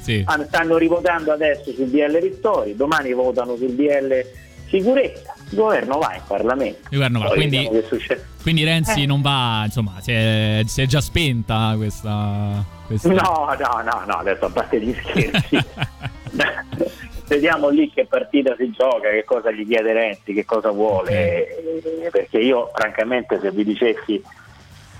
Sì. 0.00 0.22
Ah, 0.26 0.42
Stanno 0.46 0.76
rivotando 0.78 1.32
adesso 1.32 1.72
sul 1.72 1.88
DL 1.88 2.18
Ristori, 2.20 2.74
domani 2.76 3.12
votano 3.12 3.56
sul 3.56 3.72
DL 3.74 4.24
Sicurezza. 4.68 5.34
Il 5.50 5.56
governo 5.56 5.98
va 5.98 6.14
in 6.14 6.22
Parlamento. 6.26 6.78
Il 6.90 6.96
governo 6.98 7.18
va, 7.18 7.26
Poi 7.26 7.36
quindi- 7.36 7.56
vediamo 7.56 7.80
che 7.80 7.86
succede. 7.88 8.24
Quindi 8.40 8.64
Renzi 8.64 9.02
Eh. 9.02 9.06
non 9.06 9.20
va, 9.20 9.62
insomma, 9.64 9.94
si 10.00 10.12
è, 10.12 10.62
si 10.66 10.80
è 10.82 10.86
già 10.86 11.00
spenta 11.00 11.74
questa... 11.76 12.64
questa- 12.86 13.08
No, 13.08 13.48
no, 13.58 13.82
no, 13.82 14.02
no, 14.06 14.14
adesso 14.18 14.44
a 14.46 14.50
parte 14.50 14.80
gli 14.80 14.94
scherzi. 15.02 15.58
Vediamo 17.30 17.68
lì 17.68 17.92
che 17.92 18.06
partita 18.06 18.56
si 18.58 18.72
gioca, 18.72 19.08
che 19.08 19.22
cosa 19.24 19.52
gli 19.52 19.64
chiede 19.64 19.92
Renzi, 19.92 20.32
che 20.32 20.44
cosa 20.44 20.70
vuole. 20.72 21.46
Perché 22.10 22.38
io, 22.38 22.72
francamente, 22.74 23.38
se 23.40 23.52
vi 23.52 23.62
dicessi 23.62 24.20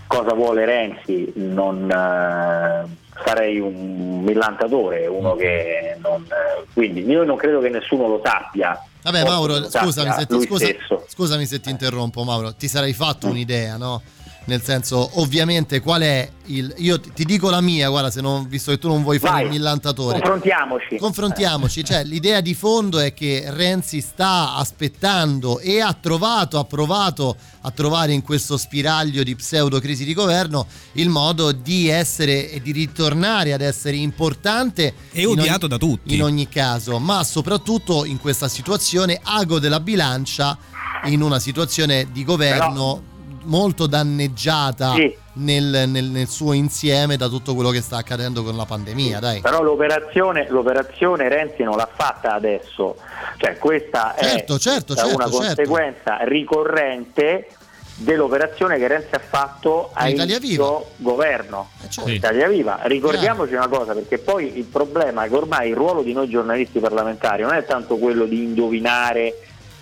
cosa 0.07 0.33
vuole 0.33 0.65
Renzi, 0.65 1.33
non 1.35 1.91
eh, 1.91 2.87
sarei 3.25 3.59
un 3.59 4.23
millantatore, 4.23 5.09
uno 5.09 5.35
che 5.35 5.97
non. 6.01 6.23
eh, 6.23 6.67
quindi 6.73 7.05
io 7.05 7.25
non 7.25 7.37
credo 7.37 7.59
che 7.59 7.69
nessuno 7.69 8.07
lo 8.07 8.21
sappia. 8.23 8.81
Vabbè, 9.03 9.25
Mauro, 9.25 9.69
scusami 9.69 10.13
se, 10.13 10.27
ti, 10.27 10.41
scusa- 10.43 10.75
scusami 11.09 11.47
se 11.47 11.59
ti 11.59 11.71
interrompo, 11.71 12.23
Mauro. 12.23 12.55
Ti 12.55 12.69
sarei 12.69 12.93
fatto 12.93 13.27
un'idea, 13.27 13.77
no? 13.77 14.03
Nel 14.51 14.65
senso, 14.65 15.11
ovviamente, 15.21 15.79
qual 15.79 16.03
è 16.03 16.29
il. 16.47 16.75
Io 16.79 16.99
ti 16.99 17.25
dico 17.25 17.51
la 17.51 17.61
mia, 17.61 17.89
guarda, 17.89 18.11
se 18.11 18.21
non, 18.21 18.49
visto 18.49 18.73
che 18.73 18.79
tu 18.79 18.89
non 18.89 19.05
vuoi 19.05 19.21
fare 19.21 19.35
Vai, 19.35 19.45
il 19.45 19.51
millantatore. 19.51 20.19
Confrontiamoci. 20.19 20.97
Confrontiamoci, 20.97 21.85
cioè 21.85 22.03
l'idea 22.03 22.41
di 22.41 22.55
fondo 22.55 22.99
è 22.99 23.15
che 23.15 23.45
Renzi 23.47 24.01
sta 24.01 24.57
aspettando 24.57 25.61
e 25.61 25.81
ha 25.81 25.93
trovato, 25.93 26.59
ha 26.59 26.65
provato 26.65 27.37
a 27.61 27.71
trovare 27.71 28.13
in 28.13 28.23
questo 28.23 28.57
spiraglio 28.57 29.23
di 29.23 29.37
pseudo 29.37 29.79
crisi 29.79 30.05
di 30.05 30.15
governo 30.15 30.67
il 30.95 31.11
modo 31.11 31.53
di 31.53 31.89
essere 31.89 32.51
e 32.51 32.61
di 32.61 32.73
ritornare 32.73 33.53
ad 33.53 33.61
essere 33.61 33.95
importante 33.99 34.95
E 35.13 35.27
odiato 35.27 35.67
ogni- 35.67 35.69
da 35.69 35.77
tutti. 35.79 36.15
in 36.17 36.25
ogni 36.25 36.49
caso, 36.49 36.99
ma 36.99 37.23
soprattutto 37.23 38.05
in 38.05 38.19
questa 38.19 38.49
situazione 38.49 39.21
ago 39.23 39.61
della 39.61 39.79
bilancia 39.79 40.59
in 41.05 41.23
una 41.23 41.39
situazione 41.39 42.09
di 42.11 42.25
governo 42.25 43.05
molto 43.51 43.87
danneggiata 43.87 44.95
Sì. 44.95 45.15
nel, 45.35 45.89
nel- 45.89 46.05
nel 46.05 46.29
suo 46.29 46.53
insieme 46.53 47.17
da 47.17 47.29
tutto 47.29 47.55
quello 47.55 47.71
che 47.71 47.81
sta 47.81 47.97
accadendo 47.99 48.43
con 48.43 48.57
la 48.57 48.65
pandemia, 48.65 49.19
dai. 49.19 49.41
Però 49.41 49.61
l'operazione, 49.63 50.47
l'operazione 50.49 51.29
Renzi 51.29 51.63
non 51.63 51.77
l'ha 51.77 51.89
fatta 51.93 52.33
adesso, 52.33 52.97
cioè 53.37 53.59
questa 53.59 54.15
Certo, 54.19 54.55
è 54.55 54.59
certo, 54.59 54.93
una 54.95 55.03
certo, 55.03 55.31
certo. 55.31 55.37
conseguenza 55.37 56.19
ricorrente 56.23 57.49
dell'operazione 57.97 58.79
che 58.79 58.87
Renzi 58.87 59.15
ha 59.15 59.19
fatto 59.21 59.91
a 59.93 60.09
Italia 60.09 60.37
inizio 60.39 60.87
governo 60.97 61.69
certo. 61.81 62.03
con 62.03 62.13
Italia 62.13 62.49
Viva. 62.49 62.79
Ricordiamoci 62.85 63.53
una 63.55 63.69
cosa, 63.69 63.93
perché 63.93 64.19
poi 64.19 64.57
il 64.57 64.65
problema 64.65 65.25
è 65.25 65.29
che 65.29 65.35
ormai 65.35 65.69
il 65.71 65.75
ruolo 65.77 66.03
di 66.03 66.13
noi 66.13 66.29
giornalisti 66.29 66.79
parlamentari 66.79 67.43
non 67.43 67.53
è 67.53 67.65
tanto 67.67 67.97
quello 67.97 68.25
di 68.25 68.45
indovinare, 68.45 69.35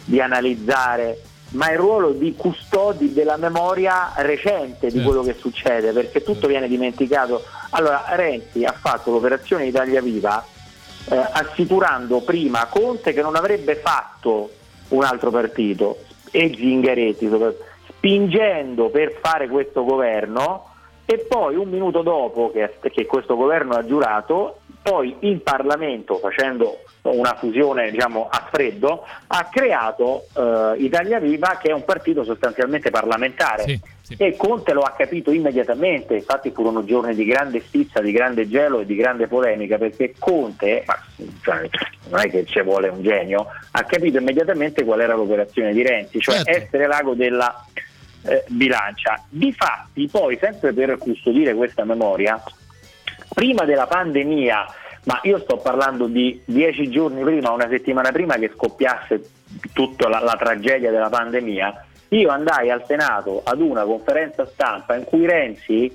di 0.05 0.21
analizzare, 0.21 1.21
ma 1.51 1.71
il 1.71 1.79
ruolo 1.79 2.11
di 2.11 2.35
custodi 2.37 3.13
della 3.13 3.37
memoria 3.37 4.13
recente 4.17 4.91
di 4.91 5.03
quello 5.03 5.23
che 5.23 5.35
succede, 5.35 5.93
perché 5.93 6.23
tutto 6.23 6.47
viene 6.47 6.69
dimenticato. 6.69 7.43
Allora, 7.71 8.05
Renzi 8.11 8.65
ha 8.65 8.73
fatto 8.73 9.11
l'operazione 9.11 9.67
Italia 9.67 10.03
Viva 10.03 10.45
eh, 11.11 11.17
assicurando 11.17 12.21
prima 12.21 12.67
Conte 12.67 13.13
che 13.13 13.23
non 13.23 13.37
avrebbe 13.37 13.77
fatto 13.77 14.51
un 14.89 15.05
altro 15.05 15.31
partito 15.31 15.99
e 16.31 16.53
Zingaretti 16.55 17.31
spingendo 17.89 18.91
per 18.91 19.19
fare 19.21 19.49
questo 19.49 19.85
governo 19.85 20.67
e 21.05 21.19
poi 21.19 21.57
un 21.57 21.69
minuto 21.71 22.03
dopo 22.03 22.51
che, 22.51 22.79
che 22.93 23.07
questo 23.07 23.35
governo 23.35 23.75
ha 23.75 23.85
giurato 23.85 24.61
poi 24.89 25.15
in 25.21 25.43
Parlamento 25.43 26.17
facendo 26.17 26.79
una 27.03 27.35
fusione 27.35 27.91
diciamo 27.91 28.27
a 28.31 28.49
freddo 28.51 29.05
ha 29.27 29.49
creato 29.51 30.25
eh, 30.35 30.75
Italia 30.79 31.19
Viva 31.19 31.59
che 31.61 31.69
è 31.69 31.73
un 31.73 31.85
partito 31.85 32.25
sostanzialmente 32.25 32.91
parlamentare 32.91 33.65
Sì, 33.65 33.81
sì. 34.01 34.15
e 34.19 34.35
Conte 34.37 34.73
lo 34.73 34.81
ha 34.81 34.95
capito 34.97 35.31
immediatamente, 35.31 36.15
infatti 36.15 36.51
furono 36.51 36.85
giorni 36.85 37.15
di 37.15 37.25
grande 37.27 37.61
stizza, 37.61 38.01
di 38.01 38.13
grande 38.13 38.49
gelo 38.49 38.81
e 38.81 38.87
di 38.87 38.97
grande 38.97 39.27
polemica 39.27 39.77
perché 39.77 40.15
Conte, 40.19 40.85
ma 40.87 40.99
cioè, 41.43 41.69
non 42.09 42.21
è 42.21 42.31
che 42.31 42.47
ci 42.47 42.61
vuole 42.63 42.89
un 42.89 43.03
genio, 43.03 43.47
ha 43.71 43.85
capito 43.85 44.19
immediatamente 44.19 44.85
qual 44.85 45.01
era 45.01 45.15
l'operazione 45.15 45.73
di 45.73 45.83
Renzi, 45.83 46.19
cioè 46.21 46.37
Certo. 46.37 46.51
essere 46.51 46.87
l'ago 46.87 47.13
della 47.15 47.65
eh, 48.23 48.45
bilancia. 48.49 49.23
Difatti 49.29 50.09
poi, 50.09 50.39
sempre 50.41 50.73
per 50.73 50.97
custodire 50.99 51.55
questa 51.55 51.85
memoria, 51.85 52.43
prima 53.33 53.65
della 53.65 53.87
pandemia, 53.87 54.67
ma 55.05 55.21
io 55.23 55.39
sto 55.39 55.57
parlando 55.57 56.07
di 56.07 56.41
dieci 56.45 56.91
giorni 56.91 57.23
prima, 57.23 57.51
una 57.51 57.69
settimana 57.69 58.11
prima 58.13 58.37
che 58.37 58.51
scoppiasse 58.55 59.31
tutta 59.73 60.09
la, 60.09 60.21
la 60.21 60.37
tragedia 60.39 60.91
della 60.91 61.09
pandemia, 61.09 61.85
io 62.09 62.31
andai 62.31 62.71
al 62.71 62.85
Senato 62.87 63.43
ad 63.45 63.61
una 63.61 63.85
conferenza 63.85 64.47
stampa 64.47 64.97
in 64.97 65.05
cui 65.05 65.27
Renzi 65.27 65.95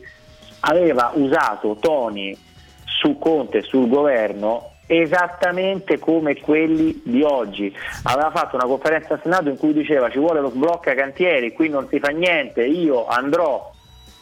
aveva 0.62 1.12
usato 1.16 1.78
toni 1.80 2.38
su 2.86 3.18
Conte 3.18 3.60
e 3.60 3.62
sul 3.64 3.88
governo 3.88 4.72
esattamente 4.86 5.98
come 5.98 6.40
quelli 6.40 7.02
di 7.04 7.24
oggi. 7.24 7.74
Aveva 8.04 8.32
fatto 8.32 8.56
una 8.56 8.66
conferenza 8.66 9.14
al 9.14 9.22
Senato 9.22 9.50
in 9.50 9.58
cui 9.58 9.74
diceva 9.74 10.10
ci 10.10 10.20
vuole 10.20 10.40
lo 10.40 10.50
sblocca 10.50 10.94
cantieri, 10.94 11.54
qui 11.54 11.70
non 11.70 11.88
si 11.88 12.00
fa 12.00 12.10
niente, 12.10 12.64
io 12.66 13.08
andrò 13.08 13.72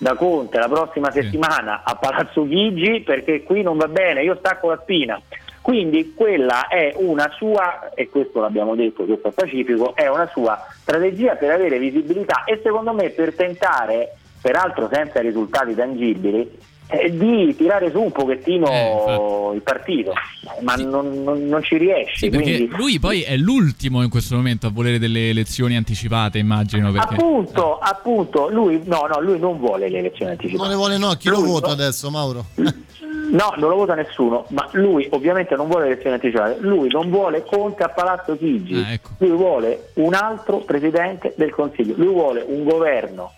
da 0.02 0.16
Conte 0.16 0.58
la 0.58 0.68
prossima 0.68 1.12
settimana 1.12 1.84
a 1.84 1.94
Palazzo 1.94 2.44
Chigi 2.48 3.02
perché 3.02 3.44
qui 3.44 3.62
non 3.62 3.78
va 3.78 3.88
bene, 3.88 4.24
io 4.24 4.36
stacco 4.36 4.70
la 4.70 4.80
spina. 4.82 5.22
Quindi 5.62 6.16
quella 6.16 6.68
è 6.70 6.96
una 6.96 7.30
sua, 7.38 7.92
e 7.94 8.10
questo 8.10 8.42
l'abbiamo 8.42 8.74
detto, 8.74 9.04
questo 9.06 9.28
è 9.28 9.32
pacifico, 9.32 9.94
è 9.96 10.08
una 10.08 10.26
sua 10.26 10.60
strategia 10.74 11.36
per 11.36 11.52
avere 11.52 11.78
visibilità 11.78 12.46
e 12.46 12.60
secondo 12.64 12.94
me 12.94 13.12
per 13.12 13.36
tentare, 13.36 14.16
peraltro 14.42 14.90
senza 14.92 15.20
risultati 15.20 15.76
tangibili, 15.76 16.50
eh, 16.92 17.10
di 17.18 17.56
tirare 17.56 17.90
su 17.92 18.02
un 18.02 18.12
pochettino 18.12 19.52
il 19.54 19.62
partito, 19.62 20.14
ma 20.62 20.76
non, 20.76 21.24
non- 21.24 21.48
non 21.48 21.64
ci 21.64 21.78
riesci. 21.78 22.18
Sì, 22.26 22.30
perché 22.30 22.56
quindi- 22.58 22.76
lui 22.76 23.00
poi 23.00 23.22
è 23.22 23.38
l'ultimo 23.38 24.02
in 24.04 24.10
questo 24.10 24.36
momento 24.36 24.68
a 24.68 24.72
volere 24.72 25.00
delle 25.00 25.30
elezioni 25.30 25.76
anticipate, 25.76 26.38
immagino. 26.38 26.92
Perché... 26.92 27.16
Appunto, 27.16 27.78
appunto, 27.80 28.50
lui 28.50 28.82
no, 28.86 29.08
no, 29.10 29.20
lui 29.22 29.40
non 29.40 29.58
vuole 29.58 29.90
le 29.90 30.00
elezioni 30.00 30.32
anticipate. 30.32 30.62
Non 30.62 30.70
ne 30.72 30.76
vuole 30.78 30.98
no, 30.98 31.14
chi 31.14 31.30
lo 31.30 31.40
Lui- 31.40 31.48
vota 31.48 31.70
adesso, 31.72 32.10
Mauro? 32.10 32.46
No, 33.32 33.54
non 33.56 33.70
lo 33.70 33.76
vota 33.78 33.94
nessuno, 33.96 34.46
ma 34.50 34.68
lui 34.74 35.08
ovviamente 35.12 35.56
non 35.56 35.68
vuole 35.70 35.86
elezioni 35.86 36.16
anticipate, 36.16 36.58
lui 36.60 36.90
non 36.90 37.10
vuole 37.10 37.46
Conte 37.46 37.84
a 37.84 37.88
Palazzo 37.88 38.38
Chigi, 38.38 38.76
Ah, 38.76 38.92
ecco. 38.92 39.12
lui 39.20 39.30
vuole 39.30 39.92
un 39.96 40.14
altro 40.14 40.58
presidente 40.58 41.34
del 41.38 41.52
Consiglio, 41.52 41.94
lui 41.96 42.08
vuole 42.12 42.44
un 42.46 42.66
governo 42.66 43.32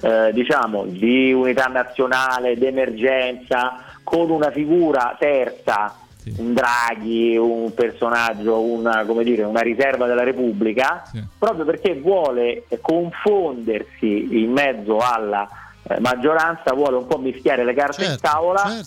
eh, 0.00 0.30
diciamo 0.32 0.84
di 0.84 1.32
unità 1.32 1.66
nazionale, 1.66 2.56
d'emergenza, 2.56 3.76
con 4.02 4.30
una 4.30 4.50
figura 4.50 5.16
terza, 5.18 5.96
un 6.38 6.54
Draghi, 6.54 7.36
un 7.36 7.72
personaggio, 7.74 8.60
una, 8.60 9.04
come 9.04 9.24
dire, 9.24 9.42
una 9.44 9.60
riserva 9.60 10.06
della 10.06 10.22
Repubblica, 10.22 11.02
proprio 11.38 11.64
perché 11.64 11.94
vuole 11.94 12.64
confondersi 12.80 14.42
in 14.42 14.52
mezzo 14.52 14.98
alla 14.98 15.48
eh, 15.86 16.00
maggioranza, 16.00 16.72
vuole 16.72 16.96
un 16.96 17.06
po' 17.06 17.18
mischiare 17.18 17.64
le 17.64 17.74
carte 17.74 18.04
in 18.04 18.16
tavola, 18.20 18.80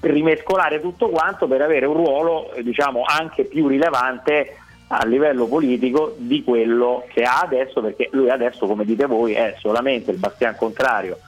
rimescolare 0.00 0.80
tutto 0.80 1.08
quanto 1.08 1.46
per 1.46 1.62
avere 1.62 1.86
un 1.86 1.94
ruolo 1.94 2.52
eh, 2.52 2.62
diciamo 2.62 3.02
anche 3.06 3.44
più 3.44 3.66
rilevante 3.66 4.58
a 4.88 5.04
livello 5.06 5.46
politico 5.46 6.14
di 6.18 6.42
quello 6.44 7.06
che 7.12 7.22
ha 7.22 7.40
adesso, 7.40 7.80
perché 7.80 8.08
lui 8.12 8.30
adesso, 8.30 8.66
come 8.66 8.84
dite 8.84 9.06
voi, 9.06 9.32
è 9.32 9.56
solamente 9.60 10.10
il 10.10 10.18
bastian 10.18 10.54
contrario, 10.56 11.18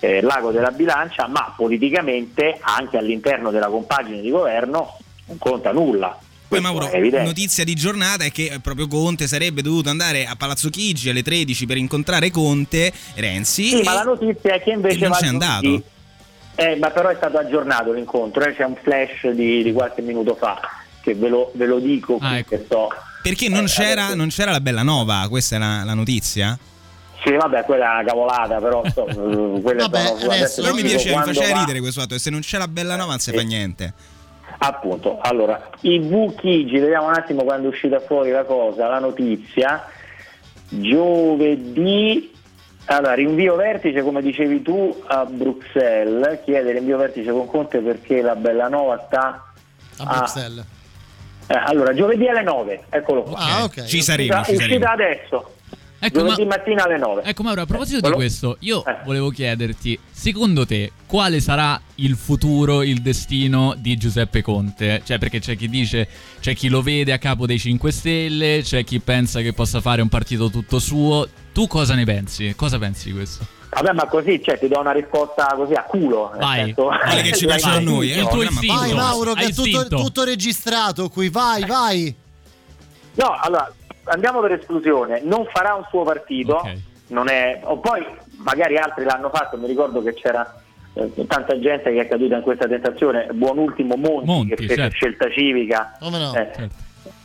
eh, 0.00 0.20
l'ago 0.22 0.50
della 0.50 0.70
bilancia, 0.70 1.26
ma 1.28 1.52
politicamente 1.56 2.58
anche 2.60 2.96
all'interno 2.96 3.50
della 3.50 3.68
compagine 3.68 4.20
di 4.20 4.30
governo 4.30 4.96
non 5.26 5.38
conta 5.38 5.72
nulla. 5.72 6.18
Poi 6.48 6.60
Mauro, 6.60 6.90
notizia 7.22 7.64
di 7.64 7.74
giornata 7.74 8.24
è 8.24 8.30
che 8.30 8.50
eh, 8.52 8.60
proprio 8.60 8.86
Conte 8.86 9.26
sarebbe 9.26 9.62
dovuto 9.62 9.88
andare 9.88 10.26
a 10.26 10.36
Palazzo 10.36 10.68
Chigi 10.68 11.08
alle 11.08 11.22
13 11.22 11.64
per 11.64 11.78
incontrare 11.78 12.30
Conte, 12.30 12.92
Renzi. 13.14 13.68
Sì, 13.68 13.80
e- 13.80 13.84
ma 13.84 13.94
la 13.94 14.02
notizia 14.02 14.54
è 14.54 14.62
che 14.62 14.70
invece 14.70 15.06
non 15.06 15.12
c'è 15.12 15.28
andato. 15.28 15.82
Eh, 16.54 16.76
ma 16.76 16.90
però 16.90 17.08
è 17.08 17.14
stato 17.14 17.38
aggiornato 17.38 17.92
l'incontro, 17.92 18.44
eh, 18.44 18.54
c'è 18.54 18.64
un 18.64 18.76
flash 18.76 19.28
di, 19.28 19.62
di 19.62 19.72
qualche 19.72 20.02
minuto 20.02 20.34
fa 20.34 20.81
che 21.02 21.14
ve 21.14 21.28
lo, 21.28 21.50
ve 21.54 21.66
lo 21.66 21.78
dico 21.78 22.18
Ah, 22.20 22.38
ecco. 22.38 22.48
che 22.56 22.66
so. 22.68 22.88
Perché 23.22 23.48
non, 23.48 23.64
Eh, 23.64 23.66
c'era, 23.68 24.02
adesso- 24.04 24.16
non 24.16 24.28
c'era 24.28 24.50
la 24.52 24.60
bella 24.60 24.82
nova, 24.82 25.26
questa 25.28 25.56
è 25.56 25.58
la, 25.58 25.82
la 25.84 25.94
notizia? 25.94 26.58
Sì, 27.24 27.30
vabbè, 27.32 27.64
quella 27.64 27.90
è 27.90 27.94
una 28.00 28.04
cavolata, 28.04 28.58
però 28.58 28.82
so, 28.92 29.06
eh, 29.06 29.14
quelle 29.62 29.80
sono 29.82 30.32
adesso 30.32 30.62
Però 30.62 30.74
mi 30.74 30.82
piaceva, 30.82 31.18
mi 31.20 31.32
faceva 31.34 31.52
va- 31.54 31.60
ridere 31.60 31.78
questo 31.80 32.00
fatto, 32.00 32.14
e 32.14 32.18
se 32.18 32.30
non 32.30 32.40
c'è 32.40 32.58
la 32.58 32.66
bella 32.66 32.96
nova 32.96 33.10
non 33.10 33.20
si 33.20 33.30
fa 33.32 33.42
niente. 33.42 33.92
Appunto, 34.58 35.18
allora, 35.20 35.70
i 35.82 36.00
Chigi, 36.40 36.78
vediamo 36.78 37.06
un 37.06 37.14
attimo 37.14 37.42
quando 37.44 37.68
è 37.68 37.70
uscita 37.70 38.00
fuori 38.00 38.30
la 38.30 38.44
cosa, 38.44 38.88
la 38.88 38.98
notizia, 38.98 39.84
giovedì, 40.68 42.30
allora, 42.86 43.14
rinvio 43.14 43.54
vertice, 43.56 44.02
come 44.02 44.20
dicevi 44.22 44.62
tu, 44.62 45.02
a 45.06 45.24
Bruxelles, 45.24 46.40
chiede 46.44 46.72
rinvio 46.72 46.96
vertice 46.98 47.30
con 47.30 47.46
Conte 47.46 47.78
perché 47.78 48.20
la 48.20 48.34
Bellanova 48.34 49.02
sta 49.06 49.52
A 49.98 50.04
Bruxelles. 50.04 50.64
Eh, 51.46 51.54
allora, 51.54 51.92
giovedì 51.94 52.28
alle 52.28 52.42
9, 52.42 52.84
eccolo 52.90 53.22
qua. 53.24 53.38
Ah, 53.38 53.64
ok. 53.64 53.84
Ci 53.84 54.02
saremo, 54.02 54.32
Uscita, 54.40 54.44
ci 54.48 54.54
saremo. 54.56 54.74
uscita 54.74 54.92
adesso, 54.92 55.54
Ecco, 56.04 56.18
giovedì 56.20 56.44
ma- 56.44 56.56
mattina 56.56 56.84
alle 56.84 56.98
9. 56.98 57.22
Ecco 57.24 57.42
Mauro, 57.42 57.60
a 57.62 57.66
proposito 57.66 57.96
di 57.96 58.00
Quello- 58.02 58.16
questo, 58.16 58.56
io 58.60 58.82
volevo 59.04 59.28
chiederti, 59.30 59.98
secondo 60.10 60.64
te 60.66 60.92
quale 61.06 61.40
sarà 61.40 61.80
il 61.96 62.16
futuro, 62.16 62.82
il 62.82 63.02
destino 63.02 63.74
di 63.76 63.96
Giuseppe 63.96 64.40
Conte? 64.42 65.02
Cioè, 65.04 65.18
perché 65.18 65.38
c'è 65.40 65.56
chi 65.56 65.68
dice, 65.68 66.08
c'è 66.40 66.54
chi 66.54 66.68
lo 66.68 66.80
vede 66.82 67.12
a 67.12 67.18
capo 67.18 67.46
dei 67.46 67.58
5 67.58 67.92
Stelle, 67.92 68.60
c'è 68.62 68.82
chi 68.84 68.98
pensa 69.00 69.40
che 69.42 69.52
possa 69.52 69.80
fare 69.80 70.00
un 70.02 70.08
partito 70.08 70.48
tutto 70.50 70.78
suo. 70.78 71.28
Tu 71.52 71.66
cosa 71.66 71.94
ne 71.94 72.04
pensi? 72.04 72.52
Cosa 72.56 72.78
pensi 72.78 73.10
di 73.10 73.14
questo? 73.14 73.46
Vabbè, 73.74 73.92
ma 73.92 74.04
così, 74.06 74.42
cioè, 74.42 74.58
ti 74.58 74.68
do 74.68 74.78
una 74.80 74.92
risposta 74.92 75.46
così 75.56 75.72
a 75.72 75.82
culo. 75.84 76.30
Vai. 76.36 76.64
senso- 76.64 76.88
Quelle 76.88 77.22
che 77.22 77.32
ci 77.32 77.46
piacciono 77.46 77.76
a 77.76 77.80
noi, 77.80 78.12
eh. 78.12 78.18
Il 78.20 78.28
tuo 78.28 78.42
istinto. 78.42 78.74
Vai 78.74 78.92
Mauro, 78.92 79.32
che 79.32 79.44
Hai 79.44 79.50
è 79.50 79.54
tutto, 79.54 79.88
tutto 79.88 80.24
registrato 80.24 81.08
qui, 81.08 81.30
vai, 81.30 81.64
vai. 81.64 82.14
No, 83.14 83.36
allora 83.40 83.72
andiamo 84.04 84.40
per 84.40 84.52
esclusione, 84.52 85.22
non 85.24 85.46
farà 85.50 85.74
un 85.74 85.84
suo 85.88 86.02
partito, 86.02 86.56
Ok. 86.56 86.74
non 87.08 87.28
è, 87.28 87.60
o 87.64 87.78
poi 87.78 88.04
magari 88.38 88.76
altri 88.76 89.04
l'hanno 89.04 89.30
fatto, 89.30 89.56
mi 89.56 89.66
ricordo 89.66 90.02
che 90.02 90.12
c'era 90.14 90.60
eh, 90.94 91.10
tanta 91.26 91.58
gente 91.58 91.92
che 91.92 92.00
è 92.02 92.08
caduta 92.08 92.36
in 92.36 92.42
questa 92.42 92.66
tentazione, 92.68 93.28
buon 93.32 93.56
ultimo 93.58 93.96
Monti, 93.96 94.26
Monti, 94.26 94.48
che 94.50 94.56
fece 94.56 94.74
certo. 94.74 94.94
scelta 94.96 95.30
civica, 95.30 95.96
Come 95.98 96.18
no? 96.18 96.30
eh, 96.34 96.50
Certo. 96.54 96.74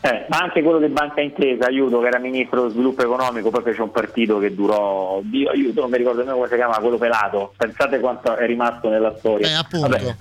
Eh, 0.02 0.26
ma 0.30 0.38
anche 0.38 0.62
quello 0.62 0.80
di 0.80 0.88
Banca 0.88 1.22
Intesa, 1.22 1.66
aiuto, 1.68 2.00
che 2.00 2.08
era 2.08 2.20
ministro 2.20 2.60
dello 2.62 2.72
sviluppo 2.72 3.02
economico, 3.04 3.50
poi 3.50 3.64
fece 3.64 3.82
un 3.82 3.92
partito 3.92 4.40
che 4.40 4.54
durò, 4.56 5.20
Dio, 5.24 5.50
aiuto, 5.50 5.82
non 5.82 5.90
mi 5.90 5.98
ricordo 5.98 6.20
nemmeno 6.20 6.38
come 6.38 6.48
si 6.50 6.56
chiama, 6.56 6.78
quello 6.80 6.98
pelato, 6.98 7.54
pensate 7.58 8.00
quanto 8.00 8.36
è 8.36 8.46
rimasto 8.46 8.90
nella 8.90 9.14
storia. 9.18 9.48
Eh, 9.48 9.54
appunto. 9.54 9.88
Vabbè. 9.90 10.16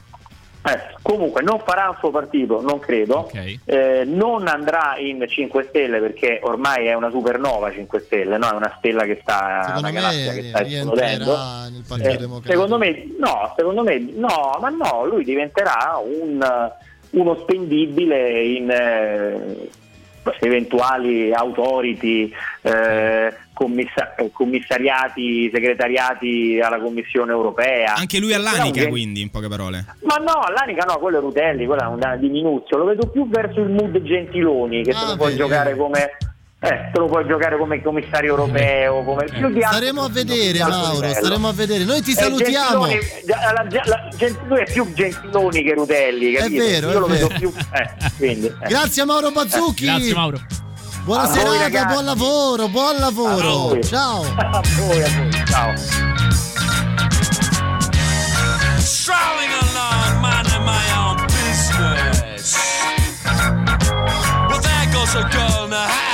Eh, 0.69 0.81
comunque 1.01 1.43
non 1.43 1.61
farà 1.65 1.91
un 1.91 1.97
suo 2.01 2.11
partito, 2.11 2.61
non 2.61 2.81
credo, 2.81 3.19
Ok. 3.19 3.59
Eh, 3.67 4.03
non 4.05 4.49
andrà 4.49 4.97
in 4.99 5.25
5 5.29 5.67
Stelle 5.69 6.01
perché 6.01 6.41
ormai 6.43 6.87
è 6.87 6.95
una 6.95 7.09
supernova 7.09 7.71
5 7.71 8.01
Stelle, 8.01 8.37
no? 8.37 8.51
è 8.51 8.55
una 8.55 8.75
stella 8.79 9.05
che 9.05 9.17
sta, 9.23 9.61
Secondo 9.63 9.79
una 9.79 9.91
galassia 9.93 10.33
che 10.33 10.43
me 10.43 10.49
sta 10.49 10.63
esplodendo. 10.67 11.37
nel 11.71 11.85
Partito 11.87 12.09
Eh, 12.11 12.17
Democratico. 12.17 12.51
secondo 12.51 12.79
me 12.79 13.07
no, 13.17 13.53
secondo 13.57 13.83
me 13.85 13.99
no, 14.17 14.59
ma 14.61 14.69
no, 14.71 15.05
lui 15.07 15.23
diventerà 15.23 16.01
un, 16.05 16.73
uno 17.17 17.37
spendibile 17.41 18.43
in 18.43 18.71
eh, 18.71 19.69
eventuali 20.41 21.33
authority, 21.33 22.33
eh, 22.63 23.33
commissa- 23.53 24.15
commissariati, 24.33 25.51
segretariati 25.53 26.61
alla 26.63 26.79
Commissione 26.79 27.33
europea. 27.33 27.95
Anche 27.95 28.19
lui 28.19 28.33
all'anica, 28.35 28.83
un- 28.85 28.91
quindi, 28.91 29.21
in 29.23 29.31
poche 29.31 29.49
parole. 29.49 29.85
ma 30.03 30.17
no, 30.17 30.41
all'Anica 30.41 30.85
no, 30.85 30.99
quello 30.99 31.19
è 31.19 31.21
Rutelli, 31.21 31.65
quello 31.67 31.83
è 31.83 31.87
una 31.87 32.17
diminuzio, 32.17 32.77
lo 32.77 32.85
vedo 32.85 33.07
più 33.09 33.29
verso 33.29 33.61
il 33.61 33.71
mood 33.71 34.01
Gentiloni 34.03 34.83
che 34.83 34.91
Ah, 34.91 35.07
lo 35.11 35.17
puoi 35.17 35.29
vedi, 35.29 35.39
giocare 35.41 35.77
come 35.77 36.17
eh, 36.69 36.91
te 36.93 36.99
lo 36.99 37.07
puoi 37.07 37.27
giocare 37.27 37.57
come 37.59 37.81
commissario 37.83 38.31
europeo, 38.31 39.03
come 39.05 39.25
più 39.27 39.49
di 39.53 39.61
Staremo 39.63 40.03
a 40.03 40.09
vedere, 40.09 40.43
più 40.43 40.53
di 40.53 40.61
alto 40.61 40.77
Mauro, 40.77 41.09
staremo 41.13 41.49
a 41.49 41.53
vedere. 41.53 41.85
Noi 41.85 42.03
ti 42.03 42.11
Eh, 42.11 42.15
salutiamo. 42.15 42.87
Gentiloni, 42.89 43.25
già- 43.27 43.53
la- 43.53 43.67
già- 43.69 43.83
la- 43.87 44.09
Gen- 44.17 44.39
lui 44.47 44.61
è 44.61 44.73
più 44.73 44.93
Gentiloni 44.93 45.63
che 45.63 45.75
Rutelli, 45.75 46.33
capito? 46.33 46.65
vero, 46.65 46.91
Io 46.91 46.97
è 46.97 46.99
lo 47.01 47.07
vedo 47.07 47.27
vero. 47.29 47.39
più 47.39 47.53
eh, 47.73 47.91
quindi, 48.17 48.47
eh. 48.47 48.69
Grazie 48.69 49.03
a 49.03 49.05
Mauro 49.05 49.31
Bazzucchi. 49.31 49.85
Grazie 49.85 50.15
Mauro. 50.15 50.39
Buona 51.05 51.23
A 51.23 51.27
serata, 51.29 51.85
buon 51.85 52.05
lavoro, 52.05 52.69
buon 52.69 52.97
A 52.97 52.99
lavoro. 52.99 53.49
voi. 53.69 53.85
Ciao. 53.85 54.23
a 54.37 54.61
voi, 54.77 55.03
a 55.03 55.09
voi, 55.09 55.45
ciao. 55.47 55.73
strolling 58.79 59.53
along, 59.63 60.21
minding 60.21 60.65
my 60.65 60.85
own 60.99 61.17
business. 61.27 62.57
Well, 64.49 64.61
there 64.61 64.87
goes 64.93 65.15
a 65.15 65.29
girl 65.31 65.69
a. 65.73 65.87
She's 65.89 66.06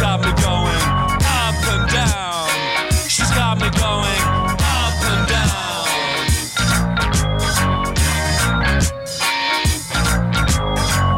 got 0.00 0.20
me 0.20 0.30
going 0.42 0.84
up 1.26 1.58
and 1.74 1.90
down. 1.90 2.48
She's 3.08 3.30
got 3.30 3.58
me 3.58 3.68
going 3.70 4.22
up 4.62 4.94
and 5.10 5.26
down. 5.26 5.86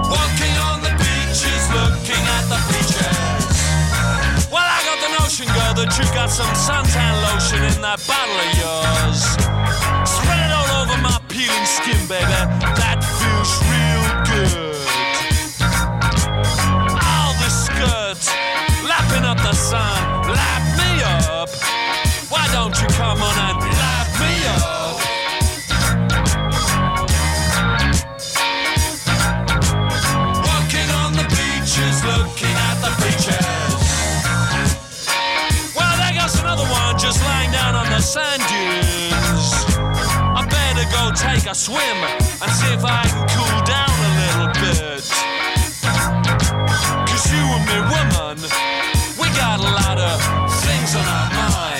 Walking 0.08 0.56
on 0.68 0.80
the 0.80 0.92
beaches, 0.96 1.62
looking 1.76 2.24
at 2.36 2.44
the 2.48 2.60
beaches. 2.72 3.54
Well, 4.50 4.64
I 4.64 4.80
got 4.88 4.98
the 5.04 5.10
notion, 5.20 5.46
girl, 5.46 5.74
that 5.74 5.92
you 5.98 6.04
got 6.14 6.30
some 6.30 6.54
suntan 6.56 7.14
lotion 7.28 7.62
in 7.62 7.82
that 7.82 8.00
bottle 8.08 8.38
of 8.40 8.50
yours. 8.56 9.20
Spread 10.08 10.40
it 10.46 10.52
all 10.52 10.82
over 10.82 10.96
my 11.02 11.20
peeling 11.28 11.66
skin, 11.66 12.00
baby. 12.08 12.24
That 12.80 13.04
feels 13.04 13.52
real 13.68 14.04
good. 14.24 14.69
The 19.50 20.30
lap 20.30 20.62
me 20.78 21.02
up. 21.02 21.50
Why 22.30 22.46
don't 22.52 22.76
you 22.80 22.86
come 22.94 23.18
on 23.20 23.34
and 23.34 23.58
lap 23.82 24.06
me 24.20 24.46
up? 24.46 24.96
Walking 30.46 30.90
on 31.02 31.12
the 31.14 31.26
beaches, 31.34 32.04
looking 32.04 32.54
at 32.68 32.76
the 32.78 32.92
beaches. 33.02 33.82
Well, 35.74 35.96
there 35.98 36.14
goes 36.14 36.38
another 36.38 36.64
one 36.70 36.96
just 36.98 37.20
lying 37.24 37.50
down 37.50 37.74
on 37.74 37.90
the 37.90 38.00
sand 38.00 38.42
dunes. 38.46 39.50
I 40.38 40.46
better 40.46 40.86
go 40.94 41.10
take 41.10 41.50
a 41.50 41.54
swim 41.56 41.98
and 42.40 42.52
see 42.52 42.72
if 42.72 42.84
I 42.84 43.02
can 43.02 43.26
cool 43.34 43.62
down 43.66 43.90
a 43.90 44.12
little 44.22 44.50
bit. 44.62 45.02
Cause 47.08 47.26
you 47.32 47.42
and 47.42 47.66
me, 47.66 47.78
woman, 47.90 48.79
we 49.30 49.36
got 49.36 49.60
a 49.60 49.62
lot 49.62 49.98
of 49.98 50.20
things 50.62 50.94
on 50.94 51.04
our 51.06 51.30
minds, 51.30 51.79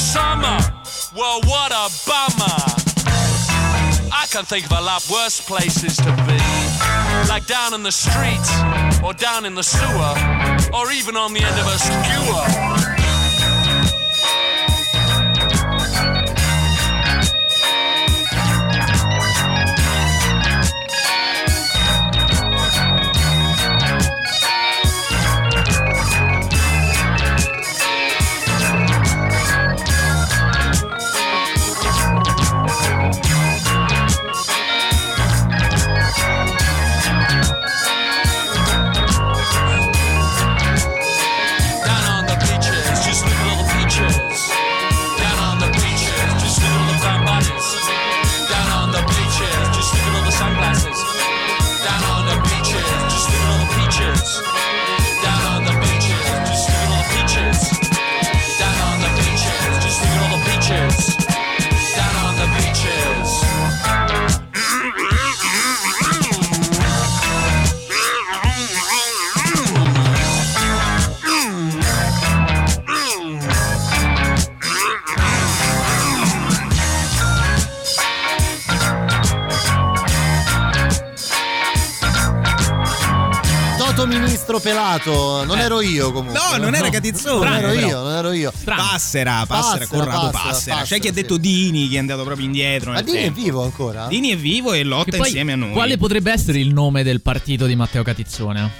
summer. 0.00 0.58
Well, 1.14 1.40
what 1.44 1.70
a 1.72 1.86
bummer. 2.08 2.56
I 4.12 4.26
can 4.30 4.44
think 4.44 4.64
of 4.66 4.72
a 4.72 4.80
lot 4.80 5.06
worse 5.10 5.40
places 5.40 5.96
to 5.98 6.12
be. 6.26 6.40
Like 7.28 7.46
down 7.46 7.74
in 7.74 7.82
the 7.82 7.92
street 7.92 8.46
or 9.04 9.12
down 9.12 9.44
in 9.44 9.54
the 9.54 9.62
sewer. 9.62 10.14
or 10.72 10.90
even 10.92 11.16
on 11.16 11.34
the 11.34 11.42
end 11.42 11.58
of 11.60 11.66
a 11.66 11.78
skewer. 11.78 12.69
Pelato, 84.60 85.44
non 85.44 85.58
ero 85.58 85.80
io 85.80 86.12
comunque. 86.12 86.40
No, 86.40 86.56
non 86.62 86.74
era 86.74 86.88
Catizzone. 86.88 87.48
Non 87.48 87.58
ero 87.58 87.72
io, 87.72 88.02
non 88.02 88.12
ero 88.12 88.32
io. 88.32 88.52
Passera, 88.64 89.44
passera, 89.46 89.46
Passera, 89.46 89.86
Corrado 89.86 90.30
passera, 90.30 90.48
Passera. 90.50 90.74
C'è 90.76 90.80
passera, 90.80 91.00
chi 91.00 91.08
ha 91.08 91.12
sì. 91.12 91.20
detto 91.20 91.36
Dini, 91.36 91.88
che 91.88 91.96
è 91.96 91.98
andato 91.98 92.22
proprio 92.24 92.46
indietro. 92.46 92.90
Ma 92.90 92.96
nel 92.96 93.04
Dini 93.04 93.18
è 93.18 93.22
tempo. 93.22 93.40
vivo 93.40 93.62
ancora? 93.62 94.06
Dini 94.06 94.30
è 94.30 94.36
vivo 94.36 94.72
e 94.72 94.82
lotta 94.84 95.16
poi, 95.16 95.26
insieme 95.26 95.52
a 95.52 95.56
noi. 95.56 95.72
Quale 95.72 95.96
potrebbe 95.96 96.32
essere 96.32 96.58
il 96.58 96.72
nome 96.72 97.02
del 97.02 97.20
partito 97.20 97.66
di 97.66 97.74
Matteo 97.76 98.02
Catizzone? 98.02 98.70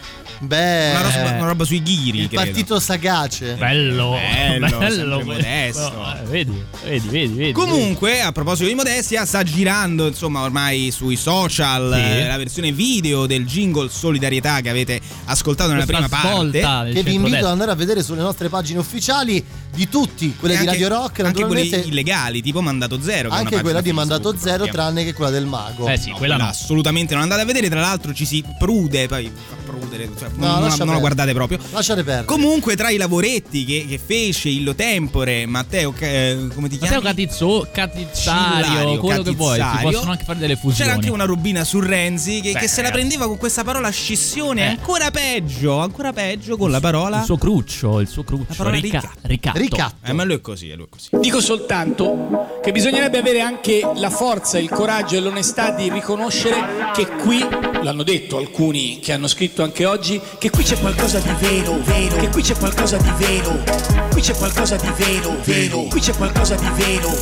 Beh, 0.43 0.91
Una 0.93 1.01
roba, 1.03 1.31
una 1.37 1.47
roba 1.49 1.65
sui 1.65 1.83
ghiri, 1.83 2.21
il 2.21 2.29
credo. 2.29 2.43
partito 2.43 2.81
sagace. 2.81 3.55
Bello, 3.57 4.13
Bello, 4.59 4.79
bello, 4.79 5.21
modesto. 5.23 5.93
Eh, 6.19 6.25
Vedi, 6.25 6.65
vedi, 6.85 7.09
vedi, 7.09 7.35
vedi. 7.35 7.53
Comunque, 7.53 8.23
a 8.23 8.33
proposito 8.33 8.67
di 8.67 8.75
modestia, 8.75 9.27
sta 9.27 9.43
girando 9.43 10.07
insomma 10.07 10.41
ormai 10.43 10.91
sui 10.93 11.17
social 11.17 11.93
Sì. 11.95 12.01
eh, 12.01 12.27
la 12.27 12.39
versione 12.39 12.73
video 12.73 13.27
del 13.27 13.45
jingle 13.45 13.91
Solidarietà 13.91 14.61
che 14.63 14.71
avete 14.71 14.99
ascoltato 15.27 15.73
nella 15.73 15.85
Questa 15.85 16.07
prima 16.09 16.23
parte. 16.63 16.93
Che 16.93 17.03
vi 17.03 17.15
invito 17.15 17.37
ad 17.37 17.45
andare 17.45 17.73
a 17.73 17.75
vedere 17.75 18.03
sulle 18.03 18.23
nostre 18.23 18.49
pagine 18.49 18.79
ufficiali 18.79 19.45
di 19.75 19.89
tutti, 19.91 20.35
quelle 20.37 20.55
E 20.55 20.59
di 20.61 20.67
anche- 20.69 20.81
Radio 20.83 20.97
Rock, 20.97 21.21
anche 21.21 21.45
quelli 21.45 21.69
illegali, 21.87 22.41
tipo 22.41 22.63
Mandato 22.63 22.99
Zero. 23.03 23.29
che 23.29 23.37
è 23.37 23.41
una 23.41 23.49
anche 23.51 23.61
quella 23.61 23.81
di 23.83 23.93
Mandato 23.93 24.31
Facebook, 24.31 24.51
Zero, 24.51 24.67
tranne 24.73 25.05
che 25.05 25.13
quella 25.13 25.31
del 25.31 25.45
mago. 25.45 25.87
Eh 25.87 25.99
sì, 25.99 26.11
quella 26.13 26.37
no. 26.39 26.47
Assolutamente 26.47 27.13
non 27.13 27.25
andate 27.25 27.43
a 27.43 27.45
vedere, 27.45 27.69
tra 27.69 27.81
l'altro 27.81 28.15
ci 28.15 28.25
si 28.25 28.43
prude, 28.59 29.07
poi 29.07 29.31
fa 29.49 29.55
prudere, 29.71 30.09
cioè, 30.19 30.29
No, 30.37 30.59
non, 30.59 30.75
non 30.79 30.87
la- 30.89 30.99
guardate 30.99 31.33
proprio. 31.33 31.59
Lasciate 31.71 32.03
perdere. 32.03 32.27
Comunque, 32.27 32.77
tra 32.77 32.91
i 32.91 32.97
lavoretti 32.97 33.65
che, 33.65 33.87
che 33.89 33.99
fece 34.05 34.49
illo 34.49 34.75
tempore, 34.75 35.47
Matteo, 35.47 35.93
eh, 35.99 36.49
come 36.55 36.69
ti 36.69 36.79
chiami? 36.79 36.95
Matteo 36.97 37.01
Catizzo, 37.11 37.69
Catizzario, 37.73 38.65
Cillario, 38.65 38.99
quello 39.01 39.23
che 39.23 39.31
vuoi. 39.33 39.59
Si 39.61 39.83
possono 39.83 40.11
anche 40.13 40.25
fare 40.25 40.39
delle 40.39 40.57
fusioni. 40.57 40.77
C'era 40.79 40.93
anche 40.93 41.11
una 41.11 41.25
rubina 41.25 41.65
su 41.65 41.81
Renzi 41.81 42.41
che, 42.41 42.53
Beh, 42.53 42.59
che 42.61 42.69
se 42.69 42.83
la 42.83 42.91
prendeva 42.91 43.27
con 43.27 43.37
questa 43.37 43.65
parola 43.65 43.91
scissione, 43.91 44.63
Eh. 44.63 44.69
ancora 44.69 45.11
peggio, 45.11 45.79
ancora 45.79 46.13
peggio 46.13 46.57
con 46.57 46.71
la 46.71 46.81
parola. 46.81 47.19
Il 47.19 47.25
suo 47.25 47.37
cruccio, 47.39 48.01
il 48.01 48.09
suo 48.09 48.23
cruccio. 48.25 48.47
La 48.49 48.55
parola 48.57 48.77
rica- 48.79 49.13
ricatto. 49.23 49.59
ricatto. 49.59 49.95
Eh, 50.09 50.13
ma 50.13 50.25
lui 50.25 50.37
è 50.37 50.41
così, 50.41 50.73
lui 50.75 50.85
è 50.85 50.89
così. 50.89 51.09
Dico 51.21 51.41
soltanto 51.41 52.59
che 52.63 52.73
bisognerebbe 52.73 53.19
avere 53.19 53.41
anche 53.41 53.81
la 53.97 54.11
forza, 54.11 54.59
il 54.59 54.69
coraggio 54.69 55.17
e 55.17 55.21
l'onestà 55.21 55.71
di 55.71 55.91
riconoscere 55.91 56.57
che 56.95 57.07
qui, 57.07 57.39
l'hanno 57.83 58.03
detto 58.03 58.37
alcuni 58.39 58.99
che 59.01 59.13
hanno 59.13 59.27
scritto 59.29 59.63
anche 59.63 59.85
oggi, 59.85 60.20
che 60.39 60.51
qui 60.51 60.65
c'è 60.65 60.79
qualcosa 60.79 61.19
di 61.19 61.33
vero, 61.39 61.79
vero, 61.83 62.17
che 62.17 62.29
qui 62.29 62.43
c'è 62.43 62.57
qualcosa 62.57 62.97
di 62.97 63.11
vero, 63.17 63.63
qui 64.11 64.21
c'è 64.21 64.35
qualcosa 64.35 64.77
di 64.77 64.91
vero, 64.97 65.37
vero, 65.43 65.83
qui 65.85 66.01
c'è 66.01 66.15
qualcosa 66.15 66.55
di 66.55 66.69
vero, 66.77 67.15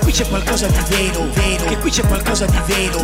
qui 0.00 0.12
c'è 0.12 0.26
qualcosa 0.28 0.66
di 0.66 0.82
vero, 0.88 1.28
vero, 1.32 1.64
che 1.64 1.78
qui 1.78 1.90
c'è 1.90 2.06
qualcosa 2.06 2.46
di 2.46 2.60
vero, 2.66 3.02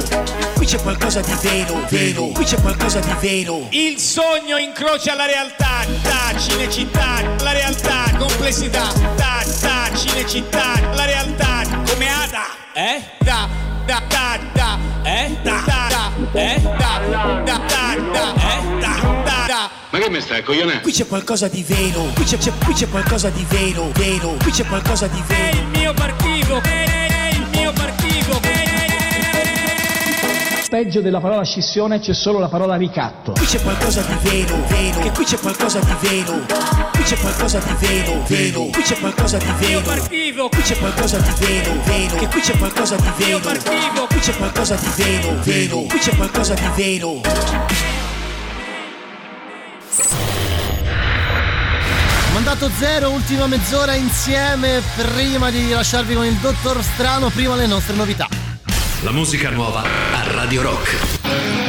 qui 0.55 0.67
c'è 0.67 0.81
qualcosa 0.81 1.21
di 1.21 1.35
vero, 1.43 1.85
vero, 1.89 2.27
qui 2.29 2.45
c'è 2.45 2.61
qualcosa 2.61 3.01
di 3.01 3.15
vero. 3.21 3.67
Il 3.71 3.99
sogno 3.99 4.57
incrocia 4.57 5.15
la 5.15 5.27
realtà, 5.27 5.85
ta, 6.03 6.39
cinecittà, 6.39 7.23
la 7.43 7.53
realtà, 7.53 8.05
complessità, 8.19 8.93
ta, 9.17 9.45
ta, 9.61 9.95
cinecittà, 9.95 10.81
la 10.95 11.05
realtà, 11.05 11.63
come 11.87 12.07
Ada, 12.09 12.45
eh? 12.75 13.03
Da, 13.21 13.49
da, 13.87 14.03
da, 14.09 14.39
da, 14.53 14.79
eh? 15.05 15.37
Da, 15.43 15.63
da, 15.67 15.87
da, 15.89 16.41
eh? 16.41 16.61
Da, 16.63 17.01
da, 17.11 17.43
da, 17.43 17.43
da? 17.45 17.57
Da, 17.69 17.97
da, 18.13 18.38
che 20.09 20.15
mi 20.15 20.21
stai 20.21 20.43
coglionando? 20.43 20.81
Qui 20.81 20.93
c'è 20.93 21.07
qualcosa 21.07 21.49
di 21.49 21.63
vero, 21.63 22.11
qui 22.15 22.25
c'è, 22.25 22.39
c'è- 22.39 22.53
qui 22.65 22.73
c'è 22.73 22.89
qualcosa 22.89 23.29
di 23.29 23.45
vero, 23.49 23.91
vero, 23.95 24.37
qui 24.43 24.51
c'è 24.51 24.65
qualcosa 24.65 25.07
di 25.07 25.23
vero. 25.27 25.57
È 25.57 25.61
il 25.61 25.67
mio 25.67 25.93
partito, 25.93 26.61
è 26.63 27.31
il 27.33 27.47
mio 27.53 27.73
partito. 27.73 28.41
Peggio 30.71 31.01
della 31.01 31.21
parola 31.21 31.45
scissione 31.45 31.99
c'è 31.99 32.13
solo 32.13 32.39
la 32.39 32.49
parola 32.49 32.77
ricatto. 32.77 33.33
Qui 33.33 33.47
c'è 33.47 33.61
qualcosa 33.63 34.03
di 34.03 34.29
vero, 34.29 34.57
vero, 34.69 35.01
che 35.01 35.11
qui 35.13 35.25
c'è 35.25 35.39
qualcosa 35.39 35.79
di 35.79 35.95
vero, 36.01 36.45
qui 36.93 37.03
c'è 37.05 37.17
qualcosa 37.17 37.59
di 37.59 37.87
vero, 37.87 38.23
vero, 38.27 38.65
qui 38.65 38.83
c'è 38.83 38.99
qualcosa 38.99 39.39
di 39.39 39.53
vero. 39.59 39.81
partito, 39.81 40.49
qui 40.49 40.63
c'è 40.63 40.79
qualcosa 40.79 41.19
di 41.19 41.33
vero, 41.39 41.73
vero, 41.85 42.17
che 42.17 42.27
qui 42.29 42.41
c'è 42.41 42.57
qualcosa 42.59 42.97
di 42.97 43.11
vero, 43.17 43.39
partito, 43.41 44.07
qui 44.09 44.19
c'è 44.21 44.37
qualcosa 44.37 44.75
di 44.75 44.89
vero, 45.03 45.37
vero, 45.43 45.77
qui 45.89 45.99
c'è 45.99 46.17
qualcosa 46.17 46.55
di 46.55 46.69
vero. 46.77 48.08
Mandato 52.33 52.71
zero, 52.79 53.11
ultima 53.11 53.47
mezz'ora 53.47 53.95
insieme 53.95 54.81
prima 54.97 55.51
di 55.51 55.71
lasciarvi 55.71 56.15
con 56.15 56.25
il 56.25 56.37
dottor 56.37 56.83
Strano, 56.83 57.31
prima 57.31 57.57
le 57.57 57.67
nostre 57.67 57.95
novità. 57.95 58.29
La 59.03 59.13
musica 59.13 59.51
nuova 59.51 59.83
a 59.83 60.33
Radio 60.33 60.63
Rock. 60.63 61.68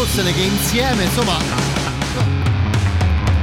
E 0.00 0.06
Cozzene 0.06 0.32
che 0.32 0.40
insieme, 0.40 1.04
insomma. 1.04 1.36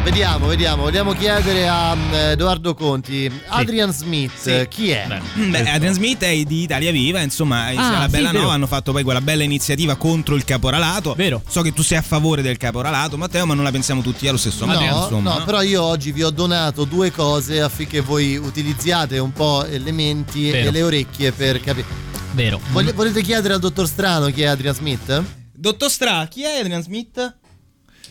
Vediamo, 0.04 0.48
vediamo, 0.48 0.84
vogliamo 0.84 1.12
chiedere 1.12 1.68
a 1.68 1.94
mm, 1.94 2.14
Edoardo 2.32 2.74
Conti. 2.74 3.30
Adrian 3.48 3.94
Smith, 3.94 4.68
chi 4.70 4.90
è? 4.90 5.06
Beh, 5.34 5.70
Adrian 5.70 5.94
Smith 5.94 6.24
è 6.24 6.34
di 6.44 6.64
Italia 6.64 6.92
Viva, 6.92 7.20
insomma, 7.20 7.70
insieme 7.70 7.94
Ah, 7.94 7.98
alla 7.98 8.06
sì, 8.06 8.12
Bella 8.12 8.32
vero. 8.32 8.42
Nova 8.44 8.54
hanno 8.54 8.68
fatto 8.68 8.92
poi 8.92 9.04
quella 9.04 9.22
bella 9.22 9.44
iniziativa 9.44 9.96
contro 9.98 10.36
il 10.36 10.46
caporalato. 10.46 11.14
Vero. 11.16 11.42
So 11.48 11.62
che 11.62 11.74
tu 11.74 11.84
sei 11.84 11.98
a 12.00 12.02
favore 12.02 12.42
del 12.42 12.58
caporalato, 12.58 13.18
Matteo, 13.18 13.46
ma 13.46 13.54
non 13.54 13.64
la 13.64 13.72
pensiamo 13.72 14.02
tutti 14.02 14.28
allo 14.28 14.38
stesso 14.38 14.66
modo. 14.66 14.80
No, 14.80 14.86
insomma, 14.86 15.38
no, 15.38 15.44
però 15.44 15.62
io 15.62 15.84
oggi 15.84 16.12
vi 16.12 16.24
ho 16.24 16.32
donato 16.32 16.86
due 16.86 17.12
cose 17.12 17.62
affinché 17.62 18.00
voi 18.00 18.38
utilizziate 18.38 19.20
un 19.20 19.34
po' 19.34 19.64
le 19.70 19.92
menti 19.92 20.50
Vero. 20.50 20.70
e 20.70 20.72
le 20.72 20.82
orecchie 20.84 21.32
per 21.34 21.60
capire. 21.60 21.86
Vero. 22.32 22.60
Volete 22.72 23.22
chiedere 23.22 23.54
al 23.54 23.60
dottor 23.60 23.88
Strano 23.88 24.28
chi 24.28 24.42
è 24.42 24.46
Adrian 24.46 24.74
Smith? 24.74 25.24
Dottor 25.60 25.90
Stra, 25.90 26.28
chi 26.30 26.44
è 26.44 26.60
Adrian 26.60 26.84
Smith? 26.84 27.36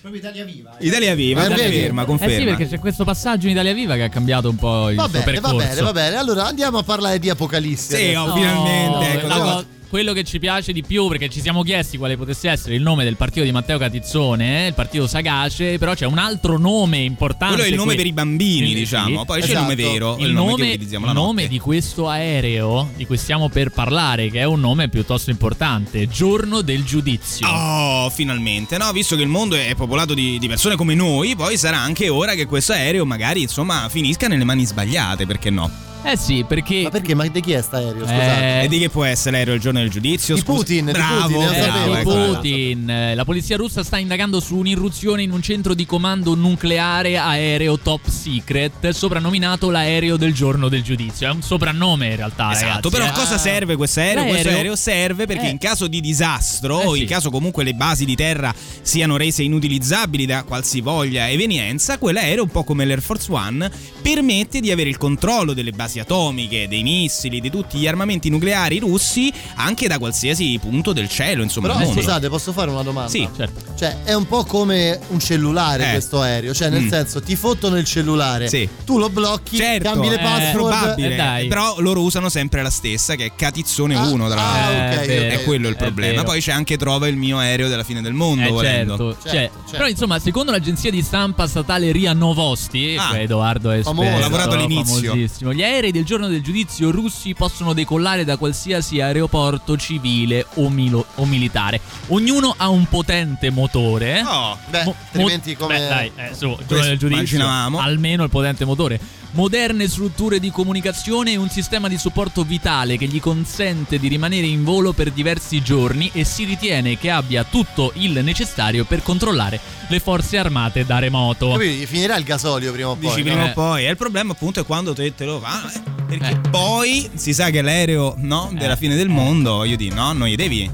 Proprio 0.01 0.21
Italia 0.21 0.45
Viva. 0.45 0.75
Italia 0.81 1.15
Viva, 1.15 1.45
Eh, 1.45 1.49
vedi? 1.49 1.63
conferma, 1.63 2.05
conferma. 2.05 2.35
Eh 2.35 2.39
sì, 2.39 2.45
perché 2.45 2.67
c'è 2.69 2.79
questo 2.81 3.05
passaggio 3.05 3.47
in 3.47 3.53
Italia 3.53 3.73
Viva 3.73 3.95
che 3.95 4.03
ha 4.03 4.09
cambiato 4.09 4.49
un 4.51 4.57
po' 4.57 4.91
il 4.91 4.97
Va 4.97 5.09
suo 5.09 5.21
bene, 5.23 5.39
va 5.41 5.53
bene, 5.55 5.81
va 5.81 5.93
bene. 5.93 6.17
Allora 6.17 6.47
andiamo 6.47 6.79
a 6.79 6.83
parlare 6.83 7.21
di 7.21 7.31
Apocalisse. 7.31 7.97
Sì, 7.97 8.15
oh, 8.15 8.35
finalmente. 8.35 8.97
No, 8.97 9.03
ecco, 9.03 9.27
la 9.29 9.37
no. 9.37 9.56
Quello 9.97 10.13
che 10.13 10.25
ci 10.25 10.39
piace 10.39 10.75
di 10.75 10.83
più, 10.83 11.09
perché 11.09 11.31
ci 11.31 11.41
siamo 11.41 11.63
chiesti 11.63 11.97
quale 11.97 12.19
potesse 12.19 12.51
essere 12.51 12.75
il 12.75 12.83
nome 12.83 13.03
del 13.03 13.17
partito 13.17 13.47
di 13.47 13.51
Matteo 13.51 13.79
Catizzone, 13.79 14.65
eh, 14.65 14.67
il 14.69 14.75
partito 14.75 15.07
Sagace, 15.07 15.79
però 15.79 15.95
c'è 15.95 16.05
un 16.05 16.19
altro 16.19 16.59
nome 16.59 16.99
importante. 16.99 17.55
Quello 17.55 17.67
è 17.67 17.71
il 17.71 17.77
nome 17.77 17.95
qui. 17.95 17.97
per 17.97 18.07
i 18.07 18.13
bambini, 18.13 18.69
Sì, 18.69 18.75
diciamo. 18.75 19.25
Poi 19.25 19.41
c'è 19.41 19.53
il 19.53 19.55
nome 19.55 19.73
Esatto. 19.73 19.91
vero, 19.91 20.17
Il 20.19 20.27
il 20.27 20.33
nome, 20.33 20.77
che 20.77 20.99
nome, 20.99 21.07
il 21.07 21.13
nome 21.15 21.49
di 21.49 21.59
questo 21.59 22.11
aereo 22.11 22.91
di 22.95 23.07
cui 23.07 23.17
stiamo 23.17 23.49
per 23.49 23.71
parlare, 23.71 24.29
che 24.29 24.41
è 24.41 24.45
un 24.45 24.61
nome 24.61 24.91
piuttosto 24.91 25.31
importante, 25.31 26.07
Giorno 26.09 26.61
del 26.61 26.85
Giudizio. 26.85 27.49
Oh, 27.49 28.11
finalmente, 28.11 28.77
no? 28.77 28.93
Visto 28.93 29.17
che 29.17 29.23
il 29.23 29.29
mondo 29.29 29.57
è 29.57 29.75
popolato 29.75 30.13
di, 30.13 30.39
di 30.39 30.47
persone 30.47 30.77
come 30.77 30.95
noi, 30.95 31.35
poi 31.37 31.57
sarà 31.57 31.79
anche 31.79 32.11
ora 32.11 32.35
che 32.35 32.45
questo 32.45 32.73
aereo 32.75 33.07
magari, 33.07 33.41
insomma, 33.41 33.89
finisca 33.89 34.29
nelle 34.29 34.45
mani 34.45 34.67
sbagliate, 34.67 35.25
perché 35.25 35.49
no? 35.49 35.71
Eh 36.09 36.17
sì, 36.17 36.45
perché... 36.47 36.83
Ma 36.83 36.91
perché? 36.91 37.15
Ma 37.15 37.27
di 37.27 37.41
chi 37.41 37.51
è 37.53 37.61
sta 37.61 37.79
aereo? 37.79 38.05
Scusate. 38.07 38.61
Eh, 38.61 38.65
E 38.65 38.69
di 38.69 38.79
che 38.79 38.91
può 38.91 39.03
essere 39.03 39.33
l'aereo 39.39 39.55
il 39.55 39.61
giorno 39.61 39.81
del 39.81 39.91
giudizio? 39.91 40.37
Di. 40.37 40.43
Putin, 40.45 40.85
di 40.87 40.93
bravo, 40.93 41.27
Putin, 41.41 41.47
lo 41.47 41.51
Eh, 41.53 41.61
bravo, 41.67 41.93
di 41.95 41.99
ecco. 42.01 42.33
Putin. 42.35 42.91
Eh, 42.91 43.15
La 43.17 43.25
polizia 43.25 43.57
russa 43.57 43.83
sta 43.83 43.99
indagando 43.99 44.39
su 44.39 44.57
un'irruzione 44.57 45.23
in 45.25 45.33
un 45.33 45.43
centro 45.43 45.75
di 45.75 45.85
comando 45.85 46.37
nucleare 46.37 47.17
aereo 47.19 47.79
top 47.81 48.07
secret, 48.09 48.89
soprannominato 48.91 49.69
l'aereo 49.71 50.17
del 50.17 50.33
giorno 50.33 50.69
del 50.69 50.83
giudizio. 50.85 51.29
È 51.29 51.33
un 51.33 51.43
soprannome 51.43 52.07
in 52.11 52.17
realtà, 52.17 52.53
Esatto, 52.53 52.67
ragazzi. 52.67 52.89
però 52.91 53.07
eh. 53.07 53.11
cosa 53.13 53.37
serve 53.39 53.75
questo 53.75 53.99
aereo? 53.99 54.25
Questo 54.27 54.49
aereo 54.49 54.77
serve 54.77 55.27
perché 55.27 55.47
Eh. 55.49 55.51
in 55.51 55.59
caso 55.59 55.89
di 55.89 56.01
disastro 56.01 56.83
Eh 56.83 56.87
o 56.87 56.95
sì. 56.95 57.01
in 57.01 57.07
caso 57.09 57.31
comunque 57.31 57.65
le 57.65 57.75
basi 57.75 58.05
di 58.05 58.15
terra 58.15 58.55
siano 58.81 59.17
rese 59.17 59.43
inutilizzabili 59.43 60.25
da 60.25 60.45
qualsivoglia 60.45 61.29
evenienza, 61.31 61.99
quell'aereo, 61.99 62.45
un 62.45 62.51
po' 62.51 62.63
come 62.63 62.85
l'Air 62.85 63.03
Force 63.03 63.33
One, 63.33 63.69
permette 64.01 64.61
di 64.61 64.71
avere 64.71 64.89
il 64.89 64.99
controllo 64.99 65.53
delle 65.53 65.73
basi 65.73 65.95
atomiche, 66.01 66.69
dei 66.69 66.83
missili, 66.83 67.41
di 67.41 67.51
tutti 67.51 67.79
gli 67.79 67.87
armamenti 67.87 68.29
nucleari 68.29 68.79
russi 68.79 69.33
anche 69.57 69.87
da 69.89 69.99
qualsiasi 69.99 70.59
punto 70.61 70.93
del 70.93 71.09
cielo, 71.09 71.43
insomma. 71.43 71.75
Però 71.77 71.93
scusate, 71.93 72.29
posso 72.29 72.53
fare 72.53 72.71
una 72.71 72.83
domanda? 72.83 73.11
Sì. 73.11 73.29
Certo. 73.37 73.75
Cioè, 73.77 74.03
è 74.05 74.15
un 74.15 74.27
po' 74.27 74.45
come 74.45 74.99
un 75.09 75.19
cellulare 75.21 75.89
Eh. 75.89 75.91
questo 75.93 76.21
aereo. 76.21 76.53
Cioè, 76.55 76.69
nel 76.71 76.83
Mm. 76.83 76.89
senso, 76.89 77.23
ti 77.23 77.37
fottono 77.37 77.77
il 77.77 77.85
cellulare, 77.85 78.49
Sì. 78.49 78.69
tu 78.85 78.99
lo 78.99 79.09
blocchi, 79.11 79.57
Certo, 79.57 79.91
cambi 79.91 80.09
le 80.09 80.15
eh, 80.15 80.19
password. 80.19 80.53
probabile, 80.53 81.13
Eh, 81.13 81.17
dai. 81.17 81.47
però 81.49 81.77
loro 81.81 82.03
usano 82.03 82.29
sempre 82.29 82.63
la 82.63 82.71
stessa 82.71 83.15
che 83.15 83.27
è 83.27 83.33
Catizzone 83.35 83.95
Ah, 83.97 84.07
1 84.09 84.29
tra 84.29 84.41
ah, 84.41 84.71
l'altro. 84.71 85.01
ok, 85.01 85.03
Eh, 85.03 85.07
vero. 85.07 85.35
È 85.35 85.45
quello 85.45 85.69
il 85.69 85.75
È 85.75 85.79
problema. 85.79 86.23
Poi 86.23 86.41
c'è 86.41 86.53
anche 86.53 86.77
Trova 86.77 87.09
il 87.09 87.17
mio 87.17 87.39
aereo 87.39 87.69
della 87.69 87.85
fine 87.85 88.01
del 88.03 88.13
mondo, 88.13 88.47
Eh, 88.47 88.51
volendo. 88.51 88.97
certo, 88.97 89.17
Certo, 89.29 89.31
certo. 89.63 89.71
Però 89.77 89.89
insomma, 89.89 90.19
secondo 90.19 90.51
l'agenzia 90.53 90.91
di 90.91 91.03
stampa 91.03 91.47
statale 91.47 91.93
RIA 91.93 92.13
Novosti, 92.13 92.97
Ah, 92.99 93.19
Edoardo 93.19 93.71
è 93.71 93.83
famoso, 93.83 94.09
esperto, 94.09 94.29
lavorato 94.31 94.55
all'inizio. 94.57 95.53
Gli 95.53 95.63
aerei 95.63 95.86
del 95.91 96.05
giorno 96.05 96.29
del 96.29 96.43
giudizio 96.43 96.91
russi 96.91 97.35
possono 97.35 97.73
decollare 97.73 98.25
da 98.25 98.37
qualsiasi 98.37 99.01
aeroporto 99.01 99.77
civile 99.77 100.47
o, 100.55 100.69
milo- 100.69 101.07
o 101.17 101.25
militare. 101.27 101.81
Ognuno 102.09 102.55
ha 102.57 102.69
un 102.69 102.87
potente 102.87 103.51
motore. 103.51 104.23
Oh, 104.23 104.57
Beh, 104.69 104.85
Mo- 104.85 104.95
altrimenti 104.99 105.57
come... 105.57 105.79
Beh, 105.79 105.89
dai, 105.89 106.13
eh, 106.17 106.35
su, 106.35 106.57
giorno 106.67 106.85
del 106.85 106.99
giudizio, 106.99 107.37
immaginavamo. 107.37 107.79
almeno 107.79 108.23
il 108.25 108.31
potente 108.31 108.65
motore. 108.65 109.01
Moderne 109.33 109.87
strutture 109.87 110.41
di 110.41 110.51
comunicazione 110.51 111.33
e 111.33 111.37
un 111.37 111.51
sistema 111.51 111.89
di 111.89 111.99
supporto 111.99 112.43
vitale 112.43 112.97
che 112.97 113.07
gli 113.07 113.21
consente 113.21 113.99
di 113.99 114.09
rimanere 114.09 114.47
in 114.47 114.65
volo 114.65 114.93
per 114.93 115.11
diversi 115.11 115.63
giorni 115.63 116.11
e 116.15 116.25
si 116.25 116.45
ritiene 116.45 116.97
che 116.97 117.11
abbia 117.11 117.45
tutto 117.45 117.93
il 117.97 118.13
necessario 118.25 118.85
per 118.85 119.03
controllare 119.03 119.61
le 119.89 120.01
forze 120.01 120.39
armate 120.39 120.87
da 120.87 120.99
remoto. 120.99 121.51
Capito? 121.53 121.87
Finirà 121.87 122.17
il 122.17 122.25
gasolio 122.25 122.73
prima 122.73 122.89
o 122.89 122.95
poi. 122.97 123.09
Dici 123.11 123.23
no? 123.23 123.25
prima 123.35 123.47
Eh. 123.47 123.51
o 123.51 123.53
poi. 123.53 123.87
E 123.87 123.91
il 123.91 123.97
problema 123.97 124.33
appunto 124.33 124.61
è 124.61 124.65
quando 124.65 124.95
te, 124.95 125.15
te 125.15 125.25
lo 125.27 125.39
fanno. 125.39 125.69
eh, 125.69 125.95
Perché 126.07 126.31
Eh. 126.31 126.49
poi 126.51 127.11
si 127.15 127.35
sa 127.35 127.51
che 127.51 127.61
l'aereo 127.61 128.15
no, 128.19 128.51
della 128.57 128.73
Eh. 128.75 128.77
fine 128.79 128.95
del 128.97 129.09
mondo, 129.09 129.65
io 129.65 129.77
dico 129.77 129.95
no, 129.97 130.13
non 130.13 130.29
gli 130.29 130.37
devi. 130.37 130.71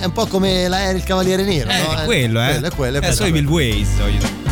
È 0.00 0.04
un 0.04 0.12
po' 0.12 0.26
come 0.26 0.68
l'aereo 0.68 0.96
il 0.96 1.04
Cavaliere 1.04 1.44
Nero, 1.44 1.68
Eh, 1.70 1.82
no? 1.82 1.94
è 2.00 2.04
quello, 2.04 2.40
eh. 2.42 2.46
Quello, 2.52 2.66
è 2.66 2.70
quello, 2.70 2.94
è 2.94 2.98
Eh, 2.98 3.00
quello. 3.00 3.14
so 3.14 3.26
i 3.26 3.32
Bill 3.32 3.46
Ways, 3.46 3.88
voglio 3.98 4.18
dire. 4.18 4.45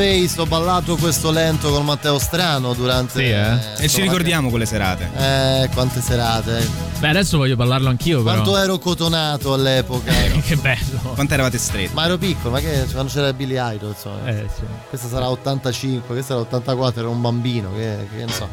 Face 0.00 0.40
ho 0.40 0.46
ballato 0.46 0.96
questo 0.96 1.30
lento 1.30 1.70
con 1.70 1.84
Matteo 1.84 2.18
Strano 2.18 2.72
durante 2.72 3.18
sì, 3.18 3.24
eh. 3.24 3.82
Eh, 3.82 3.84
e 3.84 3.88
ci 3.88 4.00
ricordiamo 4.00 4.48
quelle 4.48 4.64
serate 4.64 5.10
eh 5.14 5.68
quante 5.74 6.00
serate 6.00 6.66
beh 6.98 7.08
adesso 7.10 7.36
voglio 7.36 7.54
ballarlo 7.54 7.90
anch'io 7.90 8.22
però. 8.22 8.36
quanto 8.36 8.56
ero 8.56 8.78
cotonato 8.78 9.52
all'epoca 9.52 10.10
che 10.42 10.56
bello 10.56 11.00
quanto 11.12 11.34
eravate 11.34 11.58
stretti 11.58 11.92
ma 11.92 12.06
ero 12.06 12.16
piccolo 12.16 12.54
ma 12.54 12.60
che 12.60 12.86
quando 12.90 13.12
c'era 13.12 13.30
Billy 13.34 13.56
Idol 13.58 13.90
insomma 13.90 14.26
eh, 14.26 14.48
sì. 14.54 14.62
questa 14.88 15.06
sarà 15.06 15.28
85 15.28 16.14
questa 16.14 16.32
era 16.32 16.42
84 16.44 17.00
ero 17.00 17.10
un 17.10 17.20
bambino 17.20 17.70
che, 17.74 18.08
che 18.16 18.24
ne 18.24 18.32
so 18.32 18.48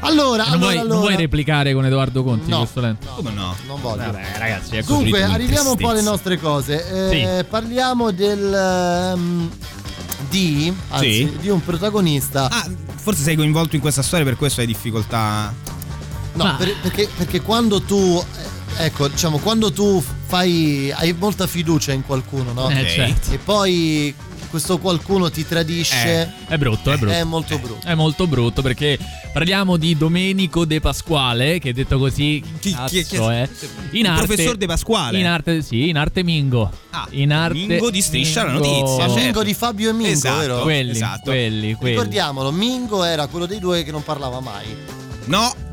allora, 0.00 0.46
non, 0.46 0.54
allora, 0.54 0.56
vuoi, 0.56 0.78
allora... 0.78 0.94
non 0.94 0.98
vuoi 0.98 1.16
replicare 1.16 1.72
con 1.74 1.86
Edoardo 1.86 2.24
Conti 2.24 2.50
no, 2.50 2.58
questo 2.58 2.80
lento? 2.80 3.06
No, 3.06 3.14
Come 3.14 3.30
no? 3.30 3.54
Non 3.68 3.80
voglio. 3.80 4.02
Vabbè, 4.02 4.32
ragazzi, 4.36 4.76
è 4.76 4.82
Dunque, 4.82 5.22
arriviamo 5.22 5.70
un 5.70 5.76
po' 5.76 5.90
alle 5.90 6.00
nostre 6.00 6.38
cose. 6.40 7.08
Eh, 7.08 7.38
sì. 7.38 7.44
Parliamo 7.44 8.10
del 8.10 9.12
um, 9.14 9.48
di, 10.28 10.72
anzi, 10.90 11.12
Sì. 11.12 11.36
di 11.40 11.48
un 11.48 11.62
protagonista. 11.64 12.48
Ah, 12.50 12.68
forse 12.96 13.22
sei 13.22 13.36
coinvolto 13.36 13.74
in 13.76 13.82
questa 13.82 14.02
storia, 14.02 14.24
per 14.24 14.36
questo 14.36 14.60
hai 14.60 14.66
difficoltà. 14.66 15.54
No, 16.34 16.56
per- 16.56 16.76
perché, 16.80 17.08
perché 17.16 17.40
quando 17.40 17.82
tu. 17.82 18.24
eh, 18.76 18.84
Ecco, 18.86 19.06
diciamo, 19.08 19.36
quando 19.38 19.70
tu 19.70 20.02
fai. 20.26 20.90
hai 20.96 21.12
molta 21.12 21.46
fiducia 21.46 21.92
in 21.92 22.02
qualcuno, 22.06 22.52
no? 22.54 22.70
Eh, 22.70 22.88
certo. 22.88 23.30
E 23.30 23.36
poi 23.38 24.14
questo 24.52 24.76
qualcuno 24.78 25.30
ti 25.30 25.46
tradisce. 25.46 26.30
È 26.46 26.58
brutto, 26.58 26.92
è 26.92 26.98
brutto. 26.98 27.14
È 27.14 27.24
molto 27.24 27.58
brutto. 27.58 27.86
È 27.86 27.94
molto 27.94 28.26
brutto 28.26 28.60
perché 28.60 28.98
parliamo 29.32 29.78
di 29.78 29.96
Domenico 29.96 30.66
De 30.66 30.78
Pasquale, 30.78 31.58
che 31.58 31.72
detto 31.72 31.98
così, 31.98 32.42
cazzo 32.60 32.84
chi- 32.88 33.02
chi- 33.04 33.16
è? 33.16 33.48
In 33.92 34.00
il 34.00 34.06
arte, 34.06 34.26
professor 34.26 34.56
De 34.58 34.66
Pasquale? 34.66 35.18
In 35.18 35.26
arte, 35.26 35.62
sì, 35.62 35.88
in 35.88 35.96
arte 35.96 36.22
Mingo. 36.22 36.70
in 37.12 37.32
arte 37.32 37.54
Mingo 37.58 37.90
di 37.90 38.02
Striscia 38.02 38.44
la 38.44 38.52
Mingo- 38.52 38.68
Notizia, 38.68 39.06
Mingo 39.06 39.20
certo. 39.20 39.42
di 39.42 39.54
Fabio 39.54 39.88
e 39.88 39.92
Mingo, 39.94 40.08
Esatto, 40.12 40.38
vero? 40.38 40.60
Quelli, 40.60 40.90
esatto. 40.90 41.22
quelli, 41.30 41.72
quelli. 41.72 41.94
Ricordiamolo, 41.94 42.52
Mingo 42.52 43.04
era 43.04 43.26
quello 43.28 43.46
dei 43.46 43.58
due 43.58 43.82
che 43.84 43.90
non 43.90 44.02
parlava 44.04 44.40
mai. 44.40 44.66
No. 45.24 45.70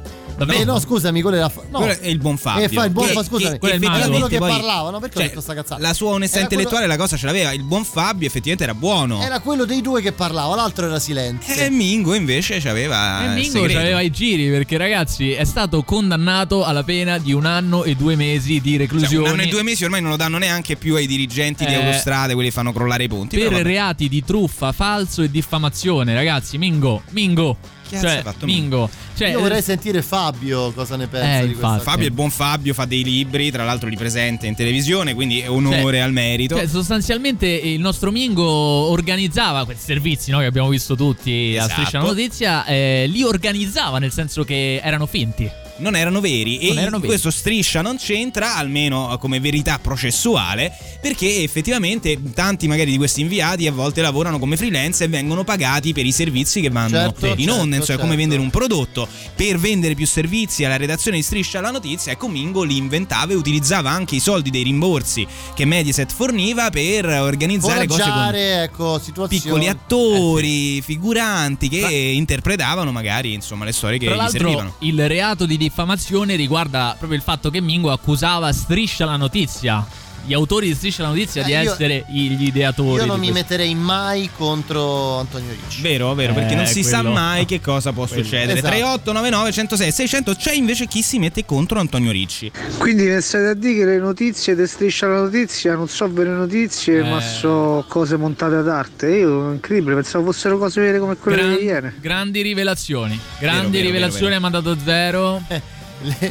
Eh, 0.47 0.63
no, 0.65 0.79
scusami, 0.79 1.21
quello 1.21 1.37
era. 1.37 1.49
fa- 1.49 1.61
No. 1.69 1.79
Quello 1.79 1.99
è 1.99 2.07
il 2.07 2.17
buon 2.19 2.37
Fabio. 2.37 2.65
Eh, 2.65 2.69
fa 2.69 2.85
il 2.85 2.91
buon 2.91 3.07
Che- 3.07 3.13
Fa- 3.13 3.23
scusami. 3.23 3.59
che- 3.59 3.79
che 3.79 3.85
era 3.85 4.07
quello 4.07 4.27
che 4.27 4.37
poi- 4.37 4.51
parlava, 4.51 4.89
no? 4.89 4.99
Perché 4.99 5.15
cioè, 5.15 5.25
ho 5.25 5.27
detto 5.29 5.41
sta 5.41 5.53
cazzata? 5.53 5.81
La 5.81 5.93
sua 5.93 6.11
onestà 6.11 6.37
Era 6.37 6.47
quello- 6.47 6.61
intellettuale 6.63 6.87
la 6.95 7.01
cosa 7.01 7.17
ce 7.17 7.25
l'aveva. 7.25 7.51
Il 7.53 7.63
buon 7.63 7.83
Fabio 7.83 8.27
effettivamente 8.27 8.63
era 8.63 8.73
buono. 8.73 9.21
Era 9.21 9.39
quello 9.39 9.65
dei 9.65 9.81
due 9.81 10.01
che 10.01 10.11
parlava, 10.11 10.55
l'altro 10.55 10.85
era 10.87 10.99
silenzio. 10.99 11.53
E 11.53 11.69
Mingo 11.69 12.13
invece 12.13 12.59
c'aveva. 12.59 13.23
E 13.25 13.27
Mingo 13.35 13.51
segreto. 13.59 13.79
aveva 13.79 14.01
i 14.01 14.09
giri 14.11 14.49
perché 14.49 14.77
ragazzi 14.77 15.31
è 15.31 15.43
stato 15.43 15.83
condannato 15.83 16.63
alla 16.63 16.83
pena 16.83 17.17
di 17.17 17.33
un 17.33 17.45
anno 17.45 17.83
e 17.83 17.95
due 17.95 18.15
mesi 18.15 18.59
di 18.61 18.69
Cioè, 18.71 18.77
reclusione 18.79 19.27
un 19.27 19.33
anno 19.33 19.41
e 19.43 19.47
due 19.47 19.63
mesi 19.63 19.83
ormai 19.83 20.01
non 20.01 20.11
lo 20.11 20.17
danno 20.17 20.37
neanche 20.37 20.75
più 20.75 20.95
ai 20.95 21.07
dirigenti 21.07 21.65
di 21.65 21.73
Eh, 21.73 21.75
autostrade, 21.75 22.33
quelli 22.33 22.49
che 22.49 22.55
fanno 22.55 22.71
crollare 22.73 23.03
i 23.03 23.07
ponti. 23.07 23.37
per 23.37 23.51
reati 23.63 24.07
di 24.09 24.23
truffa, 24.23 24.71
falso 24.71 25.21
e 25.21 25.29
diffamazione. 25.29 26.13
Ragazzi, 26.13 26.57
Mingo, 26.57 27.01
Mingo. 27.11 27.57
Cazzo 27.89 28.07
cioè, 28.07 28.21
fatto 28.21 28.45
Mingo. 28.45 28.89
Cioè, 29.17 29.29
Io 29.29 29.39
vorrei 29.39 29.61
sentire 29.61 30.01
Fabio 30.01 30.71
cosa 30.71 30.95
ne 30.95 31.07
pensa 31.07 31.39
Eh, 31.39 31.47
di 31.47 31.53
questa 31.53 31.79
Fabio, 31.79 32.05
il 32.05 32.11
buon 32.11 32.29
Fabio, 32.29 32.73
fa 32.73 32.85
dei 32.85 33.03
libri, 33.03 33.51
tra 33.51 33.63
l'altro 33.63 33.89
li 33.89 33.95
presenta 33.97 34.45
in 34.45 34.55
televisione, 34.55 35.13
quindi 35.13 35.39
è 35.41 35.49
onore 35.49 35.81
Cioè, 35.81 35.97
al 35.99 36.11
merito. 36.11 36.55
Cioè, 36.55 36.67
sostanzialmente 36.67 37.47
il 37.47 37.79
nostro 37.79 38.11
Mingo 38.11 38.43
organizzava 38.45 39.65
questi 39.65 39.83
servizi 39.83 40.31
no, 40.31 40.39
che 40.39 40.45
abbiamo 40.45 40.69
visto 40.69 40.95
tutti 40.95 41.55
a 41.57 41.63
Esatto. 41.63 41.71
Striscia 41.71 41.97
la 41.99 42.03
Notizia, 42.05 42.65
eh, 42.65 43.05
li 43.07 43.23
organizzava 43.23 43.99
nel 43.99 44.11
senso 44.11 44.43
che 44.43 44.79
erano 44.83 45.05
finti. 45.05 45.49
Non 45.79 45.95
erano 45.95 46.19
veri 46.21 46.59
e 46.59 46.67
Non 46.69 46.77
erano 46.79 46.95
in 46.95 47.01
veri. 47.01 47.07
questo 47.13 47.31
striscia 47.31 47.81
non 47.81 47.97
c'entra 47.97 48.55
almeno 48.55 49.17
come 49.19 49.39
verità 49.39 49.79
processuale 49.79 50.71
perché 51.01 51.43
effettivamente 51.43 52.17
tanti 52.33 52.67
magari 52.67 52.91
di 52.91 52.97
questi 52.97 53.21
inviati 53.21 53.67
a 53.67 53.71
volte 53.71 54.01
lavorano 54.01 54.39
come 54.39 54.57
freelance 54.57 55.03
e 55.03 55.07
vengono 55.07 55.43
pagati 55.43 55.93
per 55.93 56.05
i 56.05 56.11
servizi 56.11 56.61
che 56.61 56.69
vanno 56.69 56.87
Certo, 56.89 57.25
in 57.27 57.37
certo, 57.37 57.53
onda 57.53 57.75
insomma 57.77 57.97
è 57.97 58.01
come 58.01 58.11
certo. 58.13 58.15
vendere 58.17 58.41
un 58.41 58.49
prodotto 58.49 59.07
per 59.35 59.57
vendere 59.59 59.95
più 59.95 60.05
servizi 60.05 60.63
alla 60.65 60.77
redazione 60.77 61.17
di 61.17 61.23
Striscia 61.23 61.61
la 61.61 61.71
Notizia 61.71 62.11
ecco 62.11 62.27
Mingo 62.27 62.63
li 62.63 62.77
inventava 62.77 63.31
e 63.31 63.35
utilizzava 63.35 63.89
anche 63.89 64.15
i 64.15 64.19
soldi 64.19 64.49
dei 64.49 64.63
rimborsi 64.63 65.25
che 65.55 65.65
Mediaset 65.65 66.11
forniva 66.11 66.69
per 66.69 67.05
organizzare 67.05 67.85
cose 67.87 68.01
con 68.03 68.09
Foraggiare, 68.11 68.63
ecco, 68.63 69.01
piccoli 69.27 69.67
attori, 69.67 70.81
figuranti 70.81 71.69
che 71.69 71.85
interpretavano 72.13 72.91
magari 72.91 73.33
insomma 73.33 73.65
le 73.65 73.71
storie 73.71 73.97
che 73.97 74.05
gli 74.07 74.29
servivano 74.29 74.75
il 74.79 75.07
reato 75.07 75.45
di 75.45 75.57
diffamazione 75.69 76.35
riguarda 76.35 76.95
proprio 76.97 77.17
il 77.17 77.23
fatto 77.23 77.51
che 77.51 77.61
Mingo 77.61 77.91
accusava 77.91 78.51
Striscia 78.51 79.05
la 79.05 79.17
Notizia, 79.17 79.85
gli 80.25 80.33
autori 80.33 80.67
di 80.67 80.75
Striscia 80.75 81.03
la 81.03 81.09
Notizia 81.09 81.41
Eh, 81.41 81.45
di 81.45 81.51
io- 81.51 81.59
essere 81.71 82.05
gli 82.09 82.43
ideatori. 82.47 83.01
Io 83.01 83.05
non 83.05 83.19
mi 83.19 83.27
questo. 83.29 83.33
metterei 83.33 83.75
mai 83.75 84.29
contro 84.35 85.17
Antonio 85.19 85.51
Ricci. 85.51 85.81
Vero, 85.81 86.13
vero, 86.13 86.33
perché 86.33 86.55
non 86.55 86.63
Eh, 86.65 86.67
si 86.67 86.83
sa 86.83 86.99
quello- 86.99 87.13
mai 87.15 87.45
che 87.45 87.59
cosa 87.61 87.91
può 87.91 88.05
Quello. 88.05 88.23
succedere. 88.23 88.53
Esatto. 88.59 88.67
3899 88.67 89.51
106 89.51 89.91
600 89.91 90.35
c'è 90.35 90.53
invece 90.53 90.87
chi 90.87 91.01
si 91.01 91.19
mette 91.19 91.45
contro 91.45 91.79
Antonio 91.79 92.11
Ricci. 92.11 92.51
Quindi 92.77 93.03
mi 93.05 93.21
state 93.21 93.47
a 93.47 93.53
dire 93.53 93.73
che 93.79 93.85
le 93.85 93.97
notizie 93.97 94.55
di 94.55 94.67
Striscia 94.67 95.07
la 95.07 95.21
Notizia 95.21 95.75
non 95.75 95.87
so 95.87 96.11
vere 96.11 96.29
notizie, 96.29 96.99
Eh. 96.99 97.03
ma 97.09 97.19
so 97.21 97.85
cose 97.87 98.17
montate 98.17 98.55
ad 98.55 98.67
arte. 98.69 99.07
Io 99.09 99.51
incredibile, 99.53 99.95
pensavo 99.95 100.25
fossero 100.31 100.57
cose 100.57 100.81
vere 100.81 100.99
come 100.99 101.15
quelle 101.15 101.37
Gran- 101.37 101.55
di 101.57 101.63
ieri. 101.63 101.93
grandi 101.99 102.41
rivelazioni, 102.41 103.19
grandi 103.39 103.77
vero, 103.77 103.87
rivelazioni 103.89 104.25
vero, 104.33 104.35
ha 104.37 104.39
mandato 104.39 104.77
zero. 104.83 105.41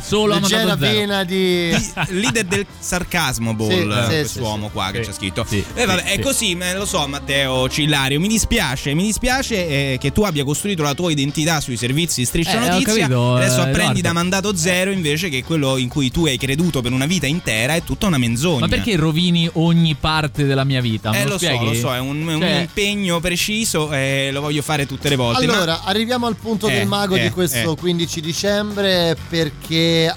Solo 0.03 0.35
ha 0.35 0.41
Leggera 0.41 0.77
zero. 0.79 0.93
pena 0.93 1.25
di. 1.25 1.71
Leader 2.09 2.45
del 2.45 2.67
sarcasmo 2.79 3.55
Ball, 3.55 3.69
Sì, 3.71 3.75
eh, 3.81 4.03
sì, 4.03 4.09
quest'uomo 4.09 4.67
sì, 4.67 4.73
qua 4.73 4.91
che 4.91 5.01
c'è 5.01 5.13
scritto. 5.13 5.45
Sì, 5.49 5.63
Eh, 5.75 5.85
vabbè, 5.85 6.01
sì, 6.03 6.07
è 6.09 6.13
sì. 6.15 6.21
così, 6.21 6.59
lo 6.75 6.87
so 6.87 7.07
Matteo 7.07 7.69
Cillario, 7.69 8.19
mi 8.21 8.29
dispiace, 8.29 8.95
mi 8.95 9.05
dispiace 9.05 9.93
eh, 9.93 9.99
che 10.01 10.13
tu 10.13 10.23
abbia 10.23 10.45
costruito 10.45 10.83
la 10.83 10.95
tua 10.95 11.11
identità 11.11 11.61
sui 11.61 11.77
servizi 11.77 12.21
di 12.21 12.27
Striscia 12.27 12.63
Eh, 12.65 12.69
Notizia 12.69 12.95
capito, 13.03 13.39
e 13.39 13.45
adesso 13.45 13.59
eh, 13.59 13.69
apprendi 13.69 13.99
Edoardo. 13.99 14.01
da 14.03 14.13
mandato 14.13 14.57
zero 14.57 14.91
invece 14.91 15.29
che 15.29 15.45
quello 15.45 15.77
in 15.77 15.89
cui 15.89 16.11
tu 16.11 16.27
hai 16.27 16.39
creduto 16.39 16.81
per 16.81 16.93
una 16.93 17.07
vita 17.07 17.27
intera 17.27 17.75
è 17.75 17.83
tutta 17.83 18.07
una 18.07 18.19
menzogna. 18.19 18.61
Ma 18.61 18.69
perché 18.69 18.97
rovini 18.97 19.49
ogni 19.55 19.95
parte 19.95 20.45
della 20.45 20.65
mia 20.65 20.81
vita? 20.81 21.11
Me 21.11 21.21
Eh, 21.21 21.25
lo, 21.25 21.31
lo 21.33 21.39
so, 21.39 21.63
lo 21.65 21.75
so, 21.75 21.95
è 21.95 21.99
un, 21.99 22.27
è 22.29 22.35
un 22.35 22.41
Cioè, 22.41 22.51
impegno 22.61 23.21
preciso 23.21 23.93
e 23.93 24.31
lo 24.33 24.41
voglio 24.41 24.63
fare 24.63 24.87
tutte 24.87 25.09
le 25.09 25.17
volte. 25.17 25.47
ma- 25.47 25.53
Allora, 25.57 25.83
arriviamo 25.85 26.27
al 26.27 26.37
punto 26.37 26.69
Eh, 26.69 26.73
del 26.79 26.87
mago 26.87 27.17
eh, 27.17 27.23
di 27.23 27.31
questo 27.31 27.73
eh. 27.73 27.77
15 27.77 28.21
dicembre 28.21 29.17
perché 29.29 29.57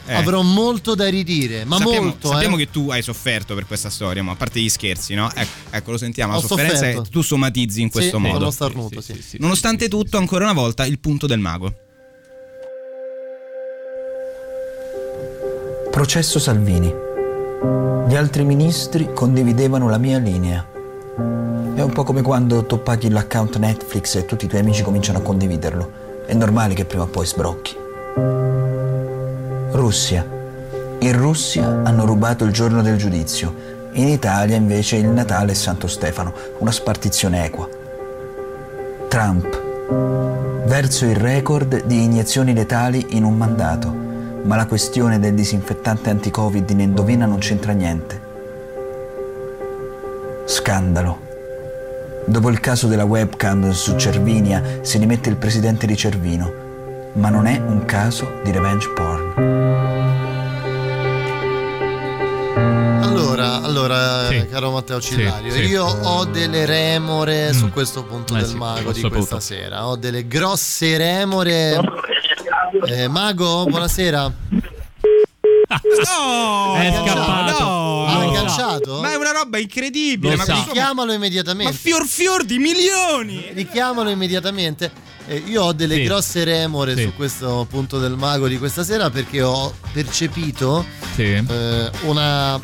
avrò 0.08 0.42
molto 0.42 0.96
da 0.96 1.10
ridire, 1.10 1.66
ma 1.66 1.78
sappiamo, 1.78 2.08
molto. 2.08 2.28
sappiamo 2.30 2.56
eh. 2.56 2.60
che 2.60 2.72
tu 2.72 2.90
hai 2.90 3.02
sofferto 3.02 3.54
per 3.56 3.66
questa 3.66 3.90
storia, 3.90 4.24
ma 4.24 4.32
a 4.32 4.36
parte 4.36 4.60
gli 4.60 4.70
scherzi, 4.70 5.14
no? 5.14 5.30
Ecco, 5.34 5.50
ecco, 5.70 5.92
lo 5.92 5.98
sentiamo. 5.98 6.34
La 6.34 6.38
Ho 6.40 6.42
sofferenza 6.42 6.76
sofferto. 6.78 7.02
è 7.04 7.10
tu 7.10 7.22
somatizzi 7.22 7.82
in 7.82 7.90
questo 7.90 8.18
Sì, 8.18 8.24
modo. 8.24 8.52
starnuto, 8.52 9.02
sì. 9.02 9.38
Nonostante 9.40 9.88
tutto, 9.88 10.18
ancora 10.18 10.46
una 10.46 10.54
volta, 10.54 10.86
il 10.86 11.00
punto 11.00 11.28
del 11.28 11.40
mago. 11.40 11.74
Processo 15.92 16.40
Salvini. 16.40 16.92
Gli 18.08 18.16
altri 18.16 18.44
ministri 18.44 19.10
condividevano 19.14 19.90
la 19.90 19.98
mia 19.98 20.18
linea. 20.18 20.66
È 21.76 21.82
un 21.82 21.92
po' 21.94 22.04
come 22.04 22.22
quando 22.22 22.66
tu 22.66 22.82
paghi 22.82 23.10
l'account 23.10 23.58
Netflix 23.58 24.16
e 24.16 24.26
tutti 24.26 24.46
i 24.46 24.48
tuoi 24.48 24.62
amici 24.62 24.84
cominciano 24.84 25.20
a 25.20 25.22
condividerlo. 25.22 26.24
È 26.26 26.34
normale 26.34 26.74
che 26.74 26.86
prima 26.86 27.04
o 27.04 27.08
poi 27.08 27.26
sbrocchi. 27.26 27.76
Russia. 29.72 30.26
In 30.99 31.18
Russia 31.18 31.81
hanno 31.84 32.06
rubato 32.06 32.43
il 32.43 32.52
giorno 32.52 32.81
del 32.81 32.98
giudizio. 32.98 33.53
In 33.93 34.07
Italia 34.07 34.56
invece 34.56 34.98
il 34.98 35.07
Natale 35.07 35.53
e 35.53 35.56
Santo 35.56 35.88
Stefano. 35.88 36.34
Una 36.60 36.72
spartizione 36.72 37.45
equa. 37.45 37.68
Trump. 39.07 39.61
Verso 40.65 41.06
il 41.06 41.15
record 41.15 41.85
di 41.85 42.03
iniezioni 42.03 42.53
letali 42.53 43.07
in 43.10 43.23
un 43.23 43.35
mandato 43.35 44.02
ma 44.43 44.56
la 44.56 44.65
questione 44.65 45.19
del 45.19 45.34
disinfettante 45.34 46.10
anti-Covid 46.10 46.69
in 46.72 46.81
endovena 46.81 47.26
non 47.26 47.38
c'entra 47.38 47.73
niente. 47.73 48.19
Scandalo. 50.45 51.30
Dopo 52.26 52.49
il 52.49 52.60
caso 52.60 52.88
della 52.88 53.03
webcam 53.03 53.72
su 53.72 53.95
Cervinia 53.98 54.80
si 54.81 54.98
rimette 54.98 55.30
il 55.30 55.35
presidente 55.35 55.85
di 55.85 55.95
Cervino, 55.95 56.61
ma 57.14 57.30
non 57.30 57.46
è 57.46 57.58
un 57.58 57.86
caso 57.86 58.40
di 58.44 58.52
revenge 58.52 58.90
porn. 58.90 59.60
Allora, 63.04 63.62
allora 63.62 64.28
Sì. 64.30 64.48
caro 64.48 64.72
Matteo 64.72 65.00
Cillario, 65.02 65.52
Sì, 65.52 65.64
sì. 65.66 65.70
io 65.72 65.86
ho 65.86 66.26
delle 66.26 66.66
remore 66.66 67.54
su 67.54 67.70
questo 67.72 68.04
punto 68.04 68.36
Eh 68.36 68.40
del 68.40 68.48
sì, 68.50 68.56
mago 68.56 68.92
di 68.92 69.02
questa 69.02 69.40
sera. 69.40 69.88
Ho 69.88 69.96
delle 69.96 70.28
grosse 70.28 70.98
remore. 70.98 71.80
Eh, 72.88 73.08
mago, 73.08 73.66
buonasera. 73.66 74.22
No! 75.72 76.76
È 76.76 76.88
agganciato. 76.88 77.08
scappato. 77.08 77.64
No! 77.64 78.06
Sa. 78.08 78.20
agganciato? 78.20 79.00
Ma 79.02 79.12
è 79.12 79.16
una 79.16 79.32
roba 79.32 79.58
incredibile, 79.58 80.34
Lo 80.36 80.38
ma, 80.38 80.46
così- 80.46 80.64
Richiamalo 80.68 81.08
ma 81.10 81.14
immediatamente. 81.16 81.74
fior 81.74 82.06
fior 82.06 82.44
di 82.44 82.58
milioni! 82.60 83.52
Richiamalo 83.54 84.10
immediatamente. 84.10 84.92
Eh, 85.32 85.41
io 85.45 85.64
ho 85.64 85.72
delle 85.72 85.95
Sì. 85.95 86.03
grosse 86.03 86.44
remore 86.44 86.94
Sì. 86.94 87.03
su 87.03 87.14
questo 87.16 87.66
punto 87.70 87.99
del 87.99 88.18
mago 88.18 88.49
di 88.49 88.58
questa 88.58 88.84
sera 88.84 89.10
perché 89.10 89.41
ho 89.41 89.74
percepito 89.94 90.86
Sì. 91.16 91.24
eh, 91.48 91.90
una 92.02 92.60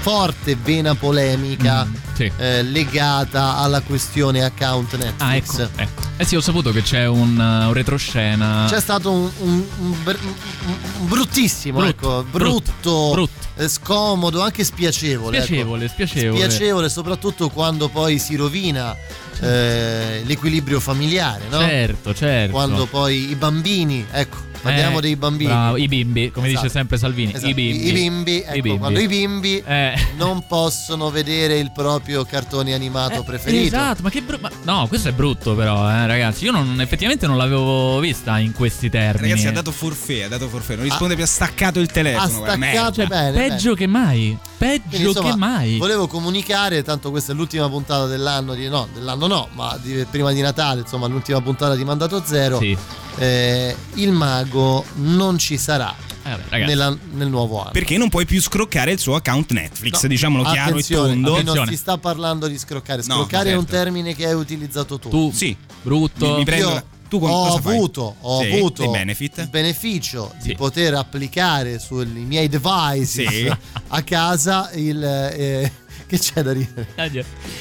forte 0.00 0.56
vena 0.56 0.94
polemica 0.94 1.84
Mm, 1.84 1.94
sì. 2.14 2.32
eh, 2.38 2.62
legata 2.62 3.56
alla 3.58 3.82
questione 3.82 4.42
account 4.44 4.96
Netflix. 4.96 5.18
Ah, 5.18 5.34
ecco, 5.36 5.70
ecco. 5.76 6.02
Eh 6.16 6.24
sì, 6.24 6.36
ho 6.36 6.40
saputo 6.40 6.70
che 6.72 6.80
c'è 6.80 7.06
un, 7.06 7.36
uh, 7.36 7.66
un 7.66 7.72
retroscena. 7.74 8.64
C'è 8.66 8.80
stato 8.80 9.10
un, 9.10 9.30
un- 9.40 9.64
un 9.80 10.02
br- 10.02 10.18
un- 10.22 10.74
un 11.00 11.06
bruttissimo, 11.08 11.80
Brutto, 11.80 12.20
ecco, 12.20 12.24
brutto, 12.30 13.10
brutto, 13.12 13.32
eh, 13.56 13.68
scomodo, 13.68 14.40
anche 14.40 14.64
spiacevole. 14.64 15.36
ecco. 15.36 15.46
Spiacevole, 15.46 15.88
spiacevole. 15.88 16.38
Spiacevole 16.48 16.88
soprattutto 16.88 17.50
quando 17.50 17.88
poi 17.88 18.18
si 18.18 18.36
rovina 18.36 18.96
eh, 19.40 20.22
l'equilibrio 20.24 20.80
familiare, 20.80 21.44
no? 21.50 21.58
Certo, 21.60 22.14
certo. 22.14 22.52
Quando 22.52 22.86
poi 22.86 23.30
i 23.30 23.34
bambini, 23.34 24.04
ecco, 24.10 24.44
Parliamo 24.66 24.98
Eh, 24.98 25.02
dei 25.02 25.16
bambini. 25.16 25.50
bravo, 25.50 25.76
i 25.76 25.86
bimbi, 25.86 26.30
come 26.32 26.48
Esatto. 26.48 26.62
dice 26.62 26.72
sempre 26.76 26.96
Salvini. 26.98 27.30
Esatto, 27.32 27.46
I 27.46 27.54
bimbi. 27.54 27.86
I 27.86 27.92
bimbi, 27.92 28.40
ecco, 28.40 28.56
I 28.56 28.60
bimbi. 28.62 28.78
quando 28.78 28.98
i 28.98 29.06
bimbi 29.06 29.62
Eh. 29.64 29.94
non 30.16 30.44
possono 30.48 31.10
vedere 31.10 31.58
il 31.58 31.70
proprio 31.72 32.24
cartone 32.24 32.74
animato 32.74 33.22
preferito. 33.22 33.66
Esatto, 33.66 34.02
ma 34.02 34.10
che 34.10 34.22
brutto. 34.22 34.50
No, 34.64 34.86
questo 34.88 35.08
è 35.10 35.12
brutto, 35.12 35.54
però, 35.54 35.88
eh, 35.88 36.06
ragazzi. 36.08 36.46
Io 36.46 36.50
non- 36.50 36.80
effettivamente 36.80 37.28
non 37.28 37.36
l'avevo 37.36 38.00
vista 38.00 38.38
in 38.38 38.52
questi 38.54 38.90
termini. 38.90 39.28
Ragazzi, 39.28 39.46
ha 39.46 39.52
dato 39.52 39.70
forfè, 39.70 40.22
ha 40.22 40.28
dato 40.28 40.48
forfè. 40.48 40.74
Non 40.74 40.84
risponde 40.84 41.14
più, 41.14 41.22
ha 41.22 41.28
staccato 41.28 41.78
il 41.78 41.86
telefono. 41.88 42.44
Ha 42.46 42.54
staccato 42.56 43.06
bene. 43.06 43.48
Peggio 43.48 43.74
che 43.74 43.86
mai. 43.86 44.36
Peggio 44.58 44.84
Quindi, 44.88 45.06
insomma, 45.08 45.30
che 45.30 45.36
mai. 45.36 45.76
Volevo 45.76 46.06
comunicare, 46.06 46.82
tanto 46.82 47.10
questa 47.10 47.32
è 47.32 47.34
l'ultima 47.34 47.68
puntata 47.68 48.06
dell'anno, 48.06 48.54
di, 48.54 48.68
no, 48.68 48.88
dell'anno 48.94 49.26
no, 49.26 49.48
ma 49.52 49.78
di- 49.82 50.06
prima 50.10 50.32
di 50.32 50.40
Natale, 50.40 50.80
insomma, 50.80 51.06
l'ultima 51.08 51.40
puntata 51.42 51.74
di 51.74 51.84
Mandato 51.84 52.22
Zero. 52.24 52.58
Sì. 52.58 52.76
Eh, 53.18 53.76
il 53.94 54.12
mago 54.12 54.84
non 54.96 55.38
ci 55.38 55.56
sarà 55.58 55.94
Eh, 56.22 56.30
vabbè, 56.30 56.42
ragazzi. 56.48 56.70
nella- 56.70 56.96
nel 57.12 57.28
nuovo 57.28 57.60
anno. 57.60 57.70
Perché 57.72 57.96
non 57.98 58.08
puoi 58.08 58.24
più 58.24 58.40
scroccare 58.40 58.92
il 58.92 58.98
suo 58.98 59.14
account 59.14 59.52
Netflix, 59.52 60.02
No, 60.02 60.08
diciamolo 60.08 60.42
chiaro 60.44 60.56
e 60.68 60.70
attenzione, 60.70 61.20
tondo. 61.20 61.54
non 61.54 61.66
si 61.66 61.76
sta 61.76 61.98
parlando 61.98 62.46
di 62.46 62.58
scroccare. 62.58 63.02
No, 63.06 63.14
Scroccare 63.14 63.50
è 63.50 63.54
un 63.54 63.60
certo. 63.66 63.76
termine 63.76 64.14
che 64.14 64.26
hai 64.26 64.34
utilizzato 64.34 64.98
tu. 64.98 65.08
Tu, 65.10 65.30
Sì. 65.34 65.54
brutto. 65.82 66.26
Mi- 66.30 66.36
mi 66.38 66.44
prendo 66.44 66.68
Io 66.70 66.82
tu 67.08 67.18
con- 67.18 67.30
ho 67.30 67.42
cosa 67.48 67.60
fai? 67.60 67.76
avuto, 67.76 68.16
ho 68.20 68.42
Sì, 68.42 68.50
avuto 68.50 68.90
benefit? 68.90 69.38
il 69.38 69.48
beneficio 69.48 70.32
Sì. 70.40 70.48
di 70.48 70.54
poter 70.54 70.94
applicare 70.94 71.78
sui 71.78 72.06
miei 72.06 72.48
devices 72.48 73.28
Sì. 73.28 73.52
a 73.88 74.02
casa 74.02 74.70
il 74.74 75.02
eh, 75.02 75.72
che 76.06 76.18
c'è 76.18 76.42
da 76.42 76.52
ridere? 76.52 76.86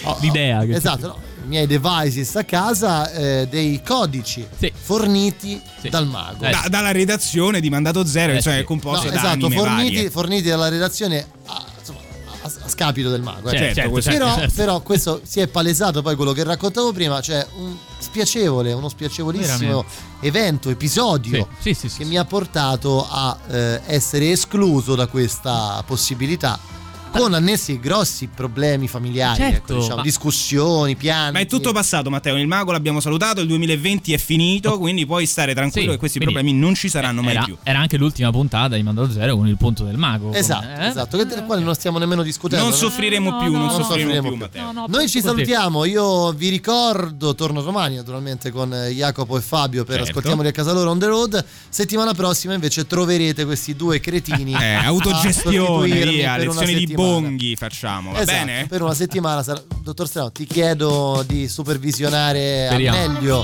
Oh, 0.04 0.18
L'idea 0.22 0.64
che 0.66 0.76
esatto, 0.76 1.08
no, 1.08 1.20
i 1.44 1.48
miei 1.48 1.68
devices 1.68 2.36
a 2.36 2.44
casa 2.44 3.12
eh, 3.12 3.48
dei 3.50 3.82
codici 3.86 4.46
Sì. 4.58 4.72
forniti 4.76 5.62
Sì. 5.82 5.90
dal 5.90 6.08
mago. 6.08 6.44
Eh, 6.46 6.52
Da- 6.52 6.66
dalla 6.70 6.92
redazione 6.92 7.60
di 7.60 7.70
Mandato 7.70 8.06
Zero, 8.06 8.34
Eh, 8.34 8.42
cioè 8.42 8.54
sì. 8.54 8.58
è 8.60 8.62
No, 8.62 8.68
composto 8.68 9.10
da 9.10 9.16
esatto, 9.16 9.46
anime 9.46 9.56
forniti, 9.56 10.10
forniti 10.10 10.48
dalla 10.50 10.70
redazione 10.70 11.26
a, 11.46 11.64
a- 12.46 12.66
a 12.66 12.70
scapito 12.70 13.10
del 13.10 13.22
mago. 13.22 13.50
eh. 13.50 13.58
Certo, 13.58 13.74
certo, 13.76 13.90
questo- 13.92 14.12
certo, 14.12 14.26
però, 14.26 14.38
certo. 14.38 14.54
però 14.56 14.80
questo 14.82 15.22
si 15.26 15.40
è 15.40 15.48
palesato 15.48 16.02
poi 16.02 16.16
quello 16.16 16.32
che 16.34 16.44
raccontavo 16.44 16.92
prima, 16.94 17.20
cioè 17.22 17.46
un 17.58 17.76
spiacevole, 17.98 18.72
uno 18.74 18.90
spiacevolissimo 18.90 19.58
Veramente. 19.60 19.94
evento, 20.22 20.70
episodio 20.70 21.48
Sì, 21.60 21.74
sì, 21.74 21.80
sì, 21.82 21.90
sì. 21.90 21.98
che 22.00 22.06
mi 22.06 22.18
ha 22.18 22.26
portato 22.26 23.06
a 23.10 23.38
eh, 23.50 23.82
essere 23.88 24.32
escluso 24.32 24.96
da 24.96 25.08
questa 25.08 25.84
possibilità. 25.86 26.58
Con 27.18 27.34
annessi 27.34 27.80
grossi 27.80 28.28
problemi 28.34 28.88
familiari, 28.88 29.38
Certo, 29.38 29.56
ecco, 29.74 29.80
diciamo, 29.82 29.96
ma- 29.98 30.02
discussioni, 30.02 30.96
piani. 30.96 31.32
Ma 31.34 31.40
è 31.40 31.46
tutto 31.46 31.72
passato, 31.72 32.10
Matteo. 32.10 32.36
Il 32.38 32.48
mago 32.48 32.72
l'abbiamo 32.72 33.00
salutato. 33.00 33.42
Il 33.42 33.48
2020 33.48 34.14
è 34.14 34.18
finito. 34.18 34.78
Quindi 34.78 35.06
puoi 35.06 35.26
stare 35.26 35.54
tranquillo 35.54 35.88
Sì, 35.88 35.92
che 35.94 35.98
questi 35.98 36.18
quindi 36.20 36.36
problemi 36.36 36.60
non 36.60 36.76
ci 36.76 36.90
saranno 36.90 37.22
mai 37.22 37.32
era, 37.36 37.44
più. 37.44 37.58
era 37.64 37.80
anche 37.80 37.98
l'ultima 37.98 38.32
puntata 38.32 38.76
di 38.76 38.84
Mandato 38.84 39.12
Zero 39.12 39.36
con 39.38 39.48
il 39.48 39.58
punto 39.58 39.84
del 39.84 39.98
mago. 39.98 40.26
come- 40.28 40.38
Esatto, 40.38 40.82
eh? 40.82 40.88
esatto, 40.88 41.18
che- 41.18 41.26
del 41.26 41.44
quale 41.46 41.62
non 41.62 41.74
stiamo 41.74 41.98
nemmeno 41.98 42.22
discutendo. 42.22 42.64
Non 42.66 42.74
no? 42.74 42.80
soffriremo 42.80 43.30
no, 43.30 43.38
più, 43.40 43.52
non 43.52 43.62
no, 43.66 43.70
soffriremo 43.72 44.12
soffriremo 44.14 44.22
più, 44.22 44.38
più. 44.38 44.46
Matteo. 44.46 44.72
No, 44.72 44.72
no, 44.72 44.86
Noi 44.90 45.08
ci 45.10 45.22
salutiamo, 45.22 45.86
io 45.86 46.32
vi 46.34 46.50
ricordo, 46.50 47.34
torno 47.36 47.62
domani 47.62 47.96
naturalmente 47.96 48.52
con 48.52 48.70
Jacopo 48.92 49.38
e 49.38 49.42
Fabio 49.42 49.84
per 49.84 49.96
Certo. 49.98 50.10
Ascoltiamoli 50.10 50.48
a 50.50 50.52
casa 50.52 50.74
loro 50.74 50.90
on 50.92 51.00
the 51.00 51.06
road. 51.08 51.46
Settimana 51.70 52.14
prossima 52.14 52.54
invece 52.54 52.86
troverete 52.86 53.46
questi 53.46 53.76
due 53.76 54.00
cretini. 54.00 54.54
Eh, 54.66 54.74
autogestione, 54.74 56.06
via, 56.06 56.38
lezioni 56.38 56.74
di 56.74 56.80
settimana. 56.82 57.05
Bonghi 57.06 57.56
facciamo, 57.56 58.12
va 58.12 58.22
Esatto, 58.22 58.46
bene? 58.46 58.66
per 58.68 58.82
una 58.82 58.94
settimana. 58.94 59.44
sarà- 59.44 59.62
Dottor 59.82 60.08
Strano, 60.08 60.32
ti 60.32 60.46
chiedo 60.46 61.24
di 61.28 61.48
supervisionare 61.48 62.66
Speriamo. 62.68 62.98
al 63.02 63.10
meglio 63.12 63.44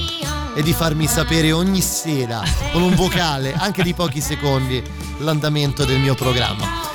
e 0.56 0.64
di 0.64 0.74
farmi 0.74 1.08
sapere 1.08 1.52
ogni 1.52 1.82
sera 1.82 2.42
con 2.72 2.82
un 2.82 2.96
vocale, 2.96 3.54
anche 3.54 3.84
di 3.84 3.94
pochi 3.94 4.20
secondi, 4.22 4.82
l'andamento 5.20 5.86
del 5.86 6.00
mio 6.00 6.16
programma. 6.16 6.90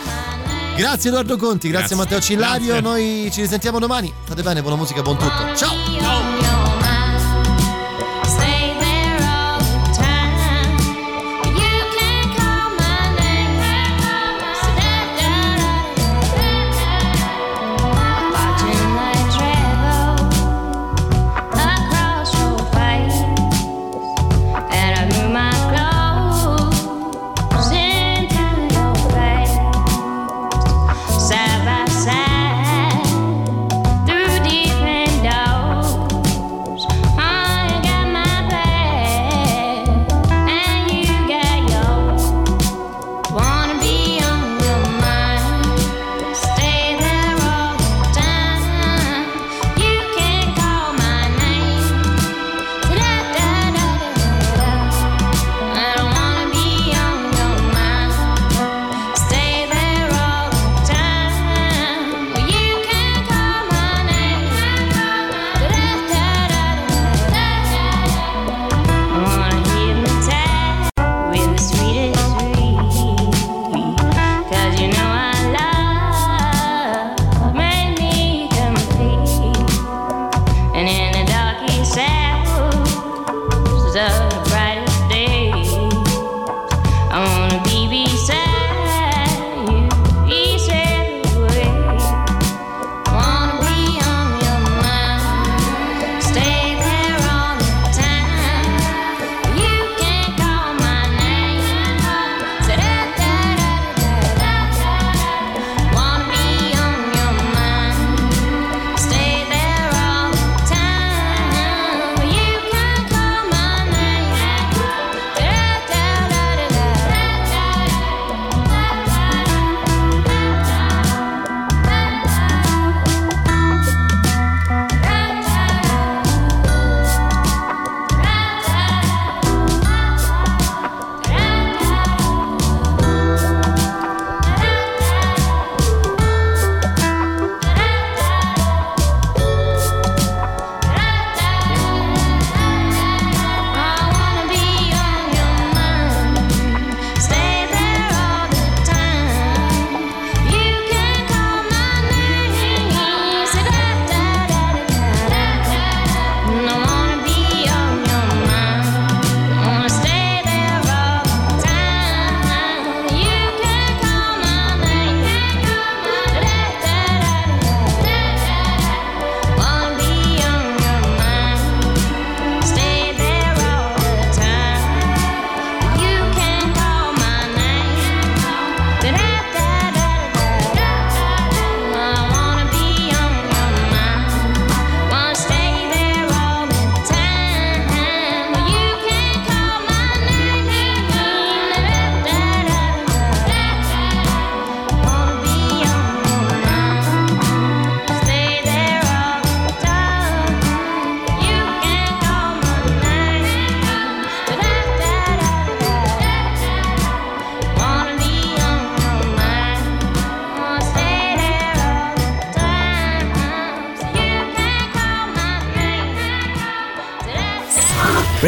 Grazie 0.76 1.08
Edoardo 1.08 1.36
Conti, 1.38 1.68
grazie, 1.70 1.96
Grazie. 1.96 1.96
Matteo 1.96 2.20
Cillario. 2.20 2.66
Grazie. 2.74 2.80
Noi 2.82 3.30
ci 3.32 3.40
risentiamo 3.40 3.78
domani. 3.78 4.12
State 4.24 4.42
bene, 4.42 4.60
buona 4.60 4.76
musica, 4.76 5.00
buon 5.00 5.16
tutto. 5.16 5.54
Ciao! 5.56 5.74
Stay 5.74 6.00